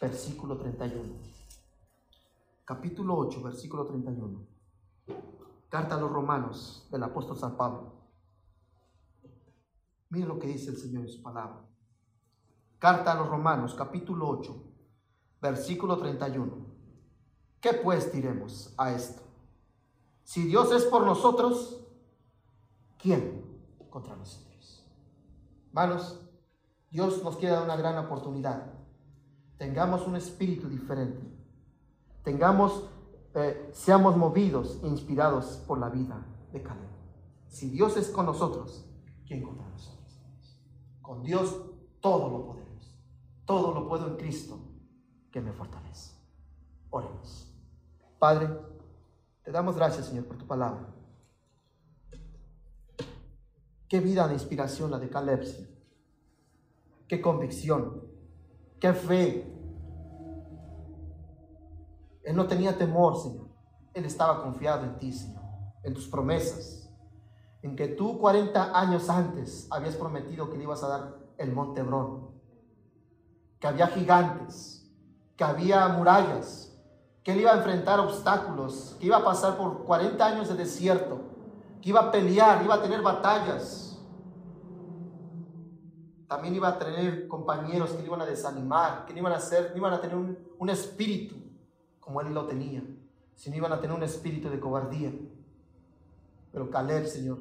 versículo 0.00 0.56
31. 0.56 1.14
Capítulo 2.64 3.18
8, 3.18 3.40
versículo 3.44 3.86
31. 3.86 4.48
Carta 5.68 5.94
a 5.94 6.00
los 6.00 6.10
romanos 6.10 6.88
del 6.90 7.04
apóstol 7.04 7.38
San 7.38 7.56
Pablo. 7.56 7.92
Miren 10.08 10.26
lo 10.26 10.40
que 10.40 10.48
dice 10.48 10.70
el 10.70 10.76
Señor 10.76 11.02
en 11.02 11.08
su 11.08 11.22
palabra. 11.22 11.64
Carta 12.80 13.12
a 13.12 13.14
los 13.14 13.28
romanos, 13.28 13.76
capítulo 13.76 14.28
8, 14.28 14.60
versículo 15.40 15.98
31. 15.98 16.61
¿Qué 17.62 17.74
pues 17.74 18.12
diremos 18.12 18.74
a 18.76 18.92
esto? 18.92 19.22
Si 20.24 20.42
Dios 20.42 20.72
es 20.72 20.84
por 20.84 21.06
nosotros, 21.06 21.80
¿quién 22.98 23.40
contra 23.88 24.16
nosotros? 24.16 24.84
Hermanos, 25.68 26.20
Dios 26.90 27.22
nos 27.22 27.36
quiere 27.36 27.54
dar 27.54 27.62
una 27.62 27.76
gran 27.76 28.04
oportunidad. 28.04 28.66
Tengamos 29.58 30.08
un 30.08 30.16
espíritu 30.16 30.68
diferente. 30.68 31.24
Tengamos, 32.24 32.90
eh, 33.34 33.70
seamos 33.72 34.16
movidos 34.16 34.80
inspirados 34.82 35.62
por 35.64 35.78
la 35.78 35.88
vida 35.88 36.20
de 36.52 36.62
Caleb. 36.64 36.90
Si 37.46 37.70
Dios 37.70 37.96
es 37.96 38.08
con 38.08 38.26
nosotros, 38.26 38.84
¿quién 39.24 39.40
contra 39.40 39.68
nosotros? 39.68 40.18
Con 41.00 41.22
Dios 41.22 41.56
todo 42.00 42.28
lo 42.28 42.44
podemos. 42.44 42.98
Todo 43.44 43.72
lo 43.72 43.86
puedo 43.88 44.08
en 44.08 44.16
Cristo 44.16 44.58
que 45.30 45.40
me 45.40 45.52
fortalece. 45.52 46.10
Oremos. 46.90 47.51
Padre, 48.22 48.56
te 49.42 49.50
damos 49.50 49.74
gracias, 49.74 50.06
Señor, 50.06 50.26
por 50.26 50.38
tu 50.38 50.46
palabra. 50.46 50.86
Qué 53.88 53.98
vida 53.98 54.28
de 54.28 54.34
inspiración 54.34 54.92
la 54.92 55.00
de 55.00 55.10
Caleb, 55.10 55.42
Qué 57.08 57.20
convicción, 57.20 58.00
qué 58.78 58.92
fe. 58.92 59.52
Él 62.22 62.36
no 62.36 62.46
tenía 62.46 62.78
temor, 62.78 63.20
Señor. 63.20 63.48
Él 63.92 64.04
estaba 64.04 64.40
confiado 64.40 64.84
en 64.84 65.00
ti, 65.00 65.12
Señor, 65.12 65.42
en 65.82 65.92
tus 65.92 66.06
promesas, 66.06 66.88
en 67.60 67.74
que 67.74 67.88
tú 67.88 68.20
40 68.20 68.78
años 68.78 69.10
antes 69.10 69.66
habías 69.68 69.96
prometido 69.96 70.48
que 70.48 70.58
le 70.58 70.62
ibas 70.62 70.84
a 70.84 70.88
dar 70.88 71.18
el 71.38 71.50
monte 71.50 71.80
Hebrón, 71.80 72.30
que 73.58 73.66
había 73.66 73.88
gigantes, 73.88 74.88
que 75.36 75.42
había 75.42 75.88
murallas, 75.88 76.71
que 77.22 77.32
él 77.32 77.40
iba 77.40 77.52
a 77.52 77.58
enfrentar 77.58 78.00
obstáculos, 78.00 78.96
que 78.98 79.06
iba 79.06 79.18
a 79.18 79.24
pasar 79.24 79.56
por 79.56 79.84
40 79.84 80.24
años 80.24 80.48
de 80.48 80.54
desierto, 80.54 81.20
que 81.80 81.90
iba 81.90 82.00
a 82.00 82.10
pelear, 82.10 82.62
iba 82.64 82.74
a 82.74 82.82
tener 82.82 83.02
batallas. 83.02 84.00
También 86.26 86.54
iba 86.54 86.68
a 86.68 86.78
tener 86.78 87.28
compañeros 87.28 87.90
que 87.90 87.98
le 87.98 88.06
iban 88.06 88.22
a 88.22 88.26
desanimar, 88.26 89.04
que 89.04 89.12
no 89.12 89.20
iban 89.20 89.32
a, 89.32 89.40
ser, 89.40 89.72
iban 89.76 89.92
a 89.92 90.00
tener 90.00 90.16
un, 90.16 90.38
un 90.58 90.70
espíritu 90.70 91.36
como 92.00 92.20
él 92.20 92.32
lo 92.32 92.46
tenía, 92.46 92.82
sino 93.34 93.56
iban 93.56 93.72
a 93.72 93.80
tener 93.80 93.94
un 93.94 94.02
espíritu 94.02 94.48
de 94.48 94.58
cobardía. 94.58 95.12
Pero 96.50 96.70
Caleb, 96.70 97.06
Señor, 97.06 97.38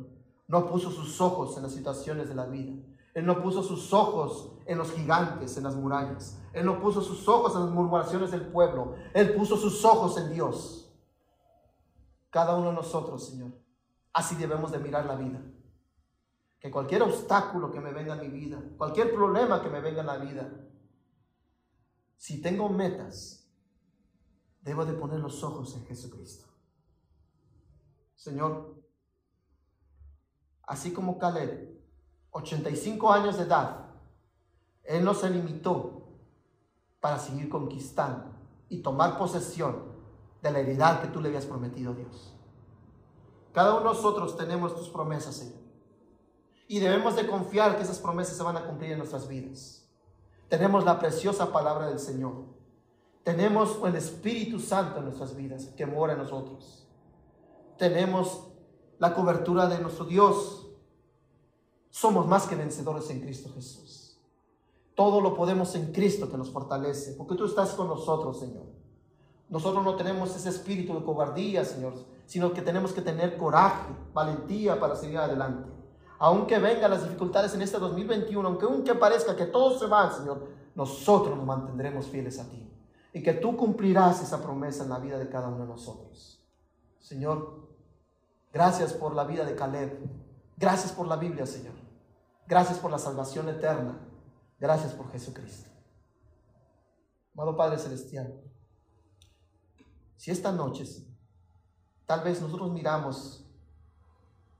no 0.48 0.68
puso 0.68 0.92
sus 0.92 1.20
ojos 1.22 1.58
en 1.58 1.64
las 1.64 1.72
situaciones 1.72 2.30
de 2.30 2.36
la 2.36 2.46
vida. 2.46 2.74
Él 3.14 3.26
no 3.26 3.42
puso 3.42 3.64
sus 3.64 3.94
ojos 3.94 4.52
en 4.66 4.78
los 4.78 4.92
gigantes, 4.92 5.58
en 5.58 5.64
las 5.64 5.76
murallas. 5.76 6.41
Él 6.54 6.66
no 6.66 6.82
puso 6.82 7.02
sus 7.02 7.28
ojos 7.28 7.56
en 7.56 7.62
las 7.62 7.72
murmuraciones 7.72 8.32
del 8.32 8.48
pueblo. 8.48 8.96
Él 9.14 9.34
puso 9.34 9.56
sus 9.56 9.84
ojos 9.86 10.18
en 10.18 10.34
Dios. 10.34 10.92
Cada 12.30 12.56
uno 12.56 12.70
de 12.70 12.76
nosotros, 12.76 13.26
Señor, 13.26 13.52
así 14.14 14.36
debemos 14.36 14.72
de 14.72 14.80
mirar 14.80 15.06
la 15.06 15.16
vida. 15.16 15.42
Que 16.60 16.70
cualquier 16.70 17.04
obstáculo 17.04 17.72
que 17.72 17.80
me 17.80 17.92
venga 17.92 18.14
en 18.14 18.22
mi 18.22 18.28
vida, 18.28 18.62
cualquier 18.78 19.14
problema 19.14 19.62
que 19.62 19.70
me 19.70 19.82
venga 19.82 20.02
en 20.02 20.08
la 20.08 20.18
vida, 20.18 20.50
si 22.18 22.42
tengo 22.42 22.70
metas, 22.70 23.50
debo 24.62 24.86
de 24.86 24.94
poner 24.94 25.20
los 25.20 25.44
ojos 25.44 25.76
en 25.76 25.86
Jesucristo. 25.86 26.46
Señor, 28.16 28.76
así 30.64 30.94
como 30.94 31.18
Caleb 31.18 31.82
85 32.30 33.12
años 33.12 33.38
de 33.38 33.44
edad, 33.44 33.90
él 34.84 35.04
no 35.04 35.14
se 35.14 35.30
limitó 35.30 36.01
para 37.02 37.20
seguir 37.20 37.50
conquistando 37.50 38.32
y 38.70 38.82
tomar 38.82 39.18
posesión 39.18 39.84
de 40.42 40.52
la 40.52 40.60
heredad 40.60 41.02
que 41.02 41.10
tú 41.10 41.20
le 41.20 41.28
habías 41.28 41.46
prometido 41.46 41.92
a 41.92 41.96
Dios. 41.96 42.34
Cada 43.52 43.72
uno 43.72 43.90
de 43.90 43.96
nosotros 43.96 44.38
tenemos 44.38 44.76
tus 44.76 44.88
promesas, 44.88 45.36
Señor. 45.36 45.60
Y 46.68 46.80
debemos 46.80 47.18
de 47.18 47.28
confiar 47.28 47.76
que 47.76 47.84
esas 47.84 48.00
promesas 48.00 48.38
se 48.38 48.44
van 48.44 48.56
a 48.56 48.66
cumplir 48.66 48.94
en 48.94 49.00
nuestras 49.00 49.28
vidas. 49.28 49.86
Tenemos 50.48 50.86
la 50.86 51.00
preciosa 51.00 51.52
palabra 51.52 51.88
del 51.88 52.00
Señor. 52.00 52.46
Tenemos 53.24 53.78
el 53.86 53.96
Espíritu 53.96 54.60
Santo 54.60 55.00
en 55.00 55.06
nuestras 55.06 55.36
vidas 55.36 55.66
que 55.76 55.86
mora 55.86 56.14
en 56.14 56.20
nosotros. 56.20 56.88
Tenemos 57.78 58.48
la 59.00 59.14
cobertura 59.14 59.68
de 59.68 59.80
nuestro 59.80 60.06
Dios 60.06 60.62
somos 61.92 62.26
más 62.26 62.48
que 62.48 62.56
vencedores 62.56 63.10
en 63.10 63.20
Cristo 63.20 63.52
Jesús. 63.54 64.01
Todo 65.02 65.20
lo 65.20 65.34
podemos 65.34 65.74
en 65.74 65.92
Cristo 65.92 66.30
que 66.30 66.38
nos 66.38 66.52
fortalece, 66.52 67.14
porque 67.14 67.34
tú 67.34 67.46
estás 67.46 67.72
con 67.72 67.88
nosotros, 67.88 68.40
Señor. 68.40 68.66
Nosotros 69.50 69.84
no 69.84 69.96
tenemos 69.96 70.36
ese 70.36 70.50
espíritu 70.50 70.94
de 70.94 71.04
cobardía, 71.04 71.66
Señor, 71.66 71.94
sino 72.28 72.54
que 72.54 72.62
tenemos 72.62 72.94
que 72.94 73.02
tener 73.02 73.36
coraje, 73.36 73.92
valentía 74.14 74.80
para 74.80 74.96
seguir 74.96 75.18
adelante. 75.18 75.68
Aunque 76.20 76.60
vengan 76.60 76.92
las 76.92 77.02
dificultades 77.02 77.56
en 77.56 77.64
este 77.64 77.80
2021, 77.80 78.48
aunque 78.48 78.66
aunque 78.66 78.94
parezca 78.94 79.36
que 79.36 79.48
todos 79.48 79.80
se 79.80 79.88
van, 79.88 80.14
Señor, 80.14 80.48
nosotros 80.76 81.36
nos 81.36 81.48
mantendremos 81.48 82.06
fieles 82.06 82.38
a 82.38 82.48
ti. 82.48 82.72
Y 83.12 83.24
que 83.24 83.34
tú 83.34 83.58
cumplirás 83.58 84.22
esa 84.22 84.40
promesa 84.40 84.84
en 84.84 84.92
la 84.92 85.00
vida 85.00 85.18
de 85.18 85.30
cada 85.30 85.48
uno 85.48 85.64
de 85.64 85.68
nosotros. 85.68 86.46
Señor, 87.00 87.70
gracias 88.54 88.94
por 88.94 89.16
la 89.16 89.24
vida 89.24 89.46
de 89.46 89.56
Caleb. 89.56 89.98
Gracias 90.58 90.92
por 90.92 91.08
la 91.08 91.16
Biblia, 91.16 91.48
Señor. 91.48 91.74
Gracias 92.46 92.78
por 92.78 92.92
la 92.92 93.00
salvación 93.00 93.50
eterna. 93.50 94.11
Gracias 94.62 94.94
por 94.94 95.12
Jesucristo. 95.12 95.72
Amado 97.34 97.58
Padre 97.58 97.80
Celestial, 97.80 98.40
si 100.18 100.30
esta 100.30 100.52
noche 100.52 100.86
tal 102.06 102.24
vez 102.24 102.40
nosotros 102.40 102.72
miramos 102.72 103.44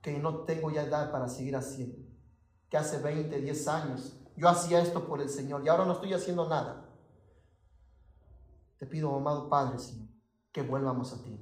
que 0.00 0.18
no 0.18 0.38
tengo 0.38 0.72
ya 0.72 0.82
edad 0.82 1.12
para 1.12 1.28
seguir 1.28 1.54
haciendo, 1.54 1.98
que 2.68 2.76
hace 2.76 2.98
20, 2.98 3.42
10 3.42 3.68
años 3.68 4.16
yo 4.36 4.48
hacía 4.48 4.82
esto 4.82 5.06
por 5.06 5.20
el 5.20 5.28
Señor 5.28 5.64
y 5.64 5.68
ahora 5.68 5.84
no 5.84 5.92
estoy 5.92 6.12
haciendo 6.14 6.48
nada. 6.48 6.84
Te 8.78 8.86
pido, 8.86 9.14
amado 9.14 9.48
Padre, 9.48 9.76
que 10.50 10.62
vuelvamos 10.62 11.12
a 11.12 11.22
ti 11.22 11.38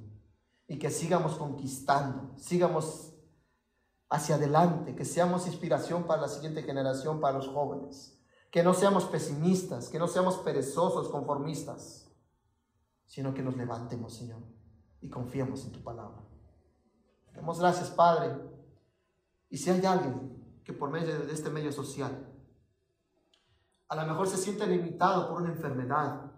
y 0.67 0.77
que 0.77 0.91
sigamos 0.91 1.33
conquistando, 1.33 2.37
sigamos 2.37 3.15
hacia 4.07 4.35
adelante, 4.35 4.93
que 4.93 5.05
seamos 5.05 5.47
inspiración 5.47 6.03
para 6.03 6.21
la 6.21 6.27
siguiente 6.27 6.61
generación, 6.61 7.19
para 7.19 7.39
los 7.39 7.47
jóvenes, 7.47 8.20
que 8.51 8.63
no 8.63 8.73
seamos 8.73 9.05
pesimistas, 9.05 9.89
que 9.89 9.97
no 9.97 10.07
seamos 10.07 10.37
perezosos, 10.37 11.09
conformistas, 11.09 12.11
sino 13.05 13.33
que 13.33 13.41
nos 13.41 13.55
levantemos, 13.55 14.13
Señor, 14.13 14.41
y 14.99 15.09
confiemos 15.09 15.65
en 15.65 15.71
tu 15.71 15.81
palabra. 15.81 16.21
Damos 17.33 17.59
gracias, 17.59 17.89
Padre. 17.89 18.35
Y 19.49 19.57
si 19.57 19.69
hay 19.69 19.85
alguien 19.85 20.61
que 20.63 20.73
por 20.73 20.89
medio 20.89 21.17
de 21.25 21.33
este 21.33 21.49
medio 21.49 21.71
social, 21.71 22.27
a 23.87 23.95
lo 23.95 24.05
mejor 24.05 24.27
se 24.27 24.37
siente 24.37 24.67
limitado 24.67 25.29
por 25.29 25.41
una 25.41 25.51
enfermedad, 25.51 26.31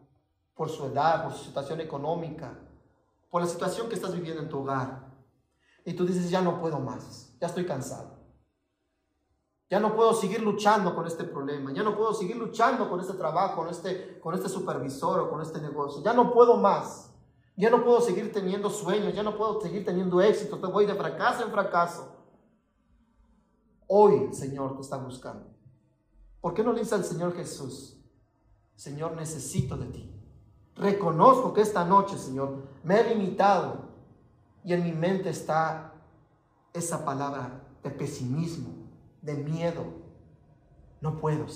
por 0.55 0.70
su 0.70 0.86
edad, 0.86 1.24
por 1.24 1.34
su 1.34 1.45
situación 1.45 1.82
económica, 1.82 2.59
por 3.30 3.41
la 3.41 3.47
situación 3.47 3.89
que 3.89 3.95
estás 3.95 4.14
viviendo 4.14 4.41
en 4.41 4.49
tu 4.49 4.59
hogar, 4.59 5.11
y 5.86 5.93
tú 5.93 6.05
dices, 6.05 6.30
ya 6.30 6.41
no 6.41 6.61
puedo 6.61 6.80
más 6.80 7.34
ya 7.43 7.47
estoy 7.47 7.66
cansado. 7.66 8.12
Ya 9.74 9.80
no 9.80 9.95
puedo 9.95 10.13
seguir 10.13 10.39
luchando 10.39 10.93
con 10.93 11.07
este 11.07 11.24
problema, 11.24 11.74
ya 11.74 11.82
no 11.82 11.97
puedo 11.97 12.13
seguir 12.13 12.36
luchando 12.36 12.88
con 12.88 12.99
este 12.99 13.13
trabajo, 13.13 13.55
con 13.55 13.69
este, 13.69 14.19
con 14.19 14.36
este 14.36 14.47
supervisor 14.47 15.21
o 15.21 15.32
con 15.32 15.41
este 15.41 15.59
negocio, 15.59 16.03
ya 16.03 16.13
no 16.13 16.32
puedo 16.32 16.57
más. 16.57 17.11
Ya 17.55 17.71
no 17.71 17.84
puedo 17.84 17.99
seguir 17.99 18.32
teniendo 18.32 18.69
sueños, 18.69 19.15
ya 19.15 19.24
no 19.24 19.36
puedo 19.36 19.59
seguir 19.59 19.84
teniendo 19.84 20.21
éxito, 20.21 20.59
te 20.59 20.67
voy 20.67 20.86
de 20.86 20.93
fracaso 20.93 21.43
en 21.43 21.49
fracaso. 21.49 22.15
Hoy, 23.88 24.32
Señor, 24.32 24.76
te 24.76 24.82
está 24.84 24.97
buscando. 24.97 25.47
¿Por 26.39 26.53
qué 26.53 26.63
no 26.63 26.71
le 26.71 26.82
dice 26.82 26.93
al 26.93 27.03
Señor 27.03 27.34
Jesús, 27.34 27.99
Señor, 28.76 29.13
necesito 29.13 29.76
de 29.76 29.88
ti? 29.88 30.15
Reconozco 30.76 31.51
que 31.51 31.61
esta 31.61 31.84
noche, 31.84 32.19
Señor, 32.19 32.57
me 32.84 32.99
he 32.99 33.15
limitado 33.15 33.89
y 34.63 34.74
en 34.74 34.84
mi 34.84 34.91
mente 34.91 35.32
está 35.32 35.95
esa 36.74 37.03
palabra 37.03 37.63
de 37.82 37.89
pesimismo, 37.89 38.82
de 39.24 39.34
miedo. 39.34 39.84
No 41.01 41.19
puedo, 41.19 41.47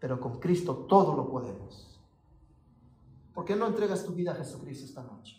pero 0.00 0.18
con 0.18 0.40
Cristo 0.40 0.86
todo 0.88 1.14
lo 1.14 1.28
podemos. 1.28 2.00
¿Por 3.34 3.44
qué 3.44 3.54
no 3.54 3.66
entregas 3.66 4.06
tu 4.06 4.12
vida 4.12 4.32
a 4.32 4.36
Jesucristo 4.36 4.86
esta 4.86 5.02
noche? 5.02 5.36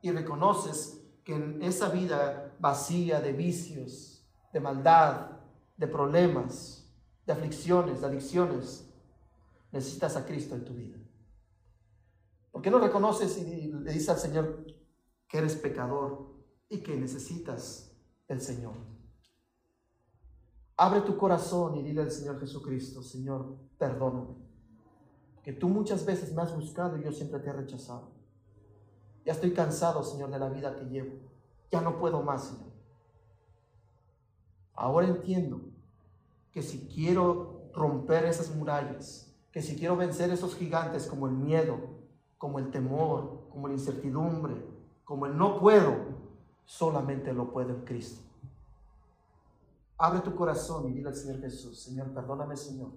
Y 0.00 0.12
reconoces 0.12 1.04
que 1.24 1.34
en 1.34 1.60
esa 1.62 1.88
vida 1.88 2.54
vacía 2.60 3.20
de 3.20 3.32
vicios, 3.32 4.24
de 4.52 4.60
maldad, 4.60 5.40
de 5.76 5.88
problemas, 5.88 6.88
de 7.26 7.32
aflicciones, 7.32 8.00
de 8.00 8.06
adicciones, 8.06 8.88
necesitas 9.72 10.16
a 10.16 10.24
Cristo 10.24 10.54
en 10.54 10.64
tu 10.64 10.74
vida. 10.74 10.98
¿Por 12.52 12.62
qué 12.62 12.70
no 12.70 12.78
reconoces 12.78 13.36
y 13.38 13.72
le 13.72 13.92
dices 13.92 14.10
al 14.10 14.18
Señor 14.18 14.64
que 15.30 15.38
eres 15.38 15.56
pecador 15.56 16.34
y 16.68 16.78
que 16.78 16.96
necesitas 16.96 17.96
el 18.28 18.40
Señor. 18.40 18.74
Abre 20.82 21.02
tu 21.02 21.18
corazón 21.18 21.76
y 21.76 21.82
dile 21.82 22.00
al 22.00 22.10
Señor 22.10 22.40
Jesucristo, 22.40 23.02
Señor, 23.02 23.54
perdóname. 23.76 24.34
Que 25.42 25.52
tú 25.52 25.68
muchas 25.68 26.06
veces 26.06 26.32
me 26.32 26.40
has 26.40 26.56
buscado 26.56 26.96
y 26.96 27.04
yo 27.04 27.12
siempre 27.12 27.38
te 27.38 27.50
he 27.50 27.52
rechazado. 27.52 28.08
Ya 29.26 29.34
estoy 29.34 29.52
cansado, 29.52 30.02
Señor, 30.02 30.30
de 30.30 30.38
la 30.38 30.48
vida 30.48 30.74
que 30.74 30.86
llevo. 30.86 31.18
Ya 31.70 31.82
no 31.82 31.98
puedo 31.98 32.22
más, 32.22 32.44
Señor. 32.44 32.72
Ahora 34.72 35.06
entiendo 35.06 35.60
que 36.50 36.62
si 36.62 36.88
quiero 36.88 37.68
romper 37.74 38.24
esas 38.24 38.56
murallas, 38.56 39.36
que 39.52 39.60
si 39.60 39.76
quiero 39.76 39.98
vencer 39.98 40.30
esos 40.30 40.54
gigantes 40.54 41.06
como 41.06 41.26
el 41.26 41.34
miedo, 41.34 41.76
como 42.38 42.58
el 42.58 42.70
temor, 42.70 43.48
como 43.50 43.68
la 43.68 43.74
incertidumbre, 43.74 44.54
como 45.04 45.26
el 45.26 45.36
no 45.36 45.60
puedo, 45.60 45.94
solamente 46.64 47.34
lo 47.34 47.52
puedo 47.52 47.68
en 47.68 47.84
Cristo. 47.84 48.29
Abre 50.02 50.20
tu 50.20 50.34
corazón 50.34 50.88
y 50.88 50.94
dile 50.94 51.10
al 51.10 51.14
Señor 51.14 51.42
Jesús, 51.42 51.78
Señor, 51.78 52.14
perdóname 52.14 52.56
Señor. 52.56 52.90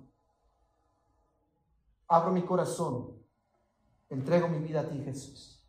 Abro 2.08 2.32
mi 2.32 2.44
corazón, 2.44 3.22
entrego 4.10 4.48
mi 4.48 4.60
vida 4.60 4.80
a 4.80 4.88
ti 4.88 5.02
Jesús. 5.04 5.68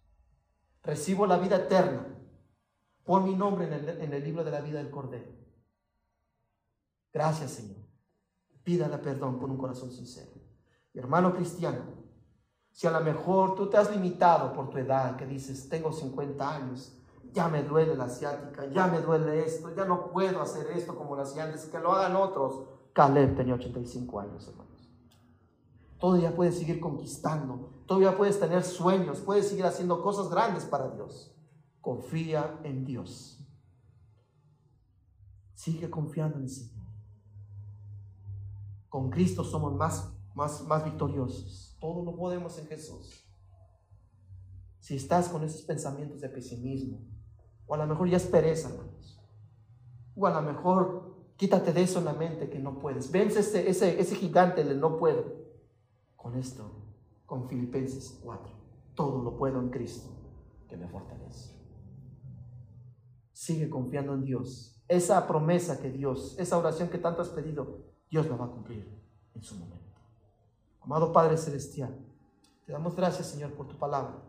Recibo 0.84 1.26
la 1.26 1.38
vida 1.38 1.56
eterna. 1.56 2.06
Pon 3.02 3.24
mi 3.24 3.34
nombre 3.34 3.66
en 3.66 3.72
el, 3.72 3.88
en 4.00 4.12
el 4.12 4.22
libro 4.22 4.44
de 4.44 4.52
la 4.52 4.60
vida 4.60 4.78
del 4.78 4.92
Cordero. 4.92 5.32
Gracias 7.12 7.50
Señor. 7.50 7.82
Pídale 8.62 8.98
perdón 8.98 9.40
con 9.40 9.50
un 9.50 9.58
corazón 9.58 9.90
sincero. 9.90 10.30
Hermano 10.94 11.34
cristiano, 11.34 11.82
si 12.70 12.86
a 12.86 12.92
lo 12.92 13.00
mejor 13.00 13.56
tú 13.56 13.68
te 13.68 13.76
has 13.76 13.90
limitado 13.90 14.52
por 14.52 14.70
tu 14.70 14.78
edad, 14.78 15.16
que 15.16 15.26
dices, 15.26 15.68
tengo 15.68 15.92
50 15.92 16.54
años, 16.54 16.96
ya 17.34 17.48
me 17.48 17.64
duele 17.64 17.96
la 17.96 18.04
asiática, 18.04 18.66
ya 18.70 18.86
me 18.86 19.00
duele 19.00 19.44
esto, 19.44 19.74
ya 19.74 19.84
no 19.84 20.12
puedo 20.12 20.40
hacer 20.40 20.68
esto 20.70 20.96
como 20.96 21.16
lo 21.16 21.22
hacía 21.22 21.44
antes, 21.44 21.66
que 21.66 21.80
lo 21.80 21.92
hagan 21.92 22.14
otros. 22.14 22.68
Caleb 22.92 23.36
tenía 23.36 23.54
85 23.54 24.20
años, 24.20 24.46
hermanos. 24.46 24.88
Todavía 25.98 26.34
puedes 26.34 26.56
seguir 26.56 26.80
conquistando, 26.80 27.82
todavía 27.86 28.16
puedes 28.16 28.38
tener 28.38 28.62
sueños, 28.62 29.20
puedes 29.20 29.48
seguir 29.48 29.66
haciendo 29.66 30.00
cosas 30.00 30.30
grandes 30.30 30.64
para 30.64 30.88
Dios. 30.90 31.34
Confía 31.80 32.60
en 32.62 32.84
Dios. 32.84 33.40
Sigue 35.54 35.90
confiando 35.90 36.38
en 36.38 36.44
el 36.44 36.50
Señor. 36.50 36.84
Con 38.88 39.10
Cristo 39.10 39.42
somos 39.42 39.74
más, 39.74 40.12
más, 40.34 40.62
más 40.68 40.84
victoriosos. 40.84 41.76
Todo 41.80 42.04
lo 42.04 42.16
podemos 42.16 42.56
en 42.58 42.68
Jesús. 42.68 43.28
Si 44.78 44.94
estás 44.94 45.28
con 45.28 45.42
esos 45.42 45.62
pensamientos 45.62 46.20
de 46.20 46.28
pesimismo, 46.28 47.00
o 47.66 47.74
a 47.74 47.78
lo 47.78 47.86
mejor 47.86 48.08
ya 48.08 48.16
es 48.16 48.26
pereza. 48.26 48.70
O 50.16 50.26
a 50.26 50.30
lo 50.30 50.42
mejor 50.42 51.14
quítate 51.36 51.72
de 51.72 51.82
eso 51.82 51.98
en 51.98 52.04
la 52.04 52.12
mente 52.12 52.48
que 52.48 52.58
no 52.58 52.78
puedes. 52.78 53.10
Vence 53.10 53.40
ese, 53.40 53.68
ese, 53.68 54.00
ese 54.00 54.16
gigante 54.16 54.64
del 54.64 54.80
no 54.80 54.96
puedo. 54.96 55.44
Con 56.16 56.36
esto, 56.36 56.70
con 57.26 57.48
Filipenses 57.48 58.18
4. 58.22 58.48
Todo 58.94 59.22
lo 59.22 59.36
puedo 59.36 59.60
en 59.60 59.70
Cristo 59.70 60.08
que 60.68 60.76
me 60.76 60.88
fortalece. 60.88 61.52
Sigue 63.32 63.68
confiando 63.68 64.14
en 64.14 64.24
Dios. 64.24 64.82
Esa 64.88 65.26
promesa 65.26 65.80
que 65.80 65.90
Dios, 65.90 66.36
esa 66.38 66.58
oración 66.58 66.88
que 66.88 66.98
tanto 66.98 67.22
has 67.22 67.28
pedido, 67.28 67.78
Dios 68.10 68.28
la 68.28 68.36
va 68.36 68.46
a 68.46 68.50
cumplir 68.50 68.86
en 69.34 69.42
su 69.42 69.56
momento. 69.56 69.84
Amado 70.80 71.12
Padre 71.12 71.36
Celestial, 71.36 71.98
te 72.66 72.72
damos 72.72 72.94
gracias, 72.94 73.28
Señor, 73.28 73.52
por 73.54 73.66
tu 73.66 73.76
palabra. 73.76 74.22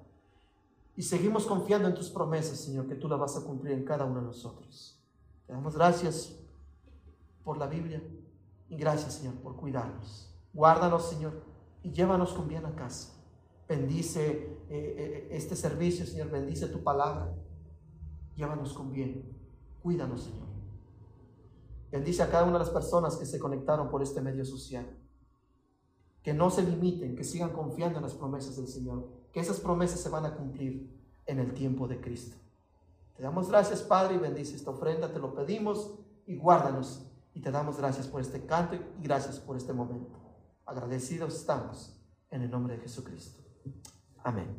Y 0.96 1.04
seguimos 1.04 1.46
confiando 1.46 1.90
en 1.90 1.94
tus 1.94 2.10
promesas, 2.10 2.60
Señor, 2.60 2.88
que 2.88 2.96
tú 2.96 3.10
las 3.10 3.20
vas 3.20 3.36
a 3.36 3.44
cumplir 3.44 3.74
en 3.74 3.84
cada 3.84 4.06
uno 4.06 4.22
de 4.22 4.28
nosotros. 4.28 4.98
Te 5.46 5.54
damos 5.54 5.76
gracias 5.76 6.40
por 7.44 7.58
la 7.58 7.68
Biblia 7.68 8.02
y 8.70 8.78
gracias, 8.78 9.16
Señor, 9.16 9.36
por 9.36 9.58
cuidarnos. 9.58 10.34
Guárdanos, 10.54 11.10
Señor, 11.10 11.44
y 11.84 11.92
llévanos 11.92 12.34
con 12.34 12.48
bien 12.48 12.66
a 12.66 12.74
casa. 12.76 13.14
Bendice 13.68 14.58
eh, 14.70 14.70
eh, 14.70 15.28
este 15.32 15.56
servicio, 15.56 16.06
Señor, 16.06 16.30
bendice 16.30 16.68
tu 16.68 16.82
palabra. 16.82 17.36
Llévanos 18.36 18.74
con 18.74 18.92
bien. 18.92 19.38
Cuídanos, 19.84 20.24
Señor. 20.24 20.48
Bendice 21.92 22.24
a 22.24 22.30
cada 22.30 22.44
una 22.44 22.54
de 22.54 22.60
las 22.60 22.70
personas 22.70 23.18
que 23.18 23.26
se 23.26 23.38
conectaron 23.38 23.90
por 23.90 24.02
este 24.02 24.22
medio 24.22 24.46
social. 24.46 24.98
Que 26.24 26.34
no 26.34 26.50
se 26.50 26.64
limiten, 26.64 27.16
que 27.16 27.24
sigan 27.24 27.52
confiando 27.52 27.98
en 27.98 28.04
las 28.04 28.14
promesas 28.14 28.56
del 28.56 28.68
Señor 28.68 29.15
que 29.36 29.42
esas 29.42 29.60
promesas 29.60 30.00
se 30.00 30.08
van 30.08 30.26
a 30.26 30.34
cumplir 30.34 30.90
en 31.26 31.40
el 31.40 31.54
tiempo 31.54 31.90
de 31.90 32.00
Cristo. 32.00 32.38
Te 33.18 33.22
damos 33.22 33.50
gracias, 33.50 33.82
Padre, 33.82 34.16
y 34.16 34.18
bendice 34.18 34.56
esta 34.56 34.72
ofrenda, 34.72 35.12
te 35.12 35.20
lo 35.20 35.36
pedimos 35.36 35.94
y 36.26 36.38
guárdanos. 36.38 37.06
Y 37.34 37.42
te 37.42 37.52
damos 37.52 37.78
gracias 37.78 38.08
por 38.08 38.22
este 38.22 38.46
canto 38.46 38.76
y 38.76 39.04
gracias 39.04 39.38
por 39.40 39.58
este 39.58 39.74
momento. 39.74 40.16
Agradecidos 40.66 41.36
estamos 41.36 42.02
en 42.30 42.44
el 42.44 42.50
nombre 42.50 42.78
de 42.78 42.84
Jesucristo. 42.84 43.44
Amén. 44.24 44.56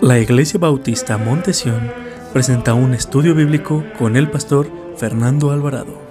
La 0.00 0.18
Iglesia 0.18 0.58
Bautista 0.58 1.16
Montesión 1.16 1.92
presenta 2.32 2.74
un 2.74 2.92
estudio 2.92 3.36
bíblico 3.36 3.84
con 4.00 4.16
el 4.16 4.28
pastor 4.28 4.68
Fernando 4.96 5.52
Alvarado. 5.52 6.03